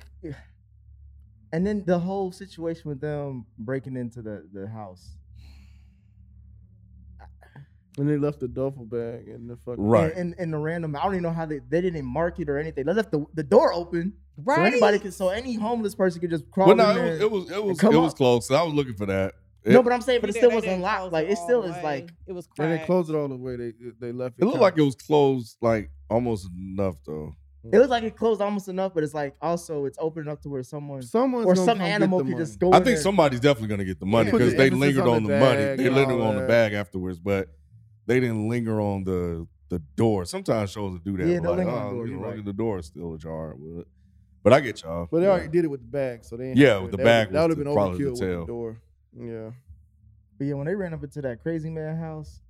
And 1.52 1.64
then 1.66 1.84
the 1.86 1.98
whole 1.98 2.32
situation 2.32 2.88
with 2.88 3.00
them 3.00 3.46
breaking 3.58 3.96
into 3.96 4.20
the, 4.22 4.48
the 4.52 4.66
house. 4.66 5.10
And 7.98 8.08
they 8.08 8.16
left 8.16 8.40
the 8.40 8.48
duffel 8.48 8.86
bag 8.86 9.28
in 9.28 9.46
the 9.46 9.56
fucking 9.66 9.84
Right. 9.84 10.12
And, 10.12 10.32
and, 10.32 10.34
and 10.38 10.52
the 10.54 10.58
random, 10.58 10.96
I 10.96 11.02
don't 11.04 11.12
even 11.14 11.22
know 11.24 11.32
how 11.32 11.44
they, 11.44 11.60
they 11.68 11.80
didn't 11.82 12.06
mark 12.06 12.38
it 12.40 12.48
or 12.48 12.56
anything. 12.58 12.86
They 12.86 12.92
left 12.94 13.10
the, 13.10 13.26
the 13.34 13.42
door 13.42 13.72
open. 13.74 14.14
right? 14.38 14.54
So 14.56 14.60
Right. 14.62 14.72
anybody 14.72 14.98
could, 14.98 15.12
so 15.14 15.28
any 15.28 15.54
homeless 15.54 15.94
person 15.94 16.20
could 16.20 16.30
just 16.30 16.50
crawl 16.50 16.68
But 16.68 16.72
in 16.72 16.78
no, 16.78 16.94
there. 16.94 17.16
it 17.20 17.30
was 17.30 17.50
it 17.50 17.62
was 17.62 17.82
it 17.82 17.84
was, 17.84 17.94
it 17.94 17.98
was 17.98 18.14
close. 18.14 18.50
I 18.50 18.62
was 18.62 18.72
looking 18.72 18.94
for 18.94 19.04
that. 19.06 19.34
no, 19.66 19.82
but 19.82 19.92
I'm 19.92 20.00
saying, 20.00 20.22
but 20.22 20.30
it 20.30 20.36
still 20.36 20.50
was 20.52 20.64
unlocked. 20.64 21.12
Like 21.12 21.28
it 21.28 21.36
still 21.36 21.62
is 21.64 21.76
like 21.84 22.10
it 22.26 22.32
was 22.32 22.48
And 22.58 22.70
they 22.72 22.76
cracked. 22.76 22.86
closed 22.86 23.10
it 23.10 23.14
all 23.14 23.28
the 23.28 23.36
way. 23.36 23.56
They 23.56 23.72
they 24.00 24.10
left 24.12 24.36
It 24.38 24.42
it 24.42 24.46
looked 24.46 24.58
like 24.60 24.78
it 24.78 24.82
was 24.82 24.94
closed, 24.96 25.56
like 25.60 25.90
almost 26.08 26.48
enough 26.58 26.96
though. 27.06 27.34
it 27.70 27.78
was 27.78 27.88
like 27.90 28.02
it 28.04 28.16
closed 28.16 28.40
almost 28.40 28.68
enough, 28.68 28.92
but 28.94 29.04
it's 29.04 29.12
like 29.14 29.36
also 29.42 29.84
it's 29.84 29.98
open 30.00 30.22
enough 30.22 30.40
to 30.40 30.48
where 30.48 30.62
someone 30.62 31.02
Someone's 31.02 31.46
or 31.46 31.54
some 31.54 31.80
animal 31.82 32.18
the 32.20 32.24
could 32.24 32.32
money. 32.32 32.42
just 32.44 32.58
go. 32.58 32.72
I 32.72 32.78
in 32.78 32.84
think 32.84 32.96
there. 32.96 33.02
somebody's 33.02 33.40
definitely 33.40 33.68
gonna 33.68 33.84
get 33.84 34.00
the 34.00 34.06
money 34.06 34.30
Put 34.30 34.38
the 34.38 34.44
because 34.46 34.56
they 34.56 34.70
lingered 34.70 35.02
on 35.02 35.16
on 35.16 35.22
the 35.24 35.28
the, 35.28 35.38
money. 35.38 35.76
They 35.76 35.90
lingered 35.90 36.20
on 36.20 36.36
the 36.36 36.46
bag 36.48 36.72
afterwards, 36.72 37.18
but 37.20 37.48
they 38.06 38.20
didn't 38.20 38.48
linger 38.48 38.80
on 38.80 39.04
the 39.04 39.46
the 39.68 39.78
door. 39.96 40.24
Sometimes 40.26 40.70
shows 40.70 41.00
do 41.00 41.16
that. 41.16 41.26
Yeah, 41.26 41.40
they'll 41.40 41.50
like, 41.52 41.58
linger 41.58 41.70
on 41.70 41.82
the 41.82 41.88
oh, 41.88 41.92
door, 41.92 42.06
you 42.06 42.16
know, 42.16 42.28
right. 42.28 42.44
the 42.44 42.52
door 42.52 42.78
is 42.78 42.86
still 42.86 43.14
ajar. 43.14 43.56
But, 43.58 43.86
but 44.42 44.52
I 44.52 44.60
get 44.60 44.82
y'all. 44.82 45.08
But 45.10 45.20
they 45.20 45.26
Yeah. 45.26 45.30
already 45.30 45.48
did 45.48 45.64
it 45.64 45.68
with 45.68 45.80
the 45.80 45.86
bag, 45.86 46.24
so 46.24 46.36
they 46.36 46.52
Yeah, 46.52 46.78
with 46.78 46.90
the 46.90 46.98
that 46.98 47.04
bag 47.04 47.28
Would, 47.28 47.34
that 47.34 47.40
would 47.42 47.50
have 47.50 47.58
been 47.58 47.66
overkill 47.66 48.10
with 48.10 48.18
the 48.20 48.44
door. 48.46 48.82
Yeah. 49.18 49.50
But 50.36 50.46
yeah, 50.46 50.54
when 50.54 50.66
they 50.66 50.74
ran 50.74 50.92
up 50.92 51.02
into 51.02 51.22
that 51.22 51.40
crazy 51.42 51.70
man 51.70 51.96
house 51.96 52.42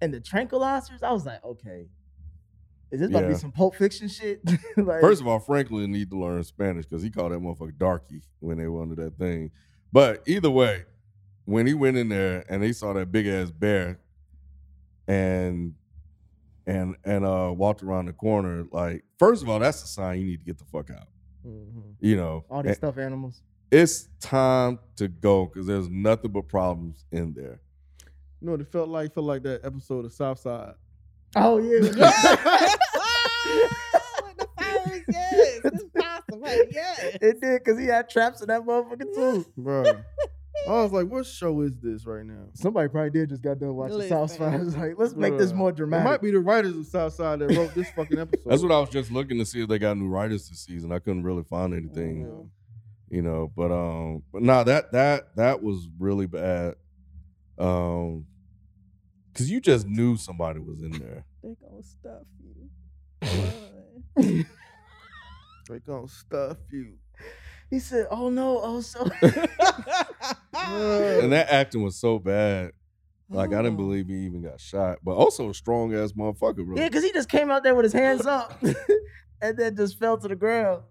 and 0.00 0.14
the 0.14 0.20
tranquilizers, 0.20 1.02
I 1.02 1.12
was 1.12 1.26
like, 1.26 1.44
okay, 1.44 1.88
is 2.92 3.00
this 3.00 3.08
about 3.08 3.22
to 3.22 3.28
be 3.28 3.34
some 3.34 3.50
Pulp 3.50 3.74
Fiction 3.74 4.06
shit? 4.06 4.42
like, 4.76 5.00
First 5.00 5.22
of 5.22 5.26
all, 5.26 5.40
Franklin 5.40 5.90
need 5.90 6.10
to 6.10 6.18
learn 6.18 6.44
Spanish 6.44 6.84
because 6.84 7.02
he 7.02 7.10
called 7.10 7.32
that 7.32 7.40
motherfucker 7.40 7.76
darky 7.76 8.22
when 8.38 8.58
they 8.58 8.68
went 8.68 8.90
under 8.90 9.02
that 9.04 9.16
thing. 9.18 9.50
But 9.90 10.22
either 10.26 10.50
way, 10.50 10.84
when 11.44 11.66
he 11.66 11.74
went 11.74 11.96
in 11.96 12.08
there 12.08 12.44
and 12.48 12.62
they 12.62 12.72
saw 12.72 12.92
that 12.92 13.10
big 13.12 13.26
ass 13.26 13.50
bear 13.50 13.98
and 15.08 15.74
and 16.66 16.94
and 17.04 17.24
uh 17.24 17.52
walked 17.56 17.82
around 17.82 18.06
the 18.06 18.12
corner, 18.12 18.64
like 18.70 19.04
first 19.18 19.42
of 19.42 19.48
all, 19.48 19.58
that's 19.58 19.82
a 19.82 19.86
sign 19.86 20.20
you 20.20 20.26
need 20.26 20.40
to 20.40 20.44
get 20.46 20.58
the 20.58 20.64
fuck 20.64 20.90
out. 20.90 21.08
Mhm. 21.46 21.94
You 22.00 22.16
know, 22.16 22.44
all 22.48 22.62
these 22.62 22.70
And 22.70 22.76
stuffed 22.76 22.98
animals. 22.98 23.42
it's 23.70 24.08
time 24.20 24.78
to 24.96 25.08
go 25.08 25.46
because 25.46 25.66
there's 25.66 25.88
nothing 25.88 26.30
but 26.30 26.48
problems 26.48 27.04
in 27.10 27.32
there. 27.34 27.60
You 28.40 28.46
know 28.46 28.52
what 28.52 28.60
it 28.60 28.68
felt 28.70 28.88
like? 28.88 29.12
Felt 29.14 29.26
like 29.26 29.42
that 29.42 29.64
episode 29.64 30.04
of 30.04 30.12
Southside. 30.12 30.74
Oh 31.34 31.58
yeah, 31.58 31.80
the 31.88 32.78
phones, 34.58 35.02
yes. 35.08 35.60
It's 35.64 35.84
possible. 35.96 36.48
Yes. 36.70 37.00
it 37.22 37.40
did 37.40 37.64
because 37.64 37.78
he 37.78 37.86
had 37.86 38.08
traps 38.08 38.40
in 38.42 38.48
that 38.48 38.62
motherfucker 38.62 39.12
too. 39.14 39.46
Bro. 39.56 39.84
I 40.72 40.82
was 40.82 40.92
like, 40.92 41.08
what 41.08 41.26
show 41.26 41.60
is 41.62 41.76
this 41.78 42.06
right 42.06 42.24
now? 42.24 42.44
Somebody 42.54 42.88
probably 42.88 43.10
did 43.10 43.30
just 43.30 43.42
got 43.42 43.58
done 43.58 43.74
watching 43.74 43.98
Listen. 43.98 44.28
Southside. 44.28 44.60
It's 44.62 44.76
like, 44.76 44.94
let's 44.98 45.14
make 45.14 45.36
this 45.38 45.52
Bruh. 45.52 45.56
more 45.56 45.70
It 45.70 45.76
dramatic. 45.76 46.04
might 46.04 46.22
be 46.22 46.30
the 46.30 46.40
writers 46.40 46.76
of 46.76 46.86
Southside 46.86 47.40
that 47.40 47.56
wrote 47.56 47.74
this 47.74 47.90
fucking 47.90 48.18
episode. 48.18 48.48
That's 48.50 48.62
what 48.62 48.72
I 48.72 48.80
was 48.80 48.90
just 48.90 49.10
looking 49.10 49.38
to 49.38 49.44
see 49.44 49.62
if 49.62 49.68
they 49.68 49.78
got 49.78 49.96
new 49.96 50.08
writers 50.08 50.48
this 50.48 50.60
season. 50.60 50.92
I 50.92 50.98
couldn't 50.98 51.24
really 51.24 51.44
find 51.44 51.74
anything. 51.74 52.22
Yeah. 53.10 53.16
you 53.16 53.22
know 53.22 53.52
but 53.54 53.70
um 53.70 54.22
but 54.32 54.42
nah 54.42 54.62
that 54.64 54.92
that 54.92 55.36
that 55.36 55.62
was 55.62 55.86
really 55.98 56.26
bad 56.26 56.74
um 57.58 58.24
because 59.32 59.50
you 59.50 59.60
just 59.60 59.86
knew 59.86 60.16
somebody 60.16 60.60
was 60.60 60.80
in 60.82 60.92
there 60.92 61.24
They 61.42 61.54
gonna 61.60 61.82
stuff 61.82 62.22
you. 62.40 62.70
They 65.68 65.78
gonna 65.80 66.08
stuff 66.08 66.56
you. 66.70 66.94
He 67.70 67.78
said, 67.78 68.06
"Oh 68.10 68.28
no, 68.28 68.60
oh 68.62 68.80
so." 68.80 69.08
and 71.22 71.32
that 71.32 71.50
acting 71.50 71.82
was 71.82 71.96
so 71.96 72.18
bad 72.18 72.72
like 73.30 73.50
i 73.52 73.56
didn't 73.62 73.74
Oh. 73.74 73.76
believe 73.78 74.08
he 74.08 74.14
even 74.26 74.42
got 74.42 74.60
shot 74.60 74.98
but 75.02 75.12
also 75.12 75.48
a 75.50 75.54
strong 75.54 75.94
ass 75.94 76.12
motherfucker 76.12 76.64
bro 76.66 76.76
yeah, 76.76 76.88
because 76.88 77.02
he 77.02 77.12
just 77.12 77.28
came 77.28 77.50
out 77.50 77.62
there 77.62 77.74
with 77.74 77.84
his 77.84 77.92
hands 77.94 78.26
up 78.26 78.60
and 79.40 79.56
then 79.56 79.74
just 79.76 79.98
fell 79.98 80.18
to 80.18 80.28
the 80.28 80.36
ground. 80.36 80.82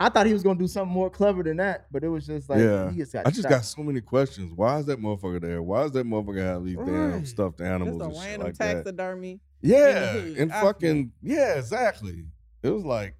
I 0.00 0.08
thought 0.08 0.26
he 0.26 0.32
was 0.32 0.42
gonna 0.42 0.58
do 0.58 0.66
something 0.66 0.92
more 0.92 1.08
clever 1.08 1.44
than 1.44 1.58
that, 1.58 1.86
but 1.92 2.02
it 2.02 2.08
was 2.08 2.26
just 2.26 2.50
like 2.50 2.58
yeah 2.58 2.90
he 2.90 2.96
just 2.98 3.12
got 3.12 3.26
i 3.26 3.30
just 3.30 3.42
shot. 3.42 3.50
got 3.50 3.64
so 3.64 3.82
many 3.84 4.00
questions 4.00 4.52
why 4.52 4.78
is 4.80 4.86
that 4.86 5.00
motherfucker 5.00 5.40
there 5.40 5.62
why 5.62 5.84
is 5.84 5.92
that 5.92 6.04
motherfucker 6.04 6.42
have 6.42 6.64
these 6.64 6.76
damn 6.76 7.12
Right. 7.12 7.26
stuffed 7.28 7.60
animals 7.60 7.98
Just 7.98 8.00
a 8.00 8.04
and 8.06 8.14
shit 8.16 8.24
random 8.26 8.46
like 8.48 8.58
that 8.58 8.74
taxidermy. 8.74 9.40
yeah 9.62 10.12
hood. 10.12 10.36
and 10.38 10.52
I 10.52 10.60
fucking 10.62 11.12
yeah 11.22 11.54
exactly 11.58 12.24
it 12.64 12.70
was 12.70 12.84
like 12.84 13.14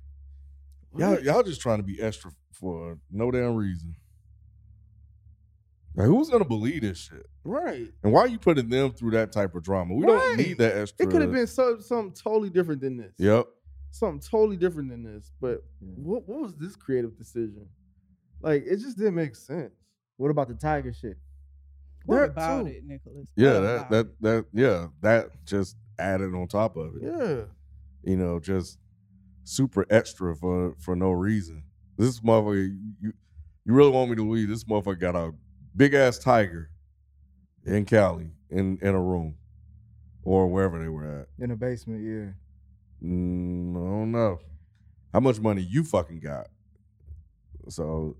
Y'all, 0.97 1.19
y'all 1.21 1.43
just 1.43 1.61
trying 1.61 1.79
to 1.79 1.83
be 1.85 2.01
extra 2.01 2.31
for 2.53 2.99
no 3.11 3.31
damn 3.33 3.55
reason. 3.57 3.97
Like, 5.97 6.09
who's 6.09 6.29
gonna 6.29 6.45
believe 6.45 6.83
this 6.83 6.99
shit? 6.99 7.27
Right. 7.45 7.89
And 8.03 8.13
why 8.13 8.21
are 8.23 8.27
you 8.29 8.39
putting 8.39 8.69
them 8.69 8.93
through 8.93 9.13
that 9.13 9.31
type 9.33 9.55
of 9.55 9.63
drama? 9.63 9.95
We 9.95 10.05
don't 10.07 10.17
Right. 10.17 10.37
need 10.37 10.59
that 10.59 10.77
extra. 10.77 11.07
It 11.07 11.11
could 11.11 11.21
have 11.23 11.31
been 11.33 11.47
so, 11.47 11.79
something 11.79 12.13
totally 12.13 12.51
different 12.51 12.81
than 12.81 12.97
this. 12.97 13.15
Yep. 13.19 13.47
Something 13.91 14.21
totally 14.21 14.57
different 14.57 14.91
than 14.91 15.05
this. 15.05 15.31
But 15.41 15.63
what 15.81 16.29
what 16.29 16.41
was 16.43 16.55
this 16.57 16.75
creative 16.75 17.17
decision? 17.17 17.69
Like 18.41 18.65
it 18.67 18.79
just 18.79 18.99
didn't 18.99 19.15
make 19.15 19.37
sense. 19.37 19.73
What 20.17 20.31
about 20.31 20.49
the 20.49 20.55
tiger 20.55 20.93
shit? 20.93 21.17
What 22.07 22.17
That 22.17 22.25
about 22.31 22.63
too. 22.67 22.73
it, 22.73 22.85
Nicholas? 22.85 23.29
Yeah, 23.37 23.55
What 23.55 23.61
that 23.63 23.77
about 23.77 23.91
that 23.91 24.07
it? 24.07 24.21
that 24.21 24.47
yeah, 24.53 24.87
that 25.01 25.45
just 25.47 25.77
added 25.99 26.35
on 26.35 26.49
top 26.49 26.77
of 26.77 26.97
it. 26.97 27.03
Yeah. 27.05 27.45
You 28.03 28.17
know, 28.17 28.41
just 28.41 28.79
super 29.45 29.87
extra 29.91 30.35
for 30.35 30.75
for 30.81 30.97
no 30.97 31.13
reason. 31.13 31.63
This 31.97 32.19
motherfucker, 32.21 32.77
you 33.01 33.13
you 33.65 33.73
really 33.73 33.91
want 33.93 34.11
me 34.11 34.17
to 34.17 34.25
believe 34.25 34.49
this 34.49 34.65
motherfucker 34.65 34.99
got 34.99 35.15
a 35.17 35.33
big 35.77 35.95
ass 35.95 36.19
tiger 36.19 36.71
in 37.65 37.85
Cali 37.85 38.31
in 38.51 38.79
in 38.83 38.95
a 38.95 39.01
room 39.01 39.35
or 40.23 40.47
wherever 40.49 40.79
they 40.79 40.89
were 40.89 41.21
at. 41.21 41.29
In 41.43 41.51
the 41.51 41.57
basement, 41.57 42.03
yeah. 42.03 43.07
Mm, 43.09 43.71
I 43.77 43.79
don't 43.91 44.13
know 44.13 44.39
how 45.13 45.21
much 45.21 45.39
money 45.41 45.63
you 45.63 45.85
fucking 45.85 46.21
got. 46.21 46.49
So, 47.69 48.17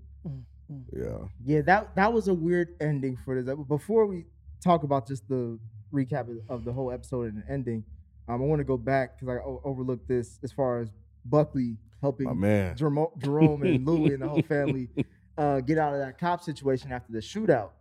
yeah. 0.95 1.17
Yeah, 1.43 1.61
that 1.61 1.95
that 1.95 2.11
was 2.13 2.27
a 2.27 2.33
weird 2.33 2.75
ending 2.79 3.17
for 3.23 3.39
this. 3.41 3.51
ep- 3.51 3.67
Before 3.67 4.05
we 4.05 4.25
talk 4.63 4.83
about 4.83 5.07
just 5.07 5.27
the 5.27 5.59
recap 5.93 6.29
of- 6.29 6.49
of 6.49 6.65
the 6.65 6.73
whole 6.73 6.91
episode 6.91 7.33
and 7.33 7.43
the 7.43 7.51
ending, 7.51 7.83
um, 8.27 8.41
I 8.41 8.45
want 8.45 8.59
to 8.59 8.63
go 8.63 8.77
back 8.77 9.15
because 9.19 9.29
I 9.29 9.39
o- 9.43 9.61
overlooked 9.63 10.07
this 10.07 10.39
as 10.43 10.51
far 10.51 10.79
as 10.79 10.89
Buckley 11.25 11.77
helping 12.01 12.27
My 12.27 12.33
man. 12.33 12.75
Jerome, 12.75 13.07
Jerome 13.19 13.63
and 13.63 13.85
Louie 13.85 14.13
and 14.13 14.21
the 14.23 14.27
whole 14.27 14.41
family 14.43 14.89
uh, 15.37 15.59
get 15.61 15.77
out 15.77 15.93
of 15.93 15.99
that 15.99 16.17
cop 16.17 16.41
situation 16.43 16.91
after 16.91 17.11
the 17.11 17.19
shootout. 17.19 17.71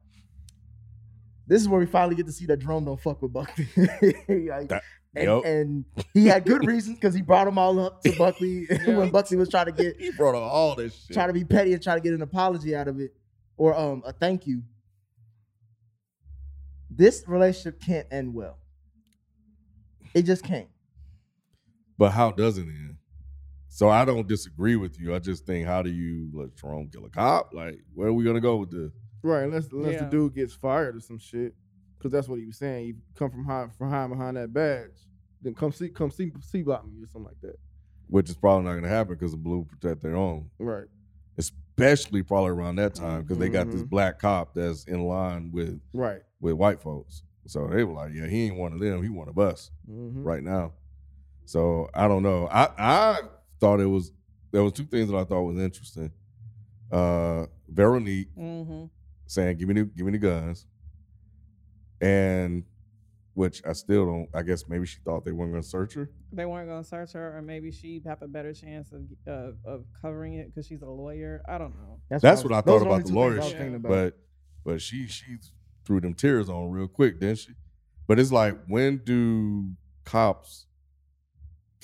This 1.46 1.60
is 1.60 1.68
where 1.68 1.78
we 1.78 1.86
finally 1.86 2.14
get 2.16 2.26
to 2.26 2.32
see 2.32 2.46
that 2.46 2.58
Jerome 2.58 2.84
don't 2.84 3.00
fuck 3.00 3.20
with 3.22 3.32
Buckley. 3.32 3.66
Like, 4.28 4.68
That- 4.68 4.82
and, 5.16 5.24
Yup. 5.26 5.44
and 5.44 5.84
he 6.12 6.26
had 6.26 6.44
good 6.44 6.66
reasons 6.66 6.96
because 6.96 7.14
he 7.14 7.22
brought 7.22 7.44
them 7.44 7.56
all 7.56 7.78
up 7.78 8.02
to 8.02 8.10
Buckley 8.18 8.66
when 8.84 9.10
Buckley 9.10 9.36
was 9.36 9.48
trying 9.48 9.66
to 9.66 9.72
get 9.72 9.96
He 9.96 10.10
brought 10.10 10.34
up 10.34 10.42
all 10.42 10.74
this 10.74 11.04
shit. 11.06 11.14
try 11.14 11.28
to 11.28 11.32
be 11.32 11.44
petty 11.44 11.72
and 11.72 11.80
try 11.80 11.94
to 11.94 12.00
get 12.00 12.14
an 12.14 12.22
apology 12.22 12.74
out 12.74 12.88
of 12.88 12.98
it 12.98 13.14
or 13.56 13.76
um 13.78 14.02
a 14.04 14.12
thank 14.12 14.44
you. 14.44 14.62
This 16.90 17.22
relationship 17.28 17.80
can't 17.80 18.06
end 18.10 18.34
well. 18.34 18.58
It 20.14 20.22
just 20.22 20.42
can't. 20.44 20.68
But 21.96 22.10
how 22.10 22.32
does 22.32 22.58
it 22.58 22.62
end? 22.62 22.96
So 23.74 23.88
I 23.88 24.04
don't 24.04 24.28
disagree 24.28 24.76
with 24.76 25.00
you. 25.00 25.16
I 25.16 25.18
just 25.18 25.46
think, 25.46 25.66
how 25.66 25.82
do 25.82 25.90
you 25.90 26.30
let 26.32 26.54
Jerome 26.54 26.88
kill 26.92 27.06
a 27.06 27.08
cop? 27.10 27.52
Like, 27.52 27.80
where 27.92 28.06
are 28.06 28.12
we 28.12 28.22
gonna 28.22 28.40
go 28.40 28.54
with 28.58 28.70
this? 28.70 28.92
Right, 29.24 29.42
unless 29.42 29.66
unless 29.72 29.98
the 29.98 30.06
dude 30.06 30.32
gets 30.36 30.54
fired 30.54 30.94
or 30.94 31.00
some 31.00 31.18
shit, 31.18 31.56
because 31.98 32.12
that's 32.12 32.28
what 32.28 32.38
he 32.38 32.46
was 32.46 32.56
saying. 32.56 32.86
You 32.86 32.94
come 33.16 33.32
from 33.32 33.44
high, 33.44 33.66
from 33.76 33.90
high 33.90 34.06
behind 34.06 34.36
that 34.36 34.52
badge, 34.52 34.92
then 35.42 35.54
come 35.54 35.72
see 35.72 35.88
come 35.88 36.12
see 36.12 36.30
see 36.40 36.62
block 36.62 36.86
me 36.86 37.02
or 37.02 37.08
something 37.08 37.24
like 37.26 37.40
that. 37.40 37.56
Which 38.06 38.30
is 38.30 38.36
probably 38.36 38.64
not 38.68 38.76
gonna 38.76 38.86
happen 38.88 39.14
because 39.14 39.32
the 39.32 39.38
blue 39.38 39.64
protect 39.64 40.02
their 40.02 40.14
own. 40.14 40.50
Right. 40.60 40.86
Especially 41.36 42.22
probably 42.22 42.50
around 42.50 42.76
that 42.76 42.94
time 42.94 43.22
because 43.22 43.38
they 43.38 43.48
got 43.48 43.72
this 43.72 43.82
Mhm. 43.82 43.88
black 43.90 44.20
cop 44.20 44.54
that's 44.54 44.84
in 44.84 45.00
line 45.02 45.50
with 45.50 45.80
Right. 45.92 46.22
with 46.40 46.54
white 46.54 46.80
folks. 46.80 47.24
So 47.46 47.66
they 47.66 47.82
were 47.82 47.94
like, 47.94 48.12
yeah, 48.14 48.28
he 48.28 48.44
ain't 48.44 48.56
one 48.56 48.72
of 48.72 48.78
them. 48.78 49.02
He 49.02 49.08
one 49.08 49.28
of 49.28 49.36
us 49.36 49.72
Mhm. 49.90 50.24
right 50.24 50.44
now. 50.44 50.74
So 51.44 51.88
I 51.92 52.06
don't 52.06 52.22
know. 52.22 52.46
I 52.52 52.68
I 52.78 53.20
thought 53.60 53.80
it 53.80 53.86
was 53.86 54.12
there 54.50 54.62
was 54.62 54.72
two 54.72 54.84
things 54.84 55.10
that 55.10 55.16
I 55.16 55.24
thought 55.24 55.42
was 55.42 55.58
interesting. 55.58 56.10
Uh, 56.92 57.46
Veronique 57.68 58.28
Mm-hmm. 58.38 58.84
saying, 59.26 59.56
"Give 59.58 59.68
me 59.68 59.74
the 59.74 59.84
give 59.84 60.06
me 60.06 60.12
the 60.12 60.18
guns," 60.18 60.66
and 62.00 62.64
which 63.34 63.62
I 63.66 63.72
still 63.72 64.06
don't. 64.06 64.28
I 64.34 64.42
guess 64.42 64.68
maybe 64.68 64.86
she 64.86 64.98
thought 65.04 65.24
they 65.24 65.32
weren't 65.32 65.50
going 65.50 65.62
to 65.62 65.68
search 65.68 65.94
her. 65.94 66.08
They 66.32 66.46
weren't 66.46 66.68
gonna 66.68 66.84
search 66.84 67.12
her, 67.12 67.36
or 67.36 67.42
maybe 67.42 67.70
she'd 67.70 68.04
have 68.06 68.22
a 68.22 68.28
better 68.28 68.52
chance 68.52 68.92
of 68.92 69.02
uh, 69.26 69.52
of 69.64 69.84
covering 70.00 70.34
it 70.34 70.48
because 70.48 70.66
she's 70.66 70.82
a 70.82 70.88
lawyer. 70.88 71.42
I 71.48 71.58
don't 71.58 71.74
know. 71.76 72.00
That's, 72.08 72.42
what 72.44 72.52
I 72.52 72.60
those 72.60 72.82
thought 72.82 72.86
about 72.86 73.04
the 73.06 73.12
lawyer 73.12 73.32
things 73.34 73.40
I 73.40 73.44
was 73.44 73.50
shit. 73.52 73.58
thinking 73.60 73.74
about. 73.76 73.88
But 73.90 74.18
but 74.64 74.82
she 74.82 75.06
she 75.06 75.36
threw 75.84 76.00
them 76.00 76.14
tears 76.14 76.48
on 76.48 76.70
real 76.70 76.88
quick, 76.88 77.20
didn't 77.20 77.38
she? 77.38 77.52
But 78.06 78.18
it's 78.18 78.32
like, 78.32 78.58
when 78.66 78.98
do 78.98 79.70
cops 80.04 80.66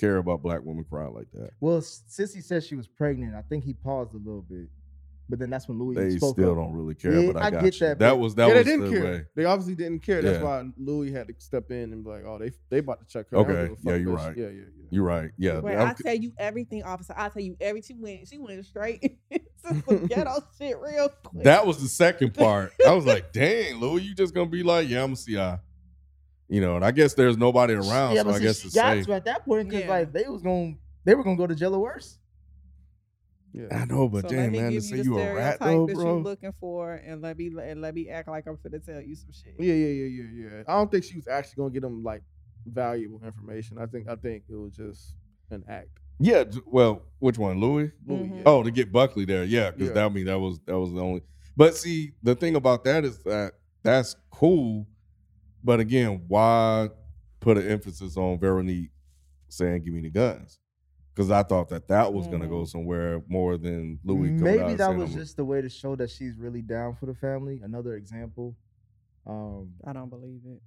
care 0.01 0.17
about 0.17 0.41
black 0.41 0.59
women 0.63 0.83
crying 0.89 1.13
like 1.13 1.31
that? 1.33 1.51
Well, 1.61 1.77
S- 1.77 2.03
Cissy 2.07 2.41
said 2.41 2.63
she 2.63 2.75
was 2.75 2.87
pregnant. 2.87 3.35
I 3.35 3.41
think 3.43 3.63
he 3.63 3.73
paused 3.73 4.13
a 4.13 4.17
little 4.17 4.41
bit. 4.41 4.67
But 5.29 5.39
then 5.39 5.49
that's 5.49 5.65
when 5.69 5.79
Louis 5.79 5.95
They 5.95 6.17
spoke 6.17 6.35
still 6.35 6.51
up. 6.51 6.57
don't 6.57 6.73
really 6.73 6.93
care. 6.93 7.17
Yeah, 7.21 7.31
but 7.31 7.41
I, 7.41 7.45
I 7.47 7.51
got 7.51 7.63
get 7.63 7.79
you. 7.79 7.87
that, 7.87 7.99
That 7.99 8.19
was 8.19 8.35
that 8.35 8.49
yeah, 8.49 8.53
was 8.53 8.65
they 8.65 8.71
didn't 8.71 8.85
the 8.91 8.91
care. 8.99 9.03
way. 9.05 9.25
They 9.33 9.45
obviously 9.45 9.75
didn't 9.75 9.99
care. 9.99 10.21
That's 10.21 10.39
Yeah. 10.39 10.43
why 10.43 10.65
Louis 10.77 11.13
had 11.13 11.29
to 11.29 11.33
step 11.37 11.71
in 11.71 11.93
and 11.93 12.03
be 12.03 12.09
like, 12.09 12.23
"Oh, 12.25 12.37
they 12.37 12.51
they 12.69 12.79
about 12.79 12.99
to 12.99 13.05
check 13.05 13.29
her." 13.29 13.37
Okay, 13.37 13.73
yeah, 13.81 13.95
you're 13.95 14.17
that 14.17 14.23
right. 14.27 14.37
Yeah, 14.37 14.45
yeah, 14.47 14.51
yeah. 14.51 14.85
You're 14.89 15.05
right. 15.05 15.31
Yeah, 15.37 15.59
Wait, 15.61 15.77
I'm- 15.77 15.95
tell 15.95 16.13
you 16.15 16.33
everything, 16.37 16.83
officer. 16.83 17.13
I 17.15 17.29
tell 17.29 17.41
you 17.41 17.55
everything. 17.61 17.95
She 17.95 18.01
went, 18.01 18.27
she 18.27 18.37
went 18.39 18.65
straight 18.65 19.19
to 19.31 19.99
ghetto 20.09 20.43
shit 20.57 20.77
real 20.81 21.07
quick. 21.23 21.45
That 21.45 21.65
was 21.65 21.81
the 21.81 21.87
second 21.87 22.33
part. 22.37 22.73
I 22.85 22.91
was 22.93 23.05
like, 23.05 23.31
dang, 23.31 23.75
Louis, 23.79 24.01
you 24.03 24.13
just 24.13 24.33
gonna 24.33 24.49
be 24.49 24.63
like, 24.63 24.89
yeah, 24.89 25.01
I'm 25.01 25.13
a 25.13 25.15
CI. 25.15 25.55
You 26.51 26.59
know, 26.59 26.75
and 26.75 26.83
I 26.83 26.91
guess 26.91 27.13
there's 27.13 27.37
nobody 27.37 27.73
around, 27.75 28.13
yeah, 28.15 28.23
so 28.23 28.25
but 28.25 28.35
I 28.35 28.37
see, 28.39 28.43
guess 28.43 28.59
she 28.59 28.67
it's 28.67 28.75
got 28.75 28.91
safe. 28.93 29.05
to 29.05 29.13
at 29.13 29.23
that 29.25 29.45
point 29.45 29.69
because 29.69 29.85
Yeah. 29.85 29.89
like 29.89 30.11
they 30.11 30.25
was 30.27 30.41
going 30.41 30.77
they 31.05 31.15
were 31.15 31.23
gonna 31.23 31.37
go 31.37 31.47
to 31.47 31.55
jail 31.55 31.73
or 31.75 31.79
worse. 31.79 32.19
Yeah. 33.53 33.67
I 33.71 33.85
know, 33.85 34.07
but 34.09 34.21
so 34.23 34.27
let 34.27 34.35
damn, 34.35 34.51
me 34.51 34.59
man, 34.59 34.71
to 34.73 34.81
say 34.81 34.97
you 34.97 35.03
you 35.03 35.13
the 35.15 35.31
a 35.31 35.33
rat 35.35 35.55
stereotype 35.55 35.59
though, 35.77 35.87
that 35.87 35.93
bro. 35.95 36.17
you 36.17 36.23
looking 36.23 36.53
for, 36.59 36.93
and 36.93 37.21
let 37.21 37.37
me 37.37 37.51
and 37.63 37.81
let 37.81 37.95
me 37.95 38.09
act 38.09 38.27
like 38.27 38.47
I'm 38.47 38.57
finna 38.57 38.85
tell 38.85 39.01
you 39.01 39.15
some 39.15 39.31
shit. 39.31 39.55
Yeah, 39.59 39.73
yeah, 39.73 39.87
yeah, 39.87 40.05
yeah, 40.23 40.49
yeah. 40.57 40.63
I 40.67 40.73
don't 40.73 40.91
think 40.91 41.03
she 41.05 41.15
was 41.15 41.27
actually 41.27 41.55
gonna 41.57 41.69
get 41.73 41.81
them 41.83 42.03
like 42.03 42.21
valuable 42.65 43.21
information. 43.25 43.77
I 43.77 43.85
think 43.85 44.09
I 44.09 44.15
think 44.15 44.43
it 44.49 44.55
was 44.55 44.73
just 44.75 45.15
an 45.51 45.63
act. 45.69 45.87
Yeah, 46.19 46.43
well, 46.65 47.01
which 47.19 47.37
one, 47.37 47.59
Louis? 47.59 47.91
Louis, 48.05 48.27
Mhm. 48.27 48.35
yeah. 48.37 48.43
Oh, 48.45 48.61
to 48.63 48.71
get 48.71 48.91
Buckley 48.91 49.25
there, 49.25 49.43
yeah, 49.43 49.71
because 49.71 49.87
Yeah. 49.87 49.93
that 49.95 50.05
I 50.05 50.09
mean 50.09 50.25
that 50.25 50.39
was 50.39 50.59
that 50.65 50.77
was 50.77 50.91
the 50.93 50.99
only. 51.01 51.21
But 51.57 51.75
see, 51.75 52.13
the 52.23 52.35
thing 52.35 52.55
about 52.55 52.83
that 52.85 53.03
is 53.05 53.19
that 53.23 53.53
that's 53.83 54.15
cool, 54.31 54.87
but 55.63 55.79
again, 55.79 56.23
why 56.27 56.89
put 57.39 57.57
an 57.57 57.67
emphasis 57.67 58.17
on 58.17 58.39
Veronique 58.39 58.91
saying, 59.49 59.83
"Give 59.83 59.93
me 59.93 60.01
the 60.01 60.09
guns"? 60.09 60.59
Because 61.13 61.29
I 61.29 61.43
thought 61.43 61.69
that 61.69 61.87
that 61.89 62.13
was 62.13 62.27
gonna 62.27 62.47
go 62.47 62.63
somewhere 62.65 63.21
more 63.27 63.57
than 63.57 63.99
Louis. 64.03 64.29
coming 64.39 64.59
out 64.59 64.65
Maybe 64.67 64.73
that 64.75 64.95
was 64.95 65.11
"I'm 65.13 65.19
just 65.19 65.35
the 65.37 65.43
way 65.45 65.61
to 65.61 65.69
show 65.69 65.95
that 65.97 66.09
she's 66.09 66.37
really 66.37 66.61
down 66.61 66.95
for 66.95 67.05
the 67.05 67.13
family. 67.13 67.59
Another 67.61 67.95
example. 67.95 68.55
Um, 69.25 69.73
I 69.85 69.93
don't 69.93 70.09
believe 70.09 70.41
it. 70.45 70.61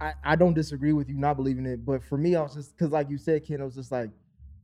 I, 0.00 0.14
I 0.24 0.36
don't 0.36 0.54
disagree 0.54 0.92
with 0.92 1.08
you 1.08 1.16
not 1.16 1.34
believing 1.36 1.66
it, 1.66 1.84
but 1.84 2.02
for 2.02 2.18
me, 2.18 2.34
I 2.34 2.42
was 2.42 2.54
just 2.54 2.76
because, 2.76 2.90
like 2.90 3.08
you 3.08 3.18
said, 3.18 3.44
Ken, 3.46 3.60
I 3.60 3.64
was 3.64 3.74
just 3.76 3.92
like, 3.92 4.10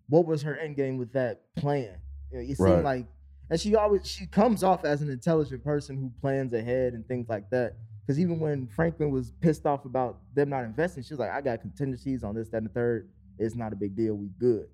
what 0.09 0.27
was 0.27 0.43
her 0.43 0.57
end 0.57 0.75
game 0.77 0.97
with 0.97 1.13
that 1.13 1.43
plan? 1.55 1.97
It, 2.33 2.51
it 2.51 2.57
seemed 2.57 2.71
Right. 2.71 2.85
like, 2.85 3.07
and 3.51 3.61
she 3.61 3.77
always 3.77 4.07
she 4.07 4.27
comes 4.27 4.65
off 4.65 4.85
as 4.85 5.01
an 5.03 5.11
intelligent 5.11 5.63
person 5.63 5.97
who 5.97 6.11
plans 6.21 6.53
ahead 6.53 6.95
and 6.95 7.07
things 7.07 7.29
like 7.29 7.49
that. 7.51 7.77
Because 8.09 8.21
even 8.21 8.41
when 8.41 8.67
Franklin 8.69 9.11
was 9.11 9.33
pissed 9.43 9.67
off 9.67 9.85
about 9.85 10.21
them 10.35 10.49
not 10.49 10.65
investing, 10.65 11.03
she 11.03 11.13
was 11.13 11.19
like, 11.19 11.31
I 11.31 11.43
got 11.43 11.61
contingencies 11.61 12.25
on 12.25 12.35
this, 12.35 12.49
that, 12.49 12.57
and 12.57 12.67
the 12.67 12.73
third. 12.73 13.11
It's 13.39 13.55
not 13.55 13.75
a 13.75 13.77
big 13.77 13.95
deal. 13.95 14.15
We 14.15 14.29
good. 14.39 14.69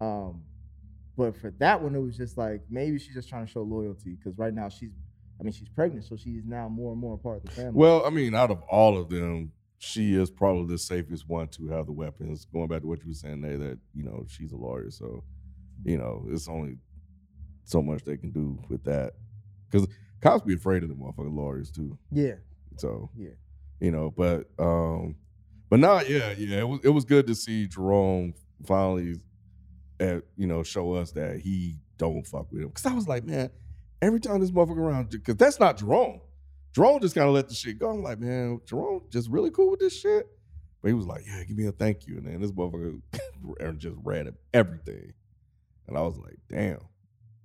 Um, 0.00 0.44
but 1.16 1.36
for 1.36 1.52
that 1.58 1.82
one, 1.82 1.96
it 1.96 1.98
was 1.98 2.16
just 2.16 2.38
like 2.38 2.62
maybe 2.70 3.00
she's 3.00 3.14
just 3.14 3.28
trying 3.28 3.44
to 3.44 3.50
show 3.50 3.62
loyalty 3.62 4.14
because 4.14 4.38
right 4.38 4.54
now 4.54 4.68
she's, 4.68 4.92
I 5.40 5.42
mean, 5.42 5.52
she's 5.52 5.68
pregnant, 5.68 6.04
so 6.04 6.14
she's 6.16 6.44
now 6.46 6.68
more 6.68 6.92
and 6.92 7.00
more 7.00 7.14
a 7.14 7.18
part 7.18 7.38
of 7.38 7.42
the 7.46 7.50
family. 7.50 7.72
Well, 7.74 8.06
I 8.06 8.10
mean, 8.10 8.36
out 8.36 8.52
of 8.52 8.62
all 8.70 8.96
of 8.96 9.08
them, 9.08 9.50
she 9.78 10.14
is 10.14 10.30
probably 10.30 10.72
the 10.72 10.78
safest 10.78 11.28
one 11.28 11.48
to 11.48 11.66
have 11.70 11.86
the 11.86 11.92
weapons. 11.92 12.46
Going 12.52 12.68
back 12.68 12.82
to 12.82 12.86
what 12.86 13.00
you 13.00 13.08
were 13.08 13.14
saying 13.14 13.40
there, 13.40 13.58
that 13.58 13.80
you 13.96 14.04
know 14.04 14.24
she's 14.28 14.52
a 14.52 14.56
lawyer, 14.56 14.92
so 14.92 15.24
you 15.84 15.98
know 15.98 16.24
it's 16.28 16.48
only 16.48 16.76
so 17.64 17.82
much 17.82 18.04
they 18.04 18.16
can 18.16 18.30
do 18.30 18.62
with 18.68 18.84
that. 18.84 19.14
Because 19.68 19.88
cops 20.20 20.44
be 20.44 20.54
afraid 20.54 20.84
of 20.84 20.88
the 20.88 20.94
motherfucking 20.94 21.34
lawyers 21.34 21.72
too. 21.72 21.98
yeah, 22.12 22.34
So 22.80 23.10
yeah. 23.16 23.30
you 23.80 23.90
know, 23.90 24.12
but 24.16 24.46
um, 24.58 25.16
but 25.68 25.80
nah, 25.80 26.00
yeah, 26.00 26.32
yeah, 26.36 26.58
it 26.58 26.68
was 26.68 26.80
it 26.84 26.88
was 26.88 27.04
good 27.04 27.26
to 27.26 27.34
see 27.34 27.66
Jerome 27.66 28.34
finally, 28.66 29.20
at 29.98 30.22
you 30.36 30.46
know, 30.46 30.62
show 30.62 30.94
us 30.94 31.12
that 31.12 31.40
he 31.40 31.78
don't 31.98 32.26
fuck 32.26 32.50
with 32.50 32.62
him. 32.62 32.68
Because 32.68 32.86
I 32.86 32.94
was 32.94 33.08
like, 33.08 33.24
man, 33.24 33.50
every 34.02 34.20
time 34.20 34.40
this 34.40 34.50
motherfucker 34.50 34.78
around, 34.78 35.10
because 35.10 35.36
that's 35.36 35.60
not 35.60 35.78
Jerome. 35.78 36.20
Jerome 36.72 37.00
just 37.00 37.14
kind 37.14 37.26
of 37.26 37.34
let 37.34 37.48
the 37.48 37.54
shit 37.54 37.78
go. 37.78 37.90
I'm 37.90 38.02
like, 38.02 38.20
man, 38.20 38.60
Jerome 38.64 39.02
just 39.10 39.28
really 39.28 39.50
cool 39.50 39.70
with 39.70 39.80
this 39.80 39.98
shit. 39.98 40.26
But 40.80 40.88
he 40.88 40.94
was 40.94 41.06
like, 41.06 41.26
yeah, 41.26 41.42
give 41.44 41.58
me 41.58 41.66
a 41.66 41.72
thank 41.72 42.06
you, 42.06 42.16
and 42.16 42.26
then 42.26 42.40
this 42.40 42.52
motherfucker 42.52 43.00
just 43.78 43.96
read 44.02 44.32
everything, 44.54 45.12
and 45.86 45.98
I 45.98 46.02
was 46.02 46.16
like, 46.16 46.38
damn. 46.48 46.78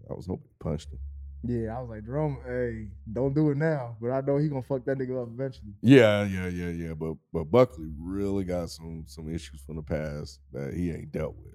I 0.10 0.14
was 0.14 0.28
hoping 0.28 0.48
he 0.48 0.56
punched 0.60 0.92
him. 0.92 1.00
Yeah, 1.48 1.78
I 1.78 1.82
was 1.82 1.90
like, 1.90 2.06
Jerome, 2.06 2.40
hey, 2.46 2.88
don't 3.14 3.36
do 3.36 3.52
it 3.52 3.58
now. 3.58 3.98
But 4.02 4.12
I 4.12 4.22
know 4.22 4.38
he 4.38 4.48
gonna 4.48 4.64
fuck 4.64 4.86
that 4.86 4.98
nigga 4.98 5.22
up 5.22 5.30
eventually. 5.32 5.74
Yeah, 5.82 6.24
yeah, 6.24 6.48
yeah, 6.48 6.70
yeah. 6.70 6.94
But 6.94 7.16
but 7.32 7.46
Buckley 7.46 7.92
really 8.00 8.44
got 8.44 8.70
some 8.70 9.04
some 9.08 9.34
issues 9.34 9.62
from 9.62 9.76
the 9.76 9.84
past 9.84 10.40
that 10.54 10.74
he 10.74 10.92
ain't 10.92 11.12
dealt 11.12 11.36
with. 11.36 11.54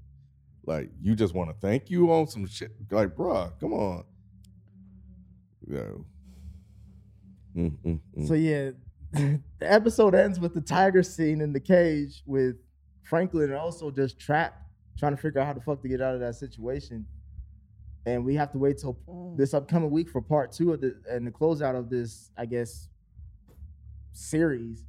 Like 0.65 0.91
you 1.03 1.15
just 1.15 1.35
want 1.35 1.51
to 1.51 1.57
thank 1.61 1.91
you 1.91 2.13
on 2.13 2.29
some 2.29 2.47
shit. 2.47 2.73
Like, 2.91 3.17
bruh, 3.17 3.53
come 3.59 3.73
on. 3.73 4.05
Yeah. 5.67 5.81
Mm, 7.57 7.77
mm, 7.85 8.01
mm. 8.17 8.29
So 8.29 8.35
yeah, 8.35 8.71
the 9.13 9.41
episode 9.61 10.15
ends 10.15 10.39
with 10.39 10.55
the 10.55 10.61
tiger 10.61 11.03
scene 11.03 11.41
in 11.41 11.53
the 11.53 11.61
cage 11.61 12.23
with 12.27 12.57
Franklin 13.03 13.51
and 13.51 13.59
also 13.59 13.91
just 13.91 14.21
trapped, 14.21 14.63
trying 14.99 15.17
to 15.17 15.21
figure 15.21 15.41
out 15.41 15.49
how 15.49 15.53
the 15.53 15.61
fuck 15.61 15.83
to 15.83 15.89
get 15.89 16.01
out 16.01 16.15
of 16.15 16.21
that 16.21 16.37
situation. 16.37 17.07
And 18.07 18.25
we 18.25 18.35
have 18.35 18.51
to 18.53 18.59
wait 18.59 18.79
till 18.79 18.99
mm. 19.09 19.37
this 19.37 19.53
upcoming 19.53 19.91
week 19.91 20.09
for 20.09 20.23
part 20.23 20.53
two 20.53 20.73
of 20.73 20.81
the 20.81 20.97
and 21.09 21.27
the 21.27 21.31
closeout 21.31 21.77
of 21.77 21.91
this, 21.91 22.31
I 22.37 22.47
guess, 22.47 22.89
series 24.13 24.85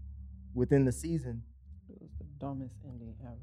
within 0.53 0.85
the 0.85 0.91
season. 0.91 1.43
It 1.89 2.01
was 2.01 2.11
the 2.17 2.25
dumbest 2.39 2.75
ending 2.85 3.13
ever. 3.23 3.35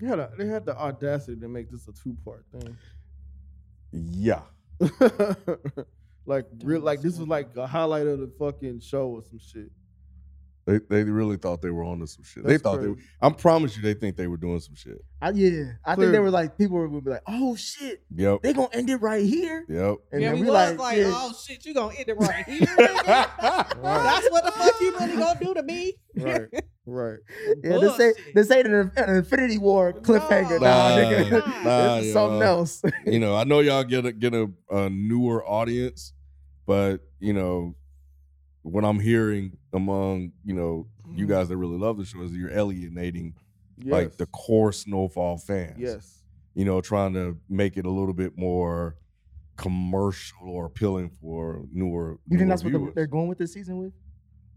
They 0.00 0.06
had, 0.08 0.18
a, 0.18 0.30
they 0.36 0.46
had 0.46 0.66
the 0.66 0.76
audacity 0.76 1.40
to 1.40 1.48
make 1.48 1.70
this 1.70 1.88
a 1.88 1.92
two 1.92 2.16
part 2.24 2.44
thing. 2.52 2.76
yeah. 3.92 4.42
Like 6.26 6.46
real, 6.62 6.80
like 6.80 7.02
this 7.02 7.18
was 7.18 7.28
like 7.28 7.48
a 7.56 7.66
highlight 7.66 8.06
of 8.06 8.18
the 8.18 8.32
fucking 8.38 8.80
show 8.80 9.08
or 9.08 9.22
some 9.22 9.38
shit. 9.38 9.70
They 10.66 10.78
they 10.88 11.04
really 11.04 11.36
thought 11.36 11.60
they 11.60 11.68
were 11.70 11.84
onto 11.84 12.06
some 12.06 12.24
shit. 12.24 12.42
they 12.42 12.52
That's 12.52 12.62
thought 12.62 12.80
they. 12.80 12.88
Were, 12.88 12.94
crazy. 12.94 13.08
I 13.20 13.28
promise 13.30 13.76
you, 13.76 13.82
they 13.82 13.92
think 13.92 14.16
they 14.16 14.26
were 14.26 14.38
doing 14.38 14.60
some 14.60 14.74
shit. 14.74 15.04
I, 15.20 15.30
yeah, 15.30 15.72
I 15.84 15.94
think 15.94 16.12
they 16.12 16.18
were 16.20 16.30
like 16.30 16.56
people 16.56 16.78
would 16.88 17.04
be 17.04 17.10
like, 17.10 17.22
"Oh 17.28 17.54
shit, 17.54 18.02
Yep. 18.14 18.40
they 18.42 18.54
gonna 18.54 18.68
end 18.72 18.88
it 18.88 18.96
right 18.96 19.24
here." 19.26 19.66
Yep. 19.68 19.96
And 20.12 20.22
yeah, 20.22 20.28
then 20.30 20.40
we 20.40 20.46
we 20.46 20.50
was 20.50 20.70
like, 20.70 20.78
like, 20.78 20.98
yeah, 20.98 21.10
oh 21.14 21.34
shit, 21.46 21.66
you 21.66 21.74
gonna 21.74 21.94
end 21.94 22.08
it 22.08 22.16
right 22.16 22.44
here? 22.48 22.60
nigga? 22.62 23.82
That's 23.82 24.30
what 24.30 24.44
the 24.44 24.52
fuck 24.52 24.80
you 24.80 24.92
really 24.98 25.16
gonna 25.16 25.38
do 25.40 25.52
to 25.54 25.62
me? 25.62 25.94
Right, 26.16 26.48
right. 26.86 27.18
yeah, 27.62 27.78
this 27.78 28.00
ain't 28.00 28.16
this 28.34 28.50
ain't 28.50 28.66
an, 28.66 28.90
an 28.96 29.16
Infinity 29.16 29.58
War 29.58 29.92
cliffhanger, 29.92 30.60
No. 30.60 30.66
nah, 30.66 30.88
Nah, 30.88 30.96
nigga. 30.98 31.64
nah, 31.64 31.96
this 31.96 32.06
is 32.06 32.12
something 32.14 32.38
y'all. 32.40 32.42
else. 32.42 32.82
you 33.04 33.18
know, 33.18 33.36
I 33.36 33.44
know 33.44 33.60
y'all 33.60 33.84
get 33.84 34.06
a 34.06 34.12
get 34.12 34.32
a, 34.34 34.50
a 34.70 34.88
newer 34.88 35.44
audience, 35.46 36.12
but 36.66 36.98
you 37.20 37.32
know, 37.34 37.74
what 38.64 38.84
I'm 38.84 38.98
hearing 38.98 39.56
among 39.72 40.32
you 40.44 40.54
know 40.54 40.86
you 41.14 41.26
mm-hmm. 41.26 41.32
guys 41.32 41.48
that 41.48 41.56
really 41.56 41.78
love 41.78 41.98
the 41.98 42.04
show 42.04 42.22
is 42.22 42.32
you're 42.32 42.50
alienating 42.50 43.34
like 43.84 44.16
the 44.16 44.26
core 44.26 44.72
Snowfall 44.72 45.38
fans. 45.38 45.76
yes. 45.78 46.22
you 46.54 46.64
know, 46.64 46.80
trying 46.80 47.12
to 47.14 47.36
make 47.48 47.76
it 47.76 47.86
a 47.86 47.90
little 47.90 48.14
bit 48.14 48.38
more 48.38 48.96
commercial 49.56 50.48
or 50.48 50.66
appealing 50.66 51.10
for 51.20 51.64
newer. 51.72 52.18
You 52.28 52.38
think 52.38 52.48
newer 52.48 52.48
that's 52.48 52.64
what 52.64 52.94
they're 52.94 53.06
going 53.06 53.28
with 53.28 53.38
this 53.38 53.52
season 53.52 53.78
with? 53.78 53.92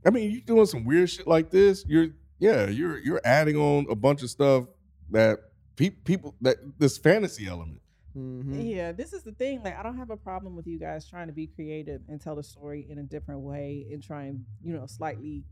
I 0.06 0.10
mean, 0.10 0.32
you're 0.32 0.42
doing 0.42 0.66
some 0.66 0.86
weird 0.86 1.10
shit 1.10 1.28
like 1.28 1.50
this. 1.50 1.84
You're 1.88 2.08
yeah, 2.40 2.68
you're 2.68 3.00
you're 3.00 3.22
adding 3.26 3.58
on 3.58 3.88
a 3.90 3.96
bunch 3.96 4.24
of 4.24 4.30
stuff 4.30 4.66
that 5.12 5.40
pe- 5.76 5.90
people 5.90 6.36
that 6.42 6.58
this 6.78 6.98
fantasy 6.98 7.48
element. 7.48 7.82
Mhm. 8.18 8.70
Yeah, 8.70 8.92
this 8.92 9.14
is 9.14 9.24
the 9.24 9.32
thing. 9.32 9.62
Like, 9.64 9.78
I 9.78 9.84
don't 9.84 9.98
have 9.98 10.10
a 10.10 10.18
problem 10.18 10.56
with 10.56 10.66
you 10.66 10.80
guys 10.80 11.08
trying 11.08 11.28
to 11.28 11.34
be 11.34 11.48
creative 11.48 12.02
and 12.08 12.20
tell 12.20 12.36
the 12.36 12.44
story 12.44 12.88
in 12.90 12.98
a 12.98 13.04
different 13.04 13.42
way 13.42 13.86
and 13.92 14.02
try 14.02 14.24
and, 14.24 14.44
you 14.64 14.74
know, 14.74 14.86
slightly, 14.88 15.44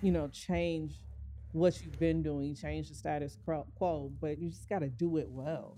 you 0.00 0.12
know, 0.12 0.28
change 0.28 1.00
what 1.52 1.80
you've 1.82 1.98
been 1.98 2.22
doing, 2.22 2.54
change 2.54 2.88
the 2.88 2.94
status 2.94 3.36
quo- 3.44 3.66
quo, 3.76 4.12
but 4.20 4.38
you 4.38 4.50
just 4.50 4.68
got 4.68 4.80
to 4.80 4.88
do 4.88 5.18
it 5.18 5.28
well. 5.28 5.76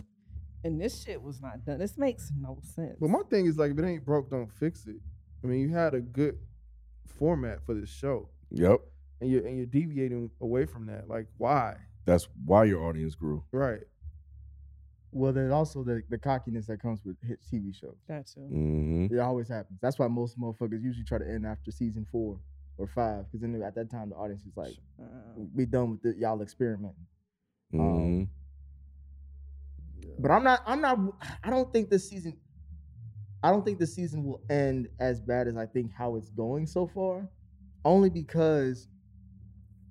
And 0.63 0.81
this 0.81 1.03
shit 1.03 1.21
was 1.21 1.41
not 1.41 1.65
done. 1.65 1.79
This 1.79 1.97
makes 1.97 2.31
no 2.39 2.59
sense. 2.63 2.99
But 3.01 3.11
my 3.11 3.23
thing 3.31 3.47
is 3.47 3.57
like, 3.57 3.73
if 3.73 3.79
it 3.79 3.85
ain't 3.85 4.05
broke, 4.05 4.31
don't 4.31 4.51
fix 4.51 4.87
it. 4.87 4.97
I 5.43 5.47
mean, 5.47 5.61
you 5.61 5.71
had 5.71 5.95
a 5.95 6.01
good 6.01 6.39
format 7.07 7.65
for 7.65 7.75
this 7.75 7.89
show, 7.89 8.29
Yep, 8.51 8.81
and 9.21 9.31
you're 9.31 9.47
and 9.47 9.57
you're 9.57 9.67
deviating 9.67 10.31
away 10.41 10.67
from 10.67 10.87
that. 10.87 11.09
Like, 11.09 11.27
why? 11.39 11.77
that's 12.05 12.29
why 12.45 12.65
your 12.65 12.83
audience 12.83 13.15
grew. 13.15 13.45
Right. 13.53 13.83
Well, 15.13 15.33
there's 15.33 15.53
also 15.53 15.83
the, 15.83 16.03
the 16.09 16.19
cockiness 16.19 16.67
that 16.67 16.81
comes 16.81 17.05
with 17.05 17.17
hit 17.27 17.41
TV 17.51 17.73
shows. 17.73 17.97
that 18.07 18.27
too. 18.29 18.41
hmm 18.43 19.07
It 19.11 19.19
always 19.19 19.49
happens. 19.49 19.79
That's 19.81 19.99
why 19.99 20.07
most 20.09 20.39
motherfuckers 20.39 20.83
usually 20.83 21.05
try 21.05 21.19
to 21.19 21.29
end 21.29 21.47
after 21.47 21.71
season 21.71 22.07
four 22.11 22.39
or 22.79 22.87
five, 22.87 23.25
because 23.27 23.41
then 23.41 23.61
at 23.63 23.75
that 23.75 23.91
time 23.91 24.11
the 24.11 24.17
audience 24.17 24.45
is 24.47 24.57
like, 24.57 24.77
Uh, 25.01 25.05
"We 25.55 25.67
done 25.67 25.91
with 25.93 26.03
the, 26.03 26.15
y'all 26.17 26.41
experimenting." 26.43 27.07
hmm 27.73 27.81
Um, 27.81 28.31
But 30.19 30.31
I'm 30.31 30.45
not. 30.45 30.63
I'm 30.67 30.81
not. 30.81 30.99
I 31.43 31.51
don't 31.51 31.73
think 31.73 31.91
this 31.91 32.09
season. 32.09 32.37
I 33.43 33.51
don't 33.51 33.65
think 33.65 33.79
the 33.79 33.87
season 33.87 34.25
will 34.25 34.43
end 34.51 34.89
as 35.01 35.21
bad 35.21 35.49
as 35.49 35.57
I 35.57 35.67
think 35.67 35.93
how 35.93 36.17
it's 36.17 36.29
going 36.31 36.67
so 36.67 36.87
far. 36.87 37.27
Only 37.87 38.11
because, 38.11 38.87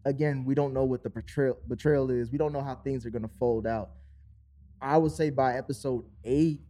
again, 0.06 0.46
we 0.46 0.54
don't 0.54 0.74
know 0.74 0.84
what 0.86 1.04
the 1.04 1.10
betrayal 1.10 1.58
betrayal 1.68 2.10
is. 2.12 2.32
We 2.32 2.38
don't 2.38 2.54
know 2.54 2.62
how 2.62 2.76
things 2.76 3.06
are 3.06 3.10
gonna 3.10 3.30
fold 3.40 3.66
out. 3.68 3.92
I 4.82 4.98
would 4.98 5.12
say 5.12 5.30
by 5.30 5.56
episode 5.58 6.06
eight, 6.24 6.62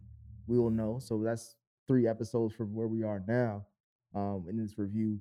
we 0.46 0.58
will 0.58 0.70
know. 0.70 0.98
So 1.00 1.22
that's 1.22 1.56
three 1.86 2.06
episodes 2.06 2.54
from 2.54 2.74
where 2.74 2.86
we 2.86 3.02
are 3.02 3.22
now, 3.26 3.66
um, 4.14 4.46
in 4.48 4.56
this 4.56 4.78
review. 4.78 5.20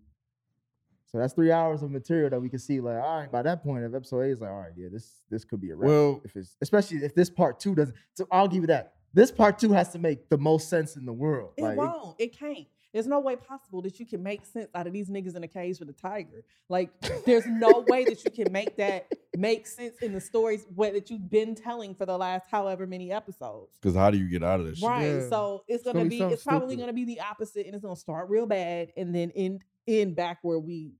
So 1.06 1.18
that's 1.18 1.34
three 1.34 1.52
hours 1.52 1.82
of 1.82 1.90
material 1.90 2.30
that 2.30 2.40
we 2.40 2.50
can 2.50 2.60
see. 2.60 2.80
Like, 2.80 3.02
all 3.02 3.22
right, 3.22 3.32
by 3.32 3.42
that 3.42 3.64
point 3.64 3.84
of 3.84 3.96
episode 3.96 4.22
eight, 4.22 4.32
is 4.32 4.42
like, 4.42 4.52
all 4.52 4.60
right, 4.60 4.72
yeah, 4.76 4.90
this 4.92 5.24
this 5.30 5.44
could 5.44 5.60
be 5.60 5.72
a 5.72 5.76
wrap 5.76 5.88
Well, 5.88 6.22
if 6.24 6.36
it's 6.36 6.56
especially 6.62 6.98
if 6.98 7.16
this 7.16 7.30
part 7.30 7.60
two 7.60 7.74
doesn't. 7.74 7.96
So 8.14 8.28
I'll 8.32 8.48
give 8.48 8.62
you 8.62 8.68
that. 8.68 8.94
This 9.12 9.32
part 9.32 9.58
two 9.58 9.72
has 9.72 9.90
to 9.94 10.00
make 10.00 10.30
the 10.30 10.38
most 10.38 10.70
sense 10.70 10.96
in 10.96 11.06
the 11.06 11.14
world. 11.14 11.54
It 11.58 11.64
Like, 11.64 11.78
won't. 11.78 12.16
It 12.20 12.38
can't. 12.38 12.68
There's 12.94 13.08
no 13.08 13.20
way 13.20 13.36
possible 13.36 13.82
that 13.84 14.00
you 14.00 14.06
can 14.06 14.24
make 14.24 14.46
sense 14.46 14.68
out 14.74 14.88
of 14.88 14.94
these 14.94 15.10
niggas 15.10 15.36
in 15.36 15.44
a 15.44 15.48
cage 15.48 15.80
with 15.80 15.90
a 15.90 15.94
tiger. 15.94 16.44
Like, 16.70 16.90
there's 17.26 17.46
no 17.46 17.86
way 17.88 18.04
that 18.06 18.24
you 18.26 18.32
can 18.32 18.52
make 18.52 18.78
that 18.78 19.12
make 19.38 19.68
sense 19.68 19.98
in 20.02 20.12
the 20.14 20.20
stories 20.20 20.66
what, 20.74 20.94
that 20.94 21.10
you've 21.10 21.30
been 21.30 21.54
telling 21.54 21.94
for 21.94 22.06
the 22.06 22.18
last 22.18 22.48
however 22.50 22.88
many 22.88 23.12
episodes. 23.12 23.78
Because 23.80 23.96
how 23.96 24.10
do 24.10 24.18
you 24.18 24.28
get 24.28 24.44
out 24.44 24.60
of 24.60 24.66
this? 24.66 24.80
shit? 24.80 24.88
Right. 24.90 25.06
Yeah. 25.06 25.30
So 25.30 25.64
it's 25.68 25.76
It's 25.76 25.84
gonna, 25.84 26.00
gonna 26.00 26.06
be 26.06 26.10
be, 26.10 26.18
something 26.18 26.34
it's 26.34 26.44
probably 26.44 26.68
stupid. 26.70 26.82
gonna 26.82 26.94
be 26.94 27.06
the 27.06 27.20
opposite, 27.22 27.66
and 27.68 27.76
it's 27.76 27.84
gonna 27.84 27.96
start 27.96 28.30
real 28.30 28.48
bad 28.48 28.92
and 28.98 29.14
then 29.14 29.32
end 29.36 29.64
end 29.88 30.16
back 30.16 30.40
where 30.42 30.60
we 30.60 30.94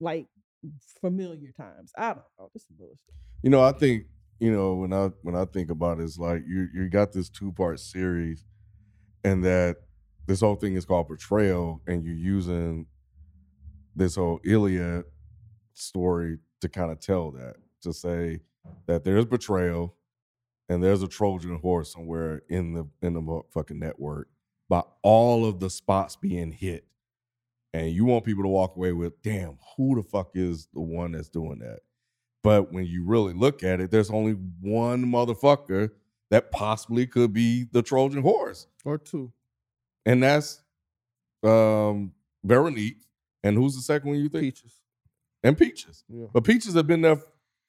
like 0.00 0.26
familiar 1.00 1.52
times. 1.52 1.92
I 1.96 2.08
don't 2.08 2.24
know. 2.38 2.50
This 2.54 2.62
is 2.62 2.70
bullshit. 2.78 2.98
You 3.42 3.50
know, 3.50 3.62
I 3.62 3.72
think 3.72 4.04
you 4.40 4.50
know 4.50 4.74
when 4.74 4.92
I 4.94 5.10
when 5.22 5.36
I 5.36 5.44
think 5.44 5.70
about 5.70 6.00
it, 6.00 6.04
it's 6.04 6.16
like 6.18 6.42
you 6.46 6.68
you 6.74 6.88
got 6.88 7.12
this 7.12 7.28
two 7.28 7.52
part 7.52 7.80
series, 7.80 8.44
and 9.22 9.44
that 9.44 9.76
this 10.26 10.40
whole 10.40 10.56
thing 10.56 10.74
is 10.74 10.84
called 10.84 11.08
betrayal, 11.08 11.82
and 11.86 12.04
you're 12.04 12.14
using 12.14 12.86
this 13.94 14.16
whole 14.16 14.40
Iliad 14.44 15.04
story 15.74 16.38
to 16.60 16.68
kind 16.68 16.90
of 16.90 17.00
tell 17.00 17.30
that 17.32 17.56
to 17.82 17.92
say 17.92 18.40
that 18.86 19.04
there's 19.04 19.26
betrayal, 19.26 19.94
and 20.68 20.82
there's 20.82 21.02
a 21.02 21.08
Trojan 21.08 21.58
horse 21.58 21.92
somewhere 21.92 22.42
in 22.48 22.72
the 22.72 22.88
in 23.02 23.14
the 23.14 23.42
fucking 23.52 23.78
network 23.78 24.28
by 24.68 24.82
all 25.02 25.44
of 25.44 25.60
the 25.60 25.68
spots 25.68 26.16
being 26.16 26.52
hit. 26.52 26.86
And 27.74 27.90
you 27.90 28.04
want 28.04 28.24
people 28.24 28.44
to 28.44 28.48
walk 28.48 28.76
away 28.76 28.92
with, 28.92 29.20
damn, 29.22 29.58
who 29.76 29.96
the 29.96 30.02
fuck 30.02 30.30
is 30.34 30.68
the 30.72 30.80
one 30.80 31.12
that's 31.12 31.28
doing 31.28 31.58
that? 31.58 31.80
But 32.42 32.72
when 32.72 32.86
you 32.86 33.04
really 33.04 33.32
look 33.34 33.64
at 33.64 33.80
it, 33.80 33.90
there's 33.90 34.10
only 34.10 34.32
one 34.60 35.04
motherfucker 35.04 35.90
that 36.30 36.50
possibly 36.50 37.06
could 37.06 37.32
be 37.32 37.64
the 37.72 37.82
Trojan 37.82 38.22
horse. 38.22 38.68
Or 38.84 38.96
two. 38.96 39.32
And 40.06 40.22
that's 40.22 40.62
um 41.42 42.12
Veronique. 42.44 42.98
And 43.42 43.56
who's 43.56 43.74
the 43.76 43.82
second 43.82 44.08
one 44.10 44.18
you 44.18 44.28
think? 44.28 44.44
Peaches. 44.44 44.80
And 45.42 45.56
Peaches. 45.56 46.04
Yeah. 46.08 46.26
But 46.32 46.44
Peaches 46.44 46.74
have 46.74 46.86
been 46.86 47.02
there 47.02 47.18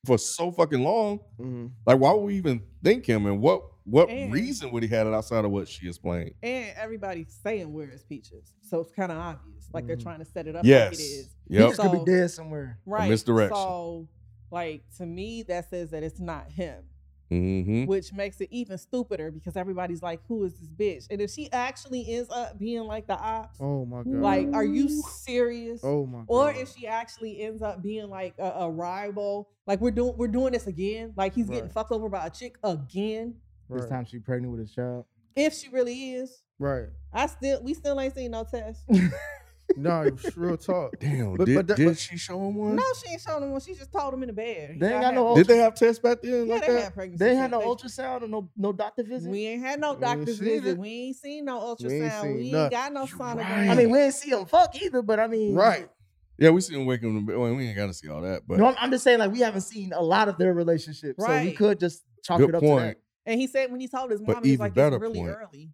for 0.05 0.17
so 0.17 0.51
fucking 0.51 0.81
long. 0.83 1.19
Mm-hmm. 1.39 1.67
Like, 1.85 1.99
why 1.99 2.13
would 2.13 2.23
we 2.23 2.35
even 2.37 2.61
think 2.83 3.05
him? 3.05 3.25
And 3.25 3.41
what 3.41 3.63
what 3.83 4.09
And- 4.09 4.31
reason 4.33 4.71
would 4.71 4.81
he 4.83 4.89
have 4.89 5.05
it 5.07 5.13
outside 5.13 5.45
of 5.45 5.51
what 5.51 5.67
she 5.67 5.87
explained? 5.87 6.31
And 6.41 6.75
everybody's 6.77 7.37
saying 7.43 7.71
where 7.71 7.89
is 7.89 8.03
peaches, 8.03 8.51
so 8.61 8.79
it's 8.79 8.91
kind 8.91 9.11
of 9.11 9.17
obvious. 9.17 9.69
Like 9.73 9.85
they're 9.87 9.95
Mhm. 9.97 10.03
trying 10.03 10.19
to 10.19 10.25
set 10.25 10.47
it 10.47 10.55
up 10.55 10.65
Yes. 10.65 10.91
like 10.91 10.99
it 10.99 11.03
is. 11.03 11.29
Yep. 11.49 11.61
Peaches 11.71 11.79
could 11.79 11.91
be 12.05 12.11
dead 12.11 12.31
somewhere. 12.31 12.79
Right. 12.85 13.09
misdirection. 13.09 13.55
So, 13.57 14.07
like 14.51 14.83
to 14.97 15.05
me, 15.05 15.43
that 15.43 15.69
says 15.69 15.91
that 15.91 16.01
it's 16.03 16.19
not 16.19 16.51
him. 16.51 16.83
Mm-hmm. 17.31 17.85
which 17.85 18.13
makes 18.13 18.39
it 18.39 18.49
even 18.51 18.77
stupider 18.77 19.31
because 19.31 19.55
everybody's 19.57 20.01
like, 20.03 20.19
"Who 20.27 20.43
is 20.43 20.53
this 20.59 20.69
bitch?" 20.69 21.07
And 21.09 21.19
if 21.21 21.31
she 21.31 21.51
actually 21.51 22.05
ends 22.13 22.29
up 22.29 22.59
being 22.59 22.83
like 22.83 23.07
the 23.07 23.17
ops, 23.17 23.57
Oh 23.59 23.85
my 23.85 24.03
god. 24.03 24.13
like, 24.13 24.47
are 24.53 24.63
you 24.63 24.89
serious? 25.01 25.81
Oh 25.83 26.05
my 26.05 26.19
god. 26.19 26.25
Or 26.27 26.51
if 26.51 26.73
she 26.75 26.85
actually 26.87 27.41
ends 27.41 27.61
up 27.61 27.81
being 27.81 28.09
like 28.09 28.35
a, 28.37 28.51
a 28.61 28.69
rival, 28.71 29.49
like 29.65 29.81
we're 29.81 29.91
doing 29.91 30.13
we're 30.17 30.27
doing 30.27 30.53
this 30.53 30.67
again, 30.67 31.13
like 31.15 31.33
he's 31.33 31.49
getting 31.49 31.69
fucked 31.69 31.91
over 31.91 32.09
by 32.09 32.27
a 32.27 32.29
chick 32.29 32.57
again. 32.63 33.35
right. 33.69 33.81
This 33.81 33.89
time 33.89 34.05
she 34.05 34.19
pregnant 34.19 34.55
with 34.55 34.61
a 34.69 34.71
child. 34.71 35.05
If 35.35 35.53
she 35.55 35.69
really 35.69 36.11
is, 36.13 36.43
Right. 36.59 36.87
I 37.11 37.27
still 37.27 37.61
we 37.63 37.73
still 37.73 37.99
ain't 37.99 38.13
seen 38.15 38.31
no 38.31 38.43
test. 38.43 38.83
No, 39.77 40.01
it's 40.01 40.37
real 40.37 40.57
talk. 40.57 40.93
Damn, 40.99 41.35
But- 41.35 41.45
did, 41.45 41.55
but 41.55 41.67
that- 41.67 41.77
did 41.77 41.87
but- 41.87 41.97
she 41.97 42.17
show 42.17 42.39
him 42.47 42.55
one? 42.55 42.75
no, 42.75 42.83
she 43.03 43.11
ain't 43.11 43.21
showing 43.21 43.43
him 43.43 43.51
one. 43.51 43.61
She 43.61 43.73
just 43.73 43.91
told 43.91 44.13
him 44.13 44.23
in 44.23 44.27
the 44.27 44.33
bed. 44.33 44.77
They 44.79 44.91
ain't 44.93 45.01
got 45.01 45.13
no 45.13 45.27
had- 45.35 45.37
Did 45.37 45.47
they 45.47 45.57
have 45.57 45.75
tests 45.75 45.99
back 45.99 46.21
then 46.21 46.47
Yeah, 46.47 46.53
like 46.53 46.65
they 46.65 46.73
that? 46.73 46.83
had 46.83 46.93
pregnancy. 46.93 47.23
They 47.23 47.29
ain't 47.31 47.39
had 47.39 47.51
no 47.51 47.75
tests. 47.75 47.97
ultrasound 47.99 48.21
or 48.23 48.27
no 48.27 48.49
no 48.55 48.71
doctor 48.73 49.03
visit. 49.03 49.29
We 49.29 49.45
ain't 49.47 49.61
had 49.63 49.79
no 49.79 49.89
We 49.89 49.93
ain't 49.95 50.01
doctor's 50.01 50.39
seen 50.39 50.47
visit. 50.47 50.67
it. 50.67 50.77
We 50.77 50.89
ain't 50.89 51.15
seen 51.17 51.45
no 51.45 51.57
We 51.57 51.61
ain't 51.69 51.79
ultrasound. 52.11 52.21
seen 52.21 52.35
We 52.35 52.41
ain't 52.43 52.51
nothing. 52.53 52.71
got 52.71 52.93
no 52.93 53.01
You 53.01 53.07
sonogram. 53.07 53.35
right. 53.37 53.69
I 53.69 53.75
mean, 53.75 53.89
we 53.91 53.99
ain't 53.99 54.13
see 54.13 54.29
them 54.31 54.45
fuck 54.45 54.81
either, 54.81 55.01
but 55.01 55.19
I 55.19 55.27
mean, 55.27 55.53
Right. 55.55 55.89
Yeah, 56.37 56.49
we 56.49 56.59
seen 56.61 56.79
him 56.81 56.85
wake 56.85 57.01
him. 57.01 57.09
in 57.11 57.15
the 57.25 57.31
bed. 57.31 57.37
Well, 57.37 57.55
we 57.55 57.65
ain't 57.65 57.77
got 57.77 57.87
to 57.87 57.93
see 57.93 58.09
all 58.09 58.21
that, 58.21 58.43
but 58.45 58.57
No, 58.57 58.65
I'm, 58.65 58.75
I'm 58.77 58.91
just 58.91 59.03
saying, 59.05 59.19
like, 59.19 59.31
we 59.31 59.39
haven't 59.39 59.61
seen 59.61 59.93
a 59.93 60.01
lot 60.01 60.27
of 60.27 60.37
their 60.37 60.53
relationship, 60.53 61.15
so 61.19 61.27
we 61.27 61.33
Right. 61.33 61.57
could 61.57 61.79
just 61.79 62.03
chalk 62.23 62.39
good 62.39 62.49
it 62.49 62.55
up 62.55 62.61
point. 62.61 62.81
to 62.81 62.87
that. 62.87 62.97
And 63.25 63.39
he 63.39 63.47
said 63.47 63.71
when 63.71 63.79
he 63.79 63.87
told 63.87 64.11
his 64.11 64.19
But 64.21 64.33
mom, 64.35 64.43
he 64.43 64.49
was 64.51 64.53
even 64.55 64.59
like, 64.65 64.73
better 64.73 64.97
"It's 64.97 65.01
really 65.01 65.19
point. 65.19 65.29
early." 65.29 65.71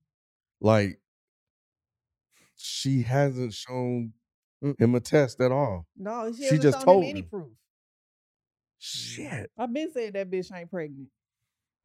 Like, 0.62 1.00
she 2.62 3.02
hasn't 3.04 3.54
shown 3.54 4.14
Mm. 4.64 4.80
him 4.80 4.94
a 4.94 5.00
test 5.00 5.42
at 5.42 5.52
all. 5.52 5.88
No, 5.98 6.32
she, 6.32 6.38
She 6.38 6.44
hasn't 6.44 6.62
just 6.62 6.78
shown 6.80 6.86
told 6.86 7.04
him 7.04 7.10
any 7.10 7.20
him. 7.22 7.26
proof. 7.30 7.48
Shit. 8.80 9.52
I've 9.58 9.74
been 9.74 9.92
saying 9.92 10.14
that 10.14 10.30
bitch 10.30 10.56
ain't 10.56 10.70
pregnant. 10.70 11.08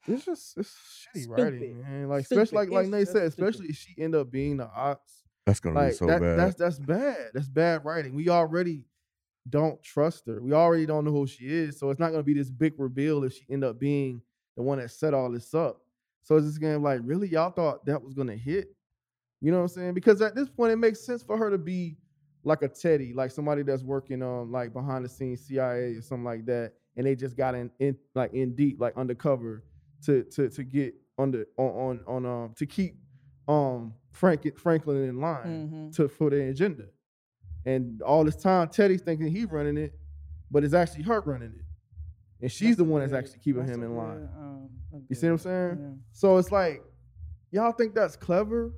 It's 0.07 0.25
just 0.25 0.57
it's 0.57 0.69
shitty 1.17 1.23
Stupid. 1.25 1.43
writing, 1.43 1.83
man. 1.83 2.09
Like 2.09 2.27
Stupid. 2.27 2.43
especially 2.43 2.67
like 2.67 2.71
like 2.71 2.83
It's 2.85 2.91
Nate 2.93 3.01
just 3.01 3.13
said, 3.13 3.33
stupid. 3.33 3.49
especially 3.49 3.69
if 3.71 3.77
she 3.77 3.95
end 4.03 4.15
up 4.15 4.31
being 4.31 4.57
the 4.59 4.69
ops. 4.69 5.25
That's 5.47 5.59
gonna 5.61 5.75
Like 5.75 5.91
be 5.93 5.97
so 5.97 6.07
that, 6.07 6.21
bad. 6.21 6.39
that's 6.39 6.55
that's 6.57 6.79
bad. 6.79 7.31
That's 7.35 7.49
bad 7.49 7.85
writing. 7.85 8.15
We 8.15 8.29
already 8.29 8.85
don't 9.49 9.83
trust 9.83 10.27
her. 10.27 10.41
We 10.41 10.53
already 10.53 10.87
don't 10.87 11.05
know 11.05 11.13
who 11.13 11.27
she 11.27 11.47
is. 11.47 11.79
So 11.79 11.91
it's 11.91 11.99
not 12.01 12.11
gonna 12.11 12.23
be 12.23 12.35
this 12.35 12.51
big 12.51 12.75
reveal 12.79 13.25
if 13.25 13.33
she 13.33 13.47
end 13.51 13.65
up 13.65 13.79
being 13.81 14.21
the 14.57 14.63
one 14.63 14.79
that 14.79 14.91
set 14.91 15.15
all 15.15 15.31
this 15.31 15.55
up. 15.55 15.81
So 16.23 16.37
it's 16.37 16.47
this 16.47 16.59
game 16.59 16.83
like, 16.83 17.01
really, 17.05 17.29
y'all 17.29 17.51
thought 17.51 17.85
that 17.87 18.03
was 18.03 18.15
gonna 18.15 18.37
hit? 18.37 18.76
You 19.47 19.53
know 19.53 19.59
what 19.59 19.63
I'm 19.63 19.69
saying? 19.69 19.95
Because 19.95 20.21
at 20.23 20.35
this 20.35 20.49
point, 20.49 20.73
it 20.73 20.77
makes 20.77 21.07
sense 21.07 21.23
for 21.23 21.37
her 21.39 21.51
to 21.51 21.57
be 21.59 21.97
like 22.43 22.63
a 22.63 22.69
Teddy, 22.69 23.13
like 23.15 23.31
somebody 23.31 23.63
that's 23.63 23.85
working 23.85 24.21
on 24.21 24.51
like 24.51 24.73
behind 24.73 25.05
the 25.05 25.09
scenes 25.09 25.43
CIA 25.47 25.95
or 25.95 26.03
something 26.03 26.25
like 26.25 26.45
that, 26.47 26.73
and 26.97 27.07
they 27.07 27.15
just 27.15 27.37
got 27.37 27.55
in, 27.55 27.71
in 27.79 27.97
like 28.17 28.35
in 28.35 28.57
deep, 28.57 28.81
like 28.81 28.97
undercover 28.97 29.63
to 30.03 30.25
to 30.33 30.49
to 30.49 30.65
get 30.65 30.97
under 31.17 31.47
on 31.59 32.01
on, 32.09 32.25
on 32.25 32.27
um 32.27 32.55
to 32.57 32.67
keep 32.67 32.97
um 33.47 33.95
Frank 34.11 34.59
Franklin 34.59 35.05
in 35.05 35.21
line 35.21 35.71
Mhm. 35.73 35.95
to 35.95 36.09
for 36.09 36.29
their 36.29 36.49
agenda. 36.49 36.87
And 37.65 38.03
all 38.03 38.25
this 38.25 38.35
time, 38.35 38.69
Teddy's 38.69 39.03
thinking 39.03 39.29
he's 39.29 39.47
running 39.47 39.77
it, 39.77 39.97
but 40.51 40.65
it's 40.65 40.75
actually 40.75 41.05
her 41.05 41.21
running 41.21 41.53
it, 41.57 41.65
and 42.43 42.51
she's 42.51 42.77
the 42.77 42.83
one 42.83 43.01
that's 43.01 43.13
actually 43.13 43.39
keeping 43.39 43.65
That's 43.65 43.77
him 43.77 43.85
in 43.85 43.95
line. 43.97 44.17
good, 44.19 44.29
um, 44.41 44.71
You 45.09 45.15
see 45.15 45.27
what 45.29 45.35
I'm 45.35 45.39
saying? 45.39 45.79
yeah. 45.81 45.91
So 46.11 46.37
it's 46.37 46.51
like, 46.51 46.83
y'all 47.53 47.71
think 47.71 47.95
that's 47.95 48.17
clever? 48.17 48.73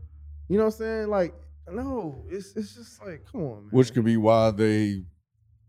You 0.48 0.56
know 0.56 0.64
what 0.64 0.74
I'm 0.74 0.78
saying? 0.78 1.08
Like, 1.08 1.34
no, 1.70 2.24
it's 2.30 2.54
it's 2.56 2.74
just 2.74 3.04
like, 3.04 3.24
come 3.30 3.42
on, 3.42 3.62
man. 3.62 3.70
Which 3.70 3.92
could 3.92 4.04
be 4.04 4.16
why 4.16 4.50
they 4.50 5.02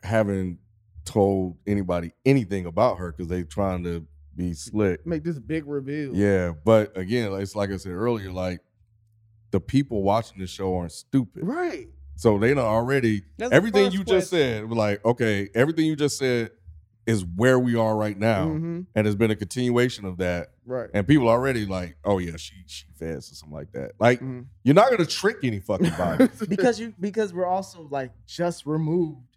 haven't 0.03 0.59
told 1.05 1.57
anybody 1.67 2.13
anything 2.25 2.65
about 2.65 2.97
her 2.97 3.11
because 3.11 3.27
they 3.27 3.43
trying 3.43 3.83
to 3.83 4.05
be 4.35 4.53
slick. 4.53 5.05
make 5.05 5.23
this 5.23 5.39
big 5.39 5.67
reveal. 5.67 6.15
Yeah, 6.15 6.53
but 6.63 6.97
again, 6.97 7.33
it's 7.33 7.55
like 7.55 7.71
I 7.71 7.77
said 7.77 7.91
earlier, 7.91 8.31
like 8.31 8.61
the 9.51 9.59
people 9.59 10.03
watching 10.03 10.39
the 10.39 10.47
show 10.47 10.75
aren't 10.75 10.91
stupid. 10.91 11.43
Right. 11.43 11.87
So 12.15 12.37
they 12.37 12.53
know 12.53 12.65
already 12.65 13.23
That's 13.37 13.53
everything 13.53 13.85
first 13.85 13.97
you 13.97 14.03
just 14.03 14.29
said. 14.29 14.69
Like, 14.69 15.03
okay, 15.05 15.49
everything 15.55 15.85
you 15.85 15.95
just 15.95 16.17
said 16.17 16.51
is 17.09 17.25
where 17.25 17.57
we 17.57 17.75
are 17.75 17.97
right 17.97 18.17
now, 18.17 18.45
Mhm. 18.47 18.85
and 18.93 19.07
it's 19.07 19.15
been 19.15 19.31
a 19.31 19.35
continuation 19.35 20.05
of 20.05 20.17
that. 20.17 20.51
Right. 20.65 20.89
And 20.93 21.07
people 21.07 21.27
already 21.27 21.65
like, 21.65 21.97
oh 22.05 22.19
yeah, 22.19 22.37
she 22.37 22.53
she 22.67 22.85
fast 22.99 23.31
or 23.31 23.35
something 23.35 23.55
like 23.57 23.71
that. 23.71 23.93
Like, 23.99 24.19
Mhm. 24.19 24.45
you're 24.63 24.75
not 24.75 24.91
gonna 24.91 25.05
trick 25.07 25.37
any 25.43 25.59
fucking 25.59 25.89
body. 25.97 26.29
because 26.47 26.79
you 26.79 26.93
because 26.99 27.33
we're 27.33 27.47
also 27.47 27.87
like 27.89 28.11
just 28.27 28.65
removed 28.67 29.35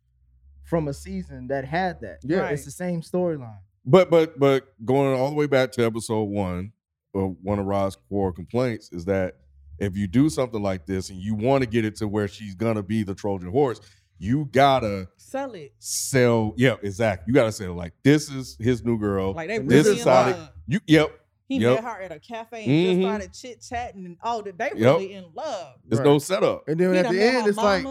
from 0.65 0.87
a 0.89 0.93
season 0.93 1.47
that 1.49 1.65
had 1.65 2.01
that. 2.03 2.19
Yeah. 2.23 2.41
Right. 2.41 2.53
it's 2.53 2.65
the 2.67 2.71
same 2.71 3.01
storyline. 3.01 3.59
But 3.87 4.11
but 4.11 4.39
but 4.39 4.75
going 4.85 5.19
all 5.19 5.31
the 5.31 5.35
way 5.37 5.47
back 5.47 5.73
to 5.73 5.85
episode 5.85 6.25
one, 6.25 6.73
uh, 7.15 7.21
one 7.21 7.59
of 7.59 7.65
Rod's 7.67 7.97
core 8.09 8.33
complaints 8.33 8.91
is 8.93 9.07
that 9.07 9.37
if 9.79 9.97
you 9.97 10.07
do 10.07 10.29
something 10.29 10.63
like 10.63 10.85
this 10.87 11.09
and 11.11 11.19
you 11.19 11.35
want 11.35 11.63
to 11.63 11.67
get 11.69 11.85
it 11.87 11.97
to 11.97 12.07
where 12.07 12.29
she's 12.29 12.55
gonna 12.55 12.83
be 12.83 13.03
the 13.03 13.15
Trojan 13.15 13.51
horse, 13.51 13.81
you 14.19 14.49
gotta 14.53 15.09
Sell 15.17 15.53
it. 15.55 15.73
sell. 15.79 16.55
Yeah, 16.57 16.77
exactly. 16.83 17.25
You 17.29 17.35
gotta 17.35 17.53
sell 17.53 17.75
like 17.75 17.93
this 18.03 18.31
is 18.31 18.57
his 18.61 18.85
new 18.85 18.99
girl. 18.99 19.33
Like 19.33 19.49
they 19.49 19.59
this 19.59 19.87
really 19.87 19.97
is 20.01 20.07
in 20.07 20.13
love. 20.13 20.51
you. 20.67 20.81
Yep. 20.87 21.19
He 21.49 21.59
Yep. 21.59 21.75
met 21.83 21.85
her 21.85 22.01
at 22.03 22.13
a 22.13 22.19
cafe 22.21 22.65
and 22.65 22.71
Mhm. 22.71 22.87
just 22.87 23.03
started 23.03 23.33
chit 23.35 23.63
chatting 23.69 24.07
and 24.07 24.17
all 24.23 24.43
that. 24.43 24.57
They 24.57 24.67
Yep. 24.75 24.77
really 24.77 25.13
in 25.13 25.25
love. 25.35 25.75
There's 25.87 25.99
Right. 26.01 26.07
no 26.07 26.19
setup. 26.19 26.67
And 26.69 26.79
then 26.81 26.93
He 26.95 26.99
at 26.99 27.11
the 27.11 27.21
end, 27.23 27.43
her 27.45 27.49
it's 27.51 27.59
like, 27.59 27.87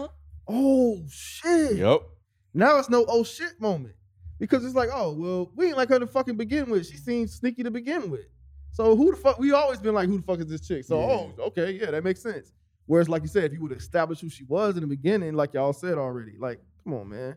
oh 0.48 1.02
shit. 1.08 1.76
Yep. 1.76 2.02
Now 2.54 2.78
it's 2.78 2.90
no 2.90 3.04
oh 3.08 3.22
shit 3.24 3.60
moment. 3.60 3.94
Because 4.38 4.64
it's 4.64 4.74
like, 4.74 4.88
oh, 4.92 5.12
well, 5.12 5.52
we 5.54 5.66
ain't 5.68 5.76
like 5.76 5.88
her 5.90 6.00
to 6.00 6.06
fucking 6.06 6.36
begin 6.36 6.68
with. 6.68 6.86
She 6.86 6.96
seems 6.96 7.32
sneaky 7.34 7.62
to 7.62 7.70
begin 7.70 8.10
with. 8.10 8.26
So 8.72 8.96
who 8.96 9.12
the 9.12 9.16
fuck? 9.16 9.38
We 9.38 9.52
always 9.52 9.78
been 9.78 9.94
like, 9.94 10.08
who 10.08 10.16
the 10.16 10.24
fuck 10.24 10.40
is 10.40 10.46
this 10.46 10.66
chick? 10.66 10.82
So, 10.84 10.98
oh, 10.98 11.32
okay, 11.48 11.72
yeah, 11.80 11.92
that 11.92 12.02
makes 12.02 12.20
sense. 12.22 12.52
Whereas, 12.86 13.08
like 13.08 13.22
you 13.22 13.28
said, 13.28 13.44
if 13.44 13.52
you 13.52 13.60
would 13.62 13.72
establish 13.72 14.20
who 14.20 14.28
she 14.28 14.44
was 14.44 14.74
in 14.76 14.80
the 14.82 14.86
beginning, 14.86 15.34
like 15.34 15.54
y'all 15.54 15.72
said 15.72 15.98
already, 15.98 16.32
like, 16.38 16.60
come 16.84 16.94
on, 16.94 17.08
man, 17.08 17.36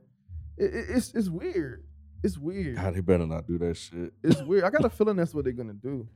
it, 0.58 0.74
it- 0.74 0.86
it's 0.90 1.14
it's 1.14 1.30
weird. 1.30 1.84
It's 2.24 2.38
weird. 2.38 2.76
God, 2.78 2.96
they 2.96 3.02
better 3.02 3.28
not 3.28 3.46
do 3.48 3.58
that 3.60 3.78
shit. 3.78 4.12
It's 4.24 4.42
weird. 4.42 4.64
I 4.64 4.70
got 4.72 4.84
a 4.86 4.90
feeling 4.98 5.16
that's 5.18 5.34
what 5.34 5.44
they're 5.44 5.54
gonna 5.54 5.74
do. 5.74 6.08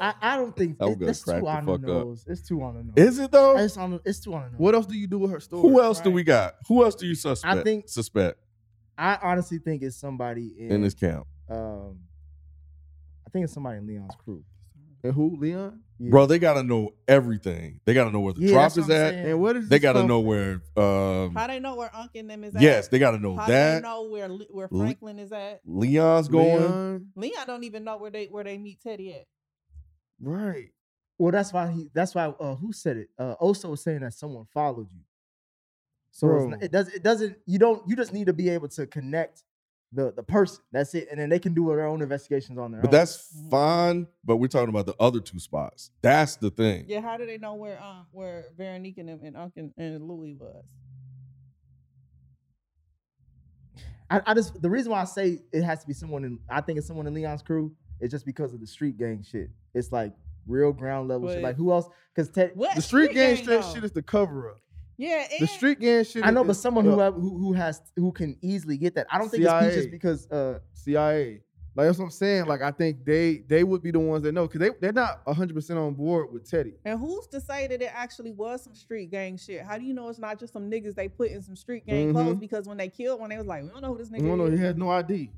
I, 0.00 0.14
I 0.20 0.36
don't 0.36 0.56
think 0.56 0.76
I'm 0.80 0.88
it, 0.90 0.98
gonna 0.98 1.10
it's 1.12 1.22
crack 1.22 1.38
too 1.38 1.44
the 1.44 1.50
on 1.52 1.64
the 1.66 1.72
fuck 1.72 1.80
up. 1.82 1.86
nose. 1.86 2.24
It's 2.26 2.42
too 2.42 2.60
on 2.62 2.74
the 2.74 2.82
nose. 2.82 2.94
Is 2.96 3.18
it 3.20 3.30
though? 3.30 3.56
It's 3.56 3.76
on. 3.76 4.00
It's 4.04 4.18
too 4.18 4.34
on 4.34 4.42
the 4.46 4.50
nose. 4.50 4.58
What 4.58 4.74
else 4.74 4.86
do 4.86 4.96
you 4.96 5.06
do 5.06 5.20
with 5.20 5.30
her 5.30 5.38
story? 5.38 5.62
Who 5.62 5.80
else 5.80 6.00
do 6.00 6.08
Right. 6.10 6.14
we 6.16 6.22
got? 6.24 6.56
Who 6.66 6.82
else 6.82 6.96
do 6.96 7.06
you 7.06 7.14
suspect? 7.14 7.54
I 7.58 7.62
think- 7.62 7.88
suspect 7.88 8.38
I 8.98 9.18
honestly 9.22 9.58
think 9.58 9.82
it's 9.82 9.96
somebody 9.96 10.54
in, 10.58 10.72
in 10.72 10.82
this 10.82 10.94
camp, 10.94 11.26
Um, 11.48 12.00
I 13.26 13.30
think 13.30 13.44
it's 13.44 13.52
somebody 13.54 13.78
in 13.78 13.86
Leon's 13.86 14.14
crew. 14.16 14.44
And 15.04 15.12
who? 15.14 15.36
Leon? 15.36 15.80
Yeah. 16.04 16.10
bro. 16.10 16.26
They 16.26 16.38
gotta 16.38 16.62
know 16.62 16.94
everything. 17.06 17.80
They 17.84 17.94
gotta 17.94 18.10
know 18.10 18.20
where 18.20 18.32
the 18.32 18.40
Yeah, 18.40 18.52
drop 18.52 18.72
is 18.72 18.78
at. 18.78 18.86
saying. 19.12 19.26
And 19.26 19.40
what 19.40 19.56
is 19.56 19.68
They 19.68 19.78
gotta 19.78 20.00
come 20.00 20.08
know 20.08 20.20
from? 20.20 20.26
where. 20.26 20.62
Um, 20.76 21.34
How 21.34 21.46
they 21.46 21.60
know 21.60 21.76
where 21.76 21.94
Unc 21.94 22.10
and 22.16 22.28
them 22.28 22.42
is 22.44 22.54
at? 22.56 22.60
yes, 22.62 22.88
they 22.88 22.98
gotta 22.98 23.18
know 23.18 23.36
How 23.36 23.46
that. 23.46 23.74
they 23.82 23.88
know 23.88 24.02
where 24.08 24.28
Le- 24.28 24.46
where 24.50 24.68
Le- 24.70 24.84
Franklin 24.84 25.18
is 25.18 25.30
at? 25.32 25.60
Leon's 25.64 26.28
going. 26.28 26.56
Leon? 26.60 27.06
Leon 27.14 27.46
don't 27.46 27.64
even 27.64 27.84
know 27.84 27.96
where 27.98 28.10
they 28.10 28.26
where 28.26 28.42
they 28.44 28.58
meet 28.58 28.80
Teddy 28.82 29.12
at. 29.14 29.26
Right. 30.20 30.70
Well, 31.18 31.30
that's 31.32 31.52
why 31.52 31.70
he. 31.70 31.90
That's 31.94 32.14
why. 32.14 32.26
Uh, 32.26 32.56
who 32.56 32.72
said 32.72 32.96
it? 32.96 33.10
Uh, 33.18 33.36
Oso 33.40 33.70
was 33.70 33.82
saying 33.82 34.00
that 34.00 34.14
someone 34.14 34.46
followed 34.52 34.90
you. 34.90 35.00
So 36.10 36.26
it's 36.34 36.42
Bro. 36.42 36.48
not, 36.50 36.62
it 36.62 36.72
does. 36.72 36.88
It 36.88 37.02
doesn't. 37.02 37.36
You 37.46 37.58
don't. 37.58 37.86
You 37.88 37.94
just 37.96 38.12
need 38.12 38.26
to 38.26 38.32
be 38.32 38.48
able 38.48 38.68
to 38.68 38.86
connect 38.86 39.44
the 39.92 40.12
the 40.12 40.22
person. 40.22 40.62
That's 40.72 40.94
it, 40.94 41.08
and 41.10 41.20
then 41.20 41.28
they 41.28 41.38
can 41.38 41.52
do 41.54 41.66
their 41.66 41.86
own 41.86 42.00
investigations 42.02 42.58
on 42.58 42.72
their 42.72 42.80
But 42.80 42.88
own. 42.88 42.92
that's 42.92 43.32
Mhm. 43.36 43.50
fine. 43.50 44.06
But 44.24 44.36
we're 44.36 44.48
talking 44.48 44.68
about 44.70 44.86
the 44.86 44.94
other 44.98 45.20
two 45.20 45.38
spots. 45.38 45.90
That's 46.00 46.36
the 46.36 46.50
thing. 46.50 46.86
Yeah, 46.88 47.00
how 47.00 47.16
do 47.16 47.26
they 47.26 47.38
know 47.38 47.54
where 47.54 47.80
um 47.82 48.06
where 48.12 48.46
Veronique 48.56 48.98
and 48.98 49.08
them 49.08 49.20
and 49.22 49.36
Unc 49.36 49.52
and, 49.56 49.72
and 49.76 50.08
Louis 50.08 50.36
was? 50.40 50.64
I, 54.10 54.20
I 54.26 54.34
just 54.34 54.60
the 54.60 54.68
reason 54.70 54.92
why 54.92 55.00
I 55.00 55.04
say 55.04 55.40
it 55.52 55.62
has 55.62 55.80
to 55.80 55.86
be 55.86 55.94
someone 55.94 56.24
in. 56.24 56.38
I 56.48 56.60
think 56.60 56.78
it's 56.78 56.86
someone 56.86 57.06
in 57.06 57.14
Leon's 57.14 57.42
crew. 57.42 57.74
Is 58.00 58.10
just 58.10 58.26
because 58.26 58.52
of 58.52 58.60
the 58.60 58.66
street 58.66 58.98
gang 58.98 59.22
shit. 59.22 59.48
It's 59.74 59.92
like 59.92 60.12
real 60.46 60.72
ground 60.72 61.08
level 61.08 61.28
shit. 61.28 61.40
Like 61.42 61.56
who 61.56 61.70
else? 61.70 61.86
Because 62.14 62.30
Ted. 62.30 62.50
What 62.54 62.74
The 62.74 62.82
street 62.82 63.12
gang 63.12 63.36
shit, 63.36 63.46
though? 63.46 63.62
shit 63.62 63.84
is 63.84 63.92
the 63.92 64.02
cover 64.02 64.50
up. 64.50 64.58
Yeah, 64.96 65.26
The 65.40 65.46
street 65.46 65.80
gang 65.80 66.04
shit. 66.04 66.24
I 66.24 66.30
know, 66.30 66.42
is- 66.42 66.46
but 66.48 66.56
someone 66.56 66.84
who, 66.84 66.92
uh, 67.00 67.04
have, 67.04 67.14
who 67.14 67.38
who 67.38 67.52
has 67.54 67.80
who 67.96 68.12
can 68.12 68.36
easily 68.42 68.76
get 68.76 68.94
that. 68.94 69.06
I 69.10 69.18
don't 69.18 69.28
think 69.28 69.42
it's 69.42 69.50
CIA. 69.52 69.74
just 69.74 69.90
because. 69.90 70.30
uh 70.30 70.58
CIA. 70.74 71.40
Like 71.74 71.86
that's 71.86 71.98
what 71.98 72.04
I'm 72.04 72.10
saying. 72.10 72.44
Like 72.44 72.60
I 72.60 72.70
think 72.70 73.02
they 73.02 73.44
they 73.48 73.64
would 73.64 73.82
be 73.82 73.90
the 73.90 73.98
ones 73.98 74.24
that 74.24 74.32
know 74.32 74.46
because 74.46 74.60
they 74.60 74.70
they're 74.78 74.92
not 74.92 75.22
100 75.24 75.54
percent 75.54 75.78
on 75.78 75.94
board 75.94 76.30
with 76.30 76.48
Teddy. 76.48 76.74
And 76.84 77.00
who's 77.00 77.26
to 77.28 77.40
say 77.40 77.66
that 77.66 77.80
it 77.80 77.90
actually 77.94 78.30
was 78.32 78.62
some 78.62 78.74
street 78.74 79.10
gang 79.10 79.38
shit? 79.38 79.62
How 79.62 79.78
do 79.78 79.84
you 79.84 79.94
know 79.94 80.10
it's 80.10 80.18
not 80.18 80.38
just 80.38 80.52
some 80.52 80.70
niggas 80.70 80.94
they 80.94 81.08
put 81.08 81.30
in 81.30 81.40
some 81.40 81.56
street 81.56 81.86
gang 81.86 82.12
clothes? 82.12 82.36
Mhm. 82.36 82.40
Because 82.40 82.68
when 82.68 82.76
they 82.76 82.90
killed 82.90 83.20
one, 83.20 83.30
they 83.30 83.38
was 83.38 83.46
like, 83.46 83.62
we 83.62 83.70
don't 83.70 83.80
know 83.80 83.94
who 83.94 83.98
this 83.98 84.10
nigga 84.10 84.16
is. 84.18 84.22
No, 84.24 84.34
no, 84.36 84.44
is. 84.46 84.58
he 84.58 84.64
has 84.66 84.76
no 84.76 84.90
ID. 84.90 85.30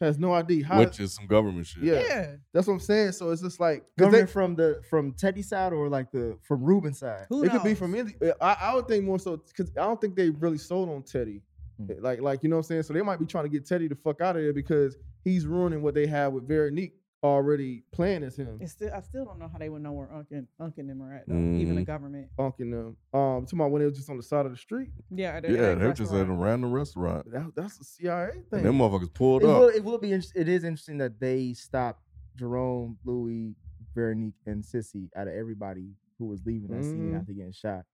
Has 0.00 0.18
no 0.18 0.34
ID. 0.34 0.62
How, 0.62 0.78
Which 0.78 1.00
is 1.00 1.14
some 1.14 1.26
government 1.26 1.66
shit. 1.66 1.82
yeah, 1.82 2.02
yeah. 2.06 2.32
that's 2.52 2.66
what 2.66 2.74
I'm 2.74 2.80
saying. 2.80 3.12
So 3.12 3.30
it's 3.30 3.40
just 3.40 3.58
like 3.58 3.82
Government 3.96 4.26
they, 4.26 4.32
from 4.32 4.54
the 4.54 4.82
from 4.90 5.12
Teddy's 5.12 5.48
side 5.48 5.72
or 5.72 5.88
like 5.88 6.10
the 6.10 6.36
from 6.42 6.62
Ruben's 6.62 6.98
side. 6.98 7.24
Who 7.30 7.44
it 7.44 7.50
could 7.50 7.64
be 7.64 7.74
from 7.74 7.94
any. 7.94 8.14
I, 8.40 8.56
I 8.60 8.74
would 8.74 8.88
think 8.88 9.04
more 9.04 9.18
so 9.18 9.38
because 9.38 9.70
I 9.70 9.84
don't 9.84 9.98
think 9.98 10.14
they 10.14 10.28
really 10.28 10.58
sold 10.58 10.90
on 10.90 11.02
Teddy. 11.02 11.40
Hmm. 11.78 11.92
Like 12.00 12.20
like 12.20 12.42
you 12.42 12.50
know 12.50 12.56
what 12.56 12.66
I'm 12.66 12.68
saying. 12.68 12.82
So 12.82 12.92
they 12.92 13.00
might 13.00 13.18
be 13.18 13.24
trying 13.24 13.44
to 13.44 13.50
get 13.50 13.66
Teddy 13.66 13.88
the 13.88 13.94
fuck 13.94 14.20
out 14.20 14.36
of 14.36 14.42
there 14.42 14.52
because 14.52 14.98
he's 15.24 15.46
ruining 15.46 15.80
what 15.80 15.94
they 15.94 16.06
have 16.06 16.34
with 16.34 16.46
Veronique 16.46 16.92
already 17.26 17.82
playing 17.92 18.22
as 18.24 18.36
him. 18.36 18.58
It's 18.60 18.72
still, 18.72 18.90
I 18.94 19.00
still 19.00 19.24
don't 19.24 19.38
know 19.38 19.48
how 19.48 19.58
they 19.58 19.68
would 19.68 19.82
know 19.82 19.92
where 19.92 20.12
Unc 20.12 20.28
and, 20.30 20.46
Unc 20.60 20.78
and 20.78 20.88
them 20.88 21.02
are 21.02 21.12
at, 21.14 21.28
though, 21.28 21.34
even 21.34 21.74
the 21.76 21.82
Mhm. 21.82 21.86
government. 21.86 22.28
Funking 22.36 22.70
them. 22.70 22.96
Um, 23.14 23.44
talking 23.44 23.58
about 23.60 23.70
when 23.70 23.80
they 23.80 23.86
was 23.86 23.96
just 23.96 24.10
on 24.10 24.16
the 24.16 24.22
side 24.22 24.46
of 24.46 24.52
the 24.52 24.58
street. 24.58 24.90
Yeah, 25.10 25.36
at 25.36 25.44
a- 25.44 25.52
Yeah, 25.52 25.74
they 25.74 25.86
were 25.86 25.92
just 25.92 26.12
at 26.12 26.28
a 26.28 26.32
random 26.32 26.72
restaurant. 26.72 27.30
That, 27.30 27.52
that's 27.54 27.80
a 27.80 27.84
CIA 27.84 28.30
And 28.32 28.46
thing. 28.50 28.62
them 28.64 28.78
motherfuckers 28.78 29.12
pulled 29.14 29.42
It 29.42 29.48
up. 29.48 29.60
will, 29.60 29.68
it 29.68 29.84
will 29.84 29.98
be. 29.98 30.12
It 30.12 30.48
is 30.48 30.64
interesting 30.64 30.98
that 30.98 31.18
they 31.20 31.52
stopped 31.52 32.02
Jerome, 32.36 32.98
Louis, 33.04 33.54
Veronique, 33.94 34.34
and 34.46 34.64
Cissy 34.64 35.10
out 35.16 35.26
of 35.28 35.34
everybody 35.34 35.94
who 36.18 36.26
was 36.26 36.44
leaving 36.44 36.68
that 36.70 36.84
scene 36.84 37.12
Mhm. 37.12 37.18
after 37.20 37.32
getting 37.32 37.52
shot. 37.52 37.84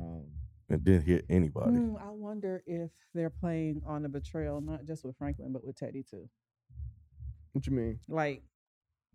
Um, 0.00 0.26
and 0.68 0.84
didn't 0.84 1.02
hit 1.06 1.24
anybody. 1.28 1.76
Hmm, 1.76 1.96
I 1.96 2.10
wonder 2.10 2.62
if 2.66 2.90
they're 3.12 3.28
playing 3.30 3.82
on 3.84 4.02
the 4.02 4.08
betrayal, 4.08 4.60
not 4.60 4.84
just 4.84 5.04
with 5.04 5.16
Franklin, 5.16 5.52
but 5.52 5.64
with 5.64 5.76
Teddy 5.76 6.02
too. 6.02 6.28
what 7.52 7.66
you 7.66 7.72
mean? 7.72 7.98
Like 8.08 8.44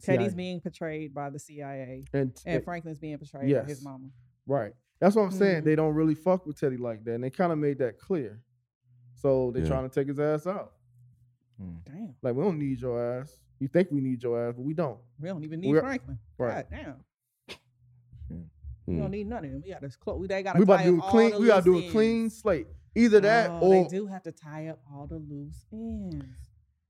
Teddy's 0.01 0.27
CIA. 0.31 0.35
being 0.35 0.61
portrayed 0.61 1.13
by 1.13 1.29
the 1.29 1.39
CIA, 1.39 2.03
And, 2.13 2.21
and 2.45 2.55
and- 2.55 2.63
Franklin's 2.63 2.99
being 2.99 3.17
portrayed 3.17 3.53
by 3.55 3.63
his 3.63 3.83
mama. 3.83 4.09
right. 4.45 4.73
That's 4.99 5.15
what 5.15 5.23
I'm 5.23 5.31
saying. 5.31 5.61
Mhm. 5.61 5.65
They 5.65 5.75
don't 5.75 5.93
really 5.93 6.15
fuck 6.15 6.45
with 6.45 6.57
Teddy 6.59 6.77
like 6.77 7.03
that, 7.03 7.15
and 7.15 7.23
they 7.23 7.29
kind 7.29 7.51
of 7.51 7.57
made 7.59 7.79
that 7.79 7.99
clear. 7.99 8.41
So 9.15 9.51
they're 9.51 9.63
Yeah. 9.63 9.67
trying 9.69 9.89
to 9.89 9.93
take 9.93 10.07
his 10.07 10.19
ass 10.19 10.47
out. 10.47 10.73
Damn, 11.57 12.15
Like 12.21 12.35
we 12.35 12.43
don't 12.43 12.59
need 12.59 12.79
your 12.81 12.99
ass. 13.21 13.37
You 13.59 13.67
think 13.69 13.89
we 13.91 14.01
need 14.01 14.21
your 14.23 14.37
ass, 14.49 14.53
but 14.55 14.63
we 14.63 14.73
don't. 14.73 14.99
we 15.19 15.27
don't 15.29 15.43
even 15.43 15.59
need 15.61 15.69
We're- 15.71 15.81
Franklin. 15.81 16.19
right. 16.37 16.69
God 16.69 16.77
damn, 17.49 17.57
we 18.85 18.93
Hmm. 18.95 18.99
don't 19.01 19.11
need 19.11 19.27
none 19.27 19.43
of 19.45 19.51
them. 19.51 19.61
We 19.63 19.71
got 19.71 19.81
to 19.81 19.89
close. 19.97 20.27
They 20.27 20.43
got 20.43 20.53
to 20.53 20.59
We 20.59 20.63
about 20.63 20.77
to 20.77 20.83
do 20.83 20.99
a 20.99 21.01
clean. 21.01 21.39
We 21.39 21.47
got 21.47 21.63
to 21.63 21.63
do 21.63 21.77
a 21.77 21.91
clean 21.91 22.29
slate. 22.29 22.67
Either 22.95 23.19
that 23.21 23.49
Oh, 23.49 23.59
or 23.61 23.83
they 23.83 23.89
do 23.89 24.05
have 24.07 24.23
to 24.23 24.31
tie 24.31 24.67
up 24.67 24.79
all 24.91 25.07
the 25.07 25.17
loose 25.17 25.65
ends. 25.71 26.23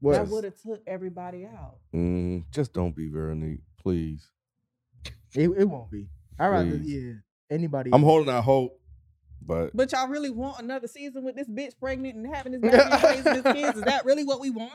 What? 0.06 0.14
That 0.14 0.28
would 0.30 0.44
have 0.44 0.60
took 0.62 0.82
everybody 0.88 1.46
out. 1.46 1.78
Mm, 1.94 2.44
just 2.52 2.74
don't 2.74 2.96
be 2.96 3.10
Veronique, 3.10 3.62
please. 3.82 4.30
it, 5.34 5.50
it 5.50 5.66
won't 5.66 5.90
be. 5.92 6.08
I 6.40 6.48
rather 6.48 6.70
Please. 6.78 6.94
yeah. 6.94 7.14
Anybody. 7.56 7.92
I'm 7.94 8.04
holding 8.04 8.34
out 8.34 8.44
hope, 8.44 8.80
but 9.42 9.76
But 9.76 9.92
y'all 9.92 10.08
really 10.08 10.30
want 10.32 10.60
another 10.60 10.88
season 10.88 11.24
with 11.24 11.36
this 11.36 11.48
bitch 11.48 11.78
pregnant 11.80 12.16
and 12.16 12.34
having 12.36 12.54
this 12.54 12.62
baby 12.62 12.78
and 12.78 13.04
raising 13.04 13.34
his 13.36 13.44
kids? 13.44 13.78
Is 13.78 13.84
that 13.84 14.06
really 14.06 14.24
what 14.24 14.40
we 14.40 14.50
want? 14.50 14.72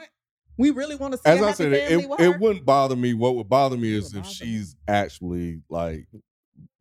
We 0.56 0.70
really 0.70 0.96
want 0.96 1.12
to 1.12 1.18
see 1.18 1.22
as 1.26 1.40
a 1.40 1.42
I 1.42 1.46
happy 1.46 1.56
said, 1.56 1.72
it, 1.72 1.88
family 1.88 2.04
it, 2.04 2.08
with 2.10 2.18
her? 2.20 2.24
it 2.34 2.40
wouldn't 2.40 2.64
bother 2.66 2.96
me. 2.96 3.14
What 3.14 3.34
would 3.36 3.48
bother 3.48 3.76
me 3.76 3.92
is 3.94 4.12
would 4.12 4.18
if 4.18 4.22
bother 4.24 4.28
me. 4.28 4.34
she's 4.34 4.76
actually 4.86 5.60
like 5.70 6.06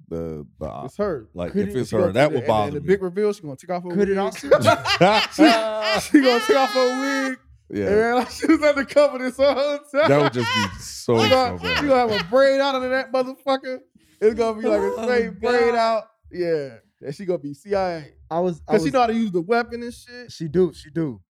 the 0.08 0.45
the 0.60 0.82
It's 0.86 0.97
her. 0.97 1.30
like 1.34 1.52
Could 1.54 1.70
if 1.70 1.76
it- 1.76 1.80
it's 1.82 1.89
She 1.89 1.95
gonna 1.95 2.08
her, 2.08 2.14
that 2.14 2.28
take 2.28 2.34
would 2.36 2.43
the- 2.43 2.47
bother 2.47 2.68
and, 2.70 2.76
and 2.78 2.86
me. 2.86 2.88
the 2.88 2.93
big 2.97 3.04
reveal. 3.04 3.32
She 3.34 3.41
gonna 3.41 3.56
take 3.56 3.70
off 3.70 3.84
her 3.84 3.89
Could 3.89 4.10
it 4.10 4.12
wig. 4.12 4.18
also? 4.18 4.47
she, 4.50 6.10
she 6.18 6.22
gonna 6.22 6.43
take 6.45 6.56
off 6.58 6.70
her 6.72 7.28
wig. 7.30 7.39
Yeah, 7.70 7.86
And 7.88 8.16
like 8.18 8.30
she 8.32 8.48
was 8.48 8.62
undercover 8.62 9.18
this 9.20 9.38
whole 9.38 9.54
time. 9.56 10.10
that 10.10 10.22
would 10.22 10.34
just 10.34 10.48
be 10.56 10.80
so 10.80 11.18
She 11.18 11.30
so 11.30 11.30
gonna, 11.30 11.58
bad. 11.60 11.78
she 11.80 11.88
gonna 11.88 12.12
have 12.14 12.22
a 12.22 12.24
braid 12.30 12.60
out 12.60 12.76
of 12.76 12.90
that 12.90 13.12
motherfucker. 13.12 13.80
It's 14.22 14.36
gonna 14.36 14.62
be 14.62 14.68
like 14.68 14.80
a 14.82 14.94
Oh, 14.98 15.04
straight 15.04 15.40
braid 15.40 15.74
God. 15.74 15.76
out. 15.76 16.04
Yeah. 16.32 16.70
And 17.02 17.16
she 17.16 17.26
gonna 17.26 17.40
be 17.40 17.54
CIA. 17.54 18.14
I 18.30 18.40
was. 18.40 18.62
Cause 18.68 18.84
she 18.84 18.92
know 18.92 19.02
how 19.02 19.08
to 19.08 19.14
use 19.14 19.32
the 19.32 19.42
weapon 19.42 19.82
and 19.84 19.94
shit. 19.94 20.32
She 20.32 20.48
do. 20.48 20.74
She 20.74 20.90
do. 20.90 21.22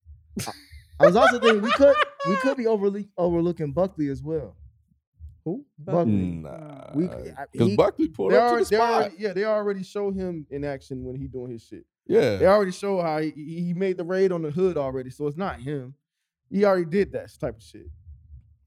I, 0.46 0.52
I 1.00 1.06
was 1.06 1.14
also 1.16 1.38
thinking 1.38 1.62
we 1.62 1.70
could 1.72 1.94
we 2.28 2.36
could 2.36 2.56
be 2.56 2.66
overly 2.66 3.08
overlooking 3.18 3.72
Buckley 3.72 4.08
as 4.08 4.22
well. 4.22 4.56
Who? 5.44 5.64
Buckley. 5.78 6.12
Nah, 6.12 6.92
because 7.52 7.76
Buckley 7.76 8.08
pulled 8.08 8.32
They 8.32 8.36
up 8.36 8.42
to 8.42 8.48
already, 8.48 8.64
the 8.64 8.76
spot. 8.76 8.92
already, 8.94 9.14
yeah, 9.18 9.32
they 9.32 9.44
already 9.44 9.82
show 9.82 10.10
him 10.10 10.46
in 10.50 10.64
action 10.64 11.04
when 11.04 11.16
he 11.16 11.26
doing 11.28 11.52
his 11.52 11.62
shit. 11.62 11.84
Yeah. 12.06 12.36
They 12.36 12.46
already 12.46 12.72
show 12.72 13.00
how 13.02 13.18
he, 13.18 13.30
he 13.30 13.60
he 13.66 13.74
made 13.74 13.96
the 13.98 14.04
raid 14.04 14.32
on 14.32 14.42
the 14.42 14.50
hood 14.50 14.76
already, 14.76 15.10
so 15.10 15.26
it's 15.26 15.36
not 15.36 15.60
him. 15.60 15.94
He 16.50 16.64
already 16.64 16.84
did 16.86 17.12
that 17.12 17.30
type 17.38 17.56
of 17.56 17.62
shit. 17.62 17.86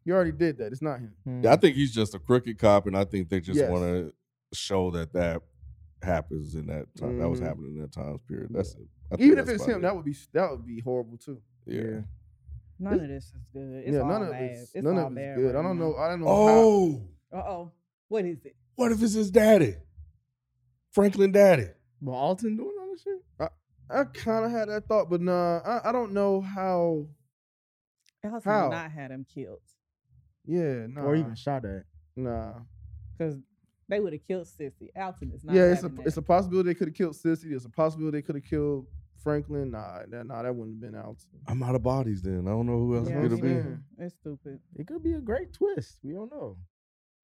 He 0.06 0.12
already 0.12 0.32
did 0.32 0.58
that. 0.58 0.72
It's 0.72 0.82
not 0.82 1.00
him. 1.00 1.14
Hmm. 1.26 1.46
I 1.48 1.56
think 1.56 1.76
he's 1.76 1.94
just 1.94 2.16
a 2.16 2.20
crooked 2.20 2.58
cop, 2.58 2.88
and 2.88 2.98
I 2.98 3.04
think 3.06 3.30
they 3.30 3.40
just 3.40 3.60
Yes. 3.60 3.70
want 3.70 3.84
to 3.84 4.14
show 4.54 4.92
that 4.92 5.14
that 5.14 5.42
happens 6.02 6.56
in 6.56 6.66
that 6.68 6.88
time. 6.96 7.20
That 7.20 7.30
was 7.30 7.40
Mhm. 7.40 7.46
happening 7.46 7.76
in 7.76 7.82
that 7.82 7.92
time 7.92 8.18
period. 8.28 8.50
That's 8.52 8.74
it. 8.76 8.88
I 9.12 9.16
think 9.18 9.22
Even 9.28 9.40
if 9.40 9.46
that's 9.46 9.56
it's 9.58 9.64
about 9.66 9.74
him, 9.74 9.80
it. 9.80 9.82
that 9.84 9.96
would 9.96 10.06
be 10.06 10.16
that 10.34 10.52
would 10.52 10.66
be 10.66 10.80
horrible 10.80 11.18
too. 11.18 11.42
yeah. 11.66 12.02
None 12.80 12.94
of 13.00 13.08
this 13.10 13.26
is 13.26 13.34
good. 13.54 13.84
It's 13.86 13.92
yeah, 13.94 14.00
all 14.00 14.08
none 14.08 14.24
of 14.24 14.32
bad. 14.32 14.42
it's 14.52 14.74
it's 14.74 14.84
none 14.84 14.98
all 14.98 15.06
of 15.08 15.12
it's 15.12 15.16
bad 15.18 15.36
good. 15.38 15.56
I 15.56 15.62
don't 15.62 15.78
now. 15.78 15.86
know. 15.90 15.96
I 15.98 16.10
don't 16.10 16.20
know. 16.22 16.28
Oh, 16.28 17.08
Uh 17.32 17.38
oh. 17.38 17.72
What 18.08 18.26
is 18.26 18.44
it? 18.44 18.56
what 18.76 18.92
if 18.92 19.04
it's 19.04 19.14
his 19.14 19.30
daddy, 19.30 19.76
Franklin 20.92 21.32
Daddy? 21.32 21.68
But 22.02 22.12
Alton 22.14 22.56
doing 22.58 22.76
all 22.80 22.90
this 22.92 23.04
shit. 23.04 23.22
How, 23.38 23.50
I 23.90 24.04
kind 24.06 24.46
of 24.46 24.52
had 24.52 24.70
that 24.70 24.88
thought, 24.88 25.10
but 25.12 25.22
nah, 25.22 25.60
I, 25.60 25.90
I 25.90 25.92
don't 25.92 26.14
know 26.14 26.42
how. 26.42 27.06
Alton 28.24 28.42
How? 28.44 28.64
would 28.70 28.76
not 28.76 28.92
had 28.92 29.12
him 29.12 29.26
killed 29.34 29.62
Yeah, 30.46 30.86
nah, 30.88 31.02
Or 31.02 31.16
even 31.16 31.36
shot 31.36 31.66
at. 31.66 31.84
nah. 32.16 32.54
because 33.18 33.38
they 33.90 34.00
would 34.00 34.14
have 34.14 34.24
killed 34.26 34.48
Cissy. 34.48 34.90
Alton 34.96 35.32
is 35.34 35.44
not. 35.44 35.56
Yeah, 35.56 35.64
it's 35.72 35.84
a 35.84 35.90
having 35.90 36.06
it's 36.06 36.18
a 36.18 36.22
possibility 36.22 36.70
they 36.70 36.76
could 36.76 36.88
have 36.88 36.96
killed 36.96 37.16
Cissy. 37.16 37.50
There's 37.50 37.66
a 37.66 37.70
possibility 37.70 38.18
they 38.18 38.22
could 38.22 38.36
have 38.36 38.46
killed 38.46 38.88
Franklin. 39.24 39.72
Nah, 39.72 40.00
that 40.10 40.26
nah, 40.28 40.42
that 40.44 40.56
wouldn't 40.56 40.82
have 40.82 40.92
been 40.94 41.00
out. 41.00 41.18
I'm 41.48 41.62
out 41.62 41.76
of 41.76 41.84
bodies. 41.84 42.22
Then 42.22 42.48
I 42.48 42.52
don't 42.52 42.66
know 42.68 42.78
who 42.80 42.96
else 42.96 43.10
Yeah, 43.10 43.24
it'll 43.26 43.38
I'm 43.46 43.82
be. 43.98 44.04
It's 44.06 44.16
stupid. 44.16 44.60
It 44.76 44.88
could 44.88 45.04
be 45.04 45.14
a 45.14 45.20
great 45.20 45.52
twist. 45.54 46.00
We 46.04 46.14
don't 46.14 46.32
know. 46.32 46.58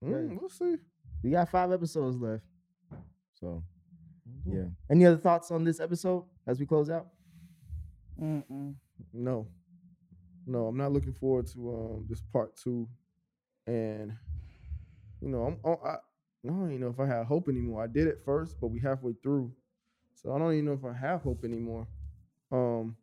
Mm, 0.03 0.37
we'll 0.39 0.49
see. 0.49 0.75
We 1.23 1.31
got 1.31 1.49
five 1.49 1.71
episodes 1.71 2.17
left. 2.17 2.43
So 3.39 3.63
Mm-hmm. 4.29 4.57
yeah. 4.57 4.65
Any 4.91 5.05
other 5.05 5.15
thoughts 5.17 5.51
on 5.51 5.63
this 5.63 5.79
episode 5.79 6.25
as 6.45 6.59
we 6.59 6.65
close 6.65 6.89
out? 6.89 7.07
Mm-mm. 8.21 8.73
No, 9.13 9.47
no, 10.47 10.67
I'm 10.67 10.77
not 10.77 10.91
looking 10.91 11.13
forward 11.13 11.47
to 11.47 11.69
um 11.75 12.05
this 12.09 12.21
part 12.21 12.55
two, 12.55 12.87
and 13.67 14.13
you 15.21 15.29
know 15.29 15.43
I'm 15.43 15.59
I, 15.65 15.89
I 15.89 15.97
don't 16.43 16.67
even 16.69 16.79
know 16.81 16.89
if 16.89 16.99
I 16.99 17.05
have 17.07 17.27
hope 17.27 17.49
anymore. 17.49 17.83
I 17.83 17.87
did 17.87 18.07
it 18.07 18.19
first, 18.25 18.55
but 18.59 18.67
we 18.67 18.79
halfway 18.79 19.13
through, 19.21 19.51
so 20.15 20.33
I 20.33 20.39
don't 20.39 20.53
even 20.53 20.65
know 20.65 20.73
if 20.73 20.85
I 20.85 20.93
have 20.93 21.21
hope 21.21 21.43
anymore. 21.43 21.87
Um, 22.51 22.95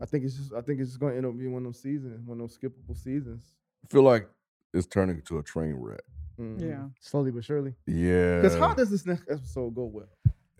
I 0.00 0.06
think 0.06 0.24
it's 0.24 0.36
just 0.36 0.52
I 0.52 0.60
think 0.62 0.80
it's 0.80 0.90
just 0.90 1.00
gonna 1.00 1.14
end 1.14 1.26
up 1.26 1.36
being 1.36 1.52
one 1.52 1.62
of 1.66 1.72
those 1.72 1.82
seasons, 1.82 2.26
one 2.26 2.40
of 2.40 2.48
those 2.48 2.58
skippable 2.58 2.96
seasons. 2.96 3.54
I 3.84 3.88
feel 3.92 4.02
like 4.02 4.28
it's 4.74 4.86
turning 4.86 5.16
into 5.16 5.38
a 5.38 5.42
train 5.42 5.74
wreck. 5.74 6.00
Mhm. 6.38 6.60
Yeah. 6.60 6.88
Slowly 7.00 7.30
but 7.30 7.44
surely. 7.44 7.74
Yeah, 7.86 8.36
Because 8.40 8.54
how 8.58 8.74
does 8.74 8.90
this 8.90 9.04
next 9.06 9.28
episode 9.30 9.74
go 9.74 9.84
well? 9.84 10.08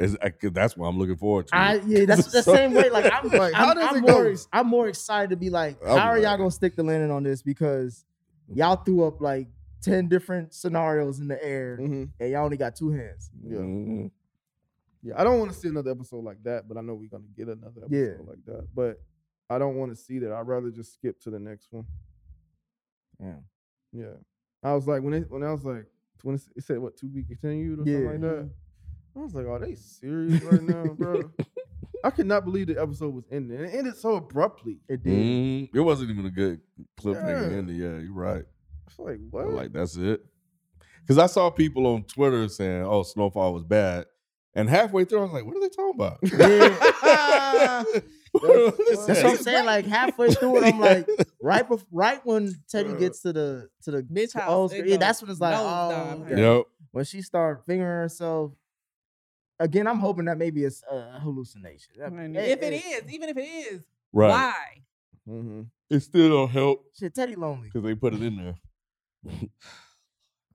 Is- 0.03 0.17
I- 0.23 0.33
that's 0.51 0.77
what 0.77 0.87
I'm 0.89 0.99
looking 0.99 1.17
forward 1.17 1.47
to. 1.49 1.57
I 1.57 1.75
yeah, 1.87 2.05
that's 2.05 2.27
the 2.33 2.43
So- 2.43 2.55
same 2.55 2.73
way. 2.75 2.91
Like 2.91 3.11
I'm, 3.13 3.29
Like, 3.39 3.53
how 3.55 3.71
I'm, 3.71 3.77
does 3.77 3.89
I'm 3.91 3.97
it 4.05 4.11
more, 4.11 4.27
ex- 4.29 4.49
I'm 4.53 4.67
more 4.67 4.89
excited 4.89 5.31
to 5.31 5.37
be 5.37 5.51
like, 5.51 5.79
I'm 5.87 5.99
how 5.99 6.09
are 6.09 6.19
y'all 6.19 6.37
gonna 6.37 6.51
stick 6.51 6.77
the 6.77 6.83
landing 6.83 7.11
on 7.11 7.23
this? 7.23 7.43
Because 7.43 8.05
y'all 8.53 8.77
threw 8.77 9.05
up 9.05 9.21
like 9.21 9.49
ten 9.81 10.09
different 10.09 10.55
scenarios 10.55 11.19
in 11.21 11.29
the 11.29 11.43
air, 11.45 11.79
Mm-hmm. 11.81 12.05
and 12.21 12.31
y'all 12.31 12.45
only 12.45 12.57
got 12.57 12.77
two 12.77 12.91
hands. 12.91 13.31
Yeah. 13.45 13.59
Mhm. 13.59 14.11
Yeah, 15.05 15.15
I 15.17 15.25
don't 15.25 15.41
want 15.41 15.51
to 15.53 15.59
see 15.59 15.67
another 15.69 15.91
episode 15.91 16.23
like 16.23 16.41
that, 16.45 16.69
but 16.69 16.77
I 16.77 16.81
know 16.81 16.95
we're 16.95 17.09
gonna 17.09 17.25
get 17.37 17.49
another 17.49 17.83
episode 17.85 17.91
Yeah. 17.93 18.25
like 18.27 18.45
that. 18.47 18.69
But 18.75 19.01
I 19.51 19.59
don't 19.59 19.75
want 19.77 19.91
to 19.91 19.97
see 19.97 20.19
that. 20.21 20.31
I'd 20.33 20.47
rather 20.47 20.71
just 20.71 20.95
skip 20.95 21.21
to 21.23 21.31
the 21.31 21.41
next 21.41 21.73
one. 21.73 21.85
Yeah. 23.21 23.35
Yeah. 23.93 24.13
I 24.63 24.75
was 24.75 24.87
like 24.87 25.03
when 25.03 25.15
it 25.15 25.31
when 25.31 25.43
I 25.43 25.51
was 25.53 25.65
like 25.65 25.87
when 26.23 26.37
it 26.37 26.43
it 26.57 26.65
said 26.65 26.79
what 26.79 26.97
to 26.99 27.07
be 27.07 27.25
continued 27.25 27.81
or 27.81 27.85
something 27.85 28.07
like 28.07 28.21
that. 28.21 28.51
I 29.17 29.19
was 29.21 29.35
like, 29.35 29.47
are 29.47 29.59
they 29.59 29.75
serious 29.75 30.43
right 30.43 30.63
now, 30.63 30.85
bro? 30.95 31.31
I 32.05 32.11
could 32.11 32.27
not 32.27 32.45
believe 32.45 32.67
the 32.69 32.81
episode 32.81 33.15
was 33.15 33.25
ending. 33.31 33.57
And 33.59 33.67
it 33.67 33.75
ended 33.75 33.97
so 33.97 34.17
abruptly. 34.17 34.79
It 34.89 35.03
did. 35.05 35.13
Mhm. 35.13 35.71
It 35.75 35.81
wasn't 35.81 36.11
even 36.11 36.27
a 36.27 36.31
good 36.31 36.61
cliffhanger 37.01 37.51
Yeah. 37.51 37.57
ending. 37.59 37.77
Yeah, 37.77 37.99
you're 37.99 38.13
right. 38.13 38.45
I 38.45 38.85
was 38.89 38.99
like, 38.99 39.15
I'm 39.17 39.31
what? 39.31 39.49
Like 39.51 39.73
that's 39.73 39.97
it. 39.97 40.25
Because 41.01 41.19
I 41.19 41.27
saw 41.27 41.51
people 41.51 41.87
on 41.87 42.05
Twitter 42.05 42.49
saying, 42.49 42.83
"Oh, 42.85 43.03
Snowfall 43.03 43.55
was 43.55 43.65
bad," 43.65 44.07
and 44.55 44.69
halfway 44.69 45.05
through, 45.05 45.19
I 45.21 45.23
was 45.23 45.33
like, 45.33 45.45
"What 45.45 45.57
are 45.57 45.61
they 45.61 45.69
talking 45.69 45.95
about?" 45.95 46.19
What 48.33 48.45
are 48.45 48.71
they 48.71 48.77
That's 48.95 49.07
what 49.07 49.11
I'm 49.11 49.15
saying? 49.17 49.37
saying. 49.39 49.67
Like 49.67 49.85
halfway 49.87 50.31
through 50.33 50.57
it, 50.59 50.65
I'm 50.75 50.81
like, 50.81 51.07
right, 51.43 51.69
bef- 51.69 51.85
right 51.93 52.21
when 52.25 52.55
Teddy 52.69 52.95
gets 52.95 53.21
to 53.23 53.33
the 53.33 53.69
to 53.83 53.91
the 53.91 54.03
Bitch 54.03 54.33
house, 54.33 54.73
yeah, 54.75 54.97
that's 54.97 55.21
when 55.21 55.31
it's 55.31 55.41
like, 55.41 55.55
oh, 55.55 55.61
nosedive, 55.61 56.33
okay. 56.33 56.41
Yep. 56.57 56.65
when 56.93 57.05
she 57.05 57.21
start 57.23 57.63
fingering 57.67 57.89
herself. 57.91 58.53
Again, 59.59 59.87
I'm 59.87 59.99
hoping 59.99 60.25
that 60.27 60.39
maybe 60.39 60.65
it's 60.65 60.83
a 60.91 61.19
hallucination. 61.21 61.95
That- 61.99 62.13
And 62.13 62.37
eh, 62.37 62.41
if 62.41 62.63
it 62.63 62.73
eh, 62.73 62.97
is, 63.05 63.13
even 63.13 63.29
if 63.29 63.37
it 63.37 63.43
is, 63.43 63.85
Right. 64.13 64.29
why? 64.31 64.55
mm-hmm. 65.29 65.63
It 65.91 66.01
still 66.01 66.29
don't 66.31 66.49
help 66.51 66.87
shit, 66.99 67.15
Teddy 67.15 67.35
lonely. 67.37 67.69
because 67.69 67.83
they 67.85 67.95
put 67.95 68.15
it 68.15 68.23
in 68.23 68.37
there. 68.37 68.55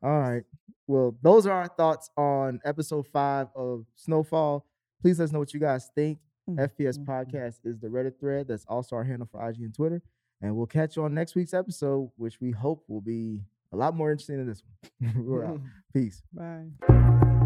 All 0.04 0.20
right. 0.20 0.44
Well, 0.88 1.16
those 1.22 1.46
are 1.46 1.52
our 1.54 1.68
thoughts 1.68 2.10
on 2.18 2.60
episode 2.66 3.08
five 3.08 3.48
of 3.56 3.86
Snowfall. 3.96 4.66
Please 5.02 5.20
let 5.20 5.26
us 5.26 5.32
know 5.32 5.40
what 5.40 5.54
you 5.54 5.60
guys 5.60 5.90
think. 5.96 6.20
FPS 6.50 6.98
Podcast 6.98 7.60
is 7.66 7.78
the 7.80 7.88
Reddit 7.88 8.20
thread. 8.20 8.48
That's 8.48 8.66
also 8.68 8.96
our 8.96 9.04
handle 9.04 9.28
for 9.32 9.48
IG 9.48 9.58
and 9.62 9.74
Twitter. 9.74 10.02
And 10.42 10.56
we'll 10.56 10.66
catch 10.66 10.96
you 10.96 11.04
on 11.04 11.14
next 11.14 11.36
week's 11.36 11.54
episode, 11.54 12.10
which 12.16 12.40
we 12.40 12.52
hope 12.52 12.84
will 12.88 13.02
be 13.02 13.44
a 13.74 13.76
lot 13.76 13.96
more 13.96 14.12
interesting 14.12 14.38
than 14.38 14.48
this 14.48 14.64
one. 15.02 15.26
We're 15.26 15.46
out. 15.46 15.62
Peace. 15.94 16.22
Bye. 16.34 17.37